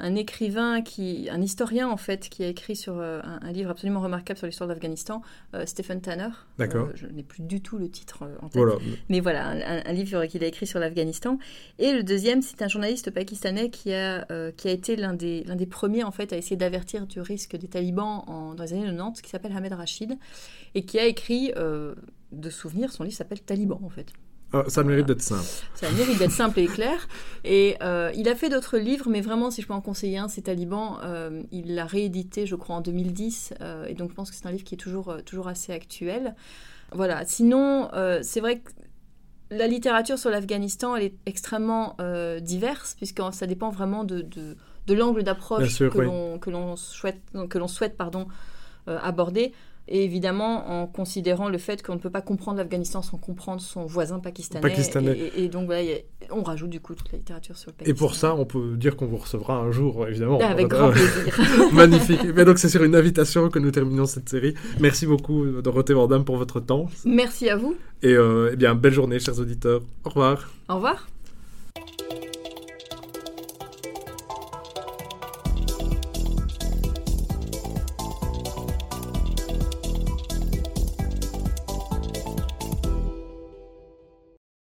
un 0.00 0.14
écrivain, 0.14 0.82
qui, 0.82 1.28
un 1.30 1.40
historien 1.42 1.88
en 1.88 1.96
fait, 1.96 2.28
qui 2.28 2.44
a 2.44 2.48
écrit 2.48 2.76
sur 2.76 2.98
euh, 2.98 3.20
un, 3.24 3.40
un 3.42 3.52
livre 3.52 3.70
absolument 3.70 4.00
remarquable 4.00 4.38
sur 4.38 4.46
l'histoire 4.46 4.68
d'Afghanistan, 4.68 5.22
euh, 5.54 5.66
Stephen 5.66 6.00
Tanner. 6.00 6.28
D'accord. 6.58 6.88
Euh, 6.88 6.92
je 6.94 7.06
n'ai 7.06 7.22
plus 7.22 7.42
du 7.42 7.60
tout 7.60 7.78
le 7.78 7.90
titre 7.90 8.22
euh, 8.22 8.36
en 8.40 8.48
tête. 8.48 8.62
Voilà. 8.62 8.76
Mais 9.08 9.20
voilà, 9.20 9.48
un, 9.86 9.92
livre 9.92 10.26
qu'il 10.26 10.44
a 10.44 10.46
écrit 10.46 10.66
sur 10.66 10.78
l'Afghanistan. 10.78 11.38
Et 11.78 11.92
le 11.92 12.02
deuxième, 12.02 12.42
c'est 12.42 12.62
un 12.62 12.68
journaliste 12.68 13.10
pakistanais 13.10 13.70
qui 13.70 13.92
a, 13.92 14.26
qui 14.52 14.68
a 14.68 14.70
été 14.70 14.96
l'un 14.96 15.14
des, 15.14 15.44
l'un 15.44 15.56
des 15.56 15.66
premiers 15.66 16.04
en 16.04 16.10
fait, 16.12 16.32
à 16.32 16.36
essayer 16.36 16.56
d'avertir 16.56 17.06
du 17.06 17.20
risque 17.20 17.56
des 17.56 17.68
talibans 17.68 18.22
en- 18.26 18.54
dans 18.54 18.62
les 18.64 18.72
années 18.72 18.84
90, 18.84 19.22
qui 19.22 19.30
s'appelle 19.30 19.52
Ahmed 19.56 19.72
Rachid, 19.72 20.16
et 20.74 20.84
qui 20.84 20.98
a 20.98 21.06
écrit, 21.06 21.52
de 22.32 22.50
souvenir, 22.50 22.92
son 22.92 23.04
livre 23.04 23.16
s'appelle 23.16 23.40
Taliban 23.40 23.80
en 23.82 23.88
fait. 23.88 24.12
Ah, 24.52 24.64
ça 24.68 24.82
mérite 24.82 25.06
d'être 25.06 25.20
simple. 25.20 25.44
Ça 25.74 25.90
mérite 25.90 26.18
d'être 26.18 26.32
simple 26.32 26.58
et 26.60 26.66
clair. 26.66 27.06
Et 27.44 27.76
euh, 27.82 28.10
il 28.14 28.28
a 28.30 28.34
fait 28.34 28.48
d'autres 28.48 28.78
livres, 28.78 29.08
mais 29.10 29.20
vraiment, 29.20 29.50
si 29.50 29.60
je 29.60 29.66
peux 29.66 29.74
en 29.74 29.82
conseiller 29.82 30.16
un, 30.18 30.28
c'est 30.28 30.42
Taliban. 30.42 30.98
Euh, 31.02 31.42
il 31.52 31.74
l'a 31.74 31.84
réédité, 31.84 32.46
je 32.46 32.56
crois, 32.56 32.76
en 32.76 32.80
2010. 32.80 33.54
euh, 33.60 33.84
et 33.86 33.94
donc, 33.94 34.10
je 34.10 34.14
pense 34.14 34.30
que 34.30 34.36
c'est 34.36 34.46
un 34.46 34.50
livre 34.50 34.64
qui 34.64 34.74
est 34.74 34.78
toujours, 34.78 35.10
euh, 35.10 35.20
toujours 35.20 35.48
assez 35.48 35.72
actuel. 35.72 36.34
Voilà. 36.92 37.26
Sinon, 37.26 37.90
c'est 38.22 38.40
vrai 38.40 38.60
que 38.60 38.70
la 39.50 39.66
littérature 39.66 40.18
sur 40.18 40.30
l'Afghanistan, 40.30 40.96
elle 40.96 41.02
est 41.04 41.14
extrêmement 41.26 41.98
diverse, 42.40 42.94
puisque 42.96 43.20
ça 43.32 43.46
dépend 43.46 43.68
vraiment 43.68 44.04
de, 44.04 44.22
de, 44.22 44.56
de 44.86 44.94
l'angle 44.94 45.22
d'approche 45.22 45.80
que 45.80 45.98
oui. 45.98 46.06
l'on 46.06 46.76
souhaite, 46.76 47.20
que 47.50 47.58
l'on 47.58 47.68
souhaite 47.68 47.98
pardon, 47.98 48.26
aborder. 48.86 49.52
Et 49.90 50.04
évidemment, 50.04 50.82
en 50.82 50.86
considérant 50.86 51.48
le 51.48 51.56
fait 51.58 51.82
qu'on 51.82 51.94
ne 51.94 51.98
peut 51.98 52.10
pas 52.10 52.20
comprendre 52.20 52.58
l'Afghanistan 52.58 53.00
sans 53.00 53.16
comprendre 53.16 53.60
son 53.62 53.86
voisin 53.86 54.18
pakistanais. 54.18 54.60
Pakistanais. 54.60 55.16
Et, 55.18 55.40
et- 55.40 55.44
et 55.44 55.48
donc, 55.48 55.64
voilà, 55.66 55.80
a- 55.80 56.04
on 56.30 56.42
rajoute 56.42 56.68
du 56.68 56.78
coup 56.80 56.94
toute 56.94 57.10
la 57.10 57.16
littérature 57.18 57.56
sur 57.56 57.70
le 57.70 57.76
Pakistan. 57.76 57.90
Et 57.90 57.98
pour 57.98 58.14
ça, 58.14 58.34
on 58.34 58.44
peut 58.44 58.76
dire 58.76 58.96
qu'on 58.96 59.06
vous 59.06 59.16
recevra 59.16 59.56
un 59.56 59.70
jour, 59.70 60.06
évidemment. 60.06 60.38
Ah, 60.42 60.48
avec 60.48 60.66
Euh, 60.66 60.68
grand 60.76 60.90
plaisir. 60.90 61.34
Magnifique. 61.72 62.20
Mais 62.34 62.44
donc 62.44 62.58
c'est 62.58 62.68
sur 62.68 62.84
une 62.84 62.94
invitation 62.94 63.48
que 63.48 63.58
nous 63.58 63.70
terminons 63.70 64.04
cette 64.06 64.28
série. 64.28 64.54
Merci 64.78 65.06
beaucoup 65.06 65.46
Dorothée 65.62 65.94
Vandam 65.94 66.24
pour 66.24 66.36
votre 66.36 66.60
temps. 66.60 66.86
Merci 67.06 67.48
à 67.48 67.56
vous. 67.56 67.74
Et 68.02 68.12
euh, 68.12 68.50
eh 68.52 68.56
bien, 68.56 68.74
belle 68.74 68.92
journée 68.92 69.18
chers 69.18 69.38
auditeurs. 69.40 69.80
Au 70.04 70.10
revoir. 70.10 70.50
Au 70.68 70.74
revoir. 70.76 71.08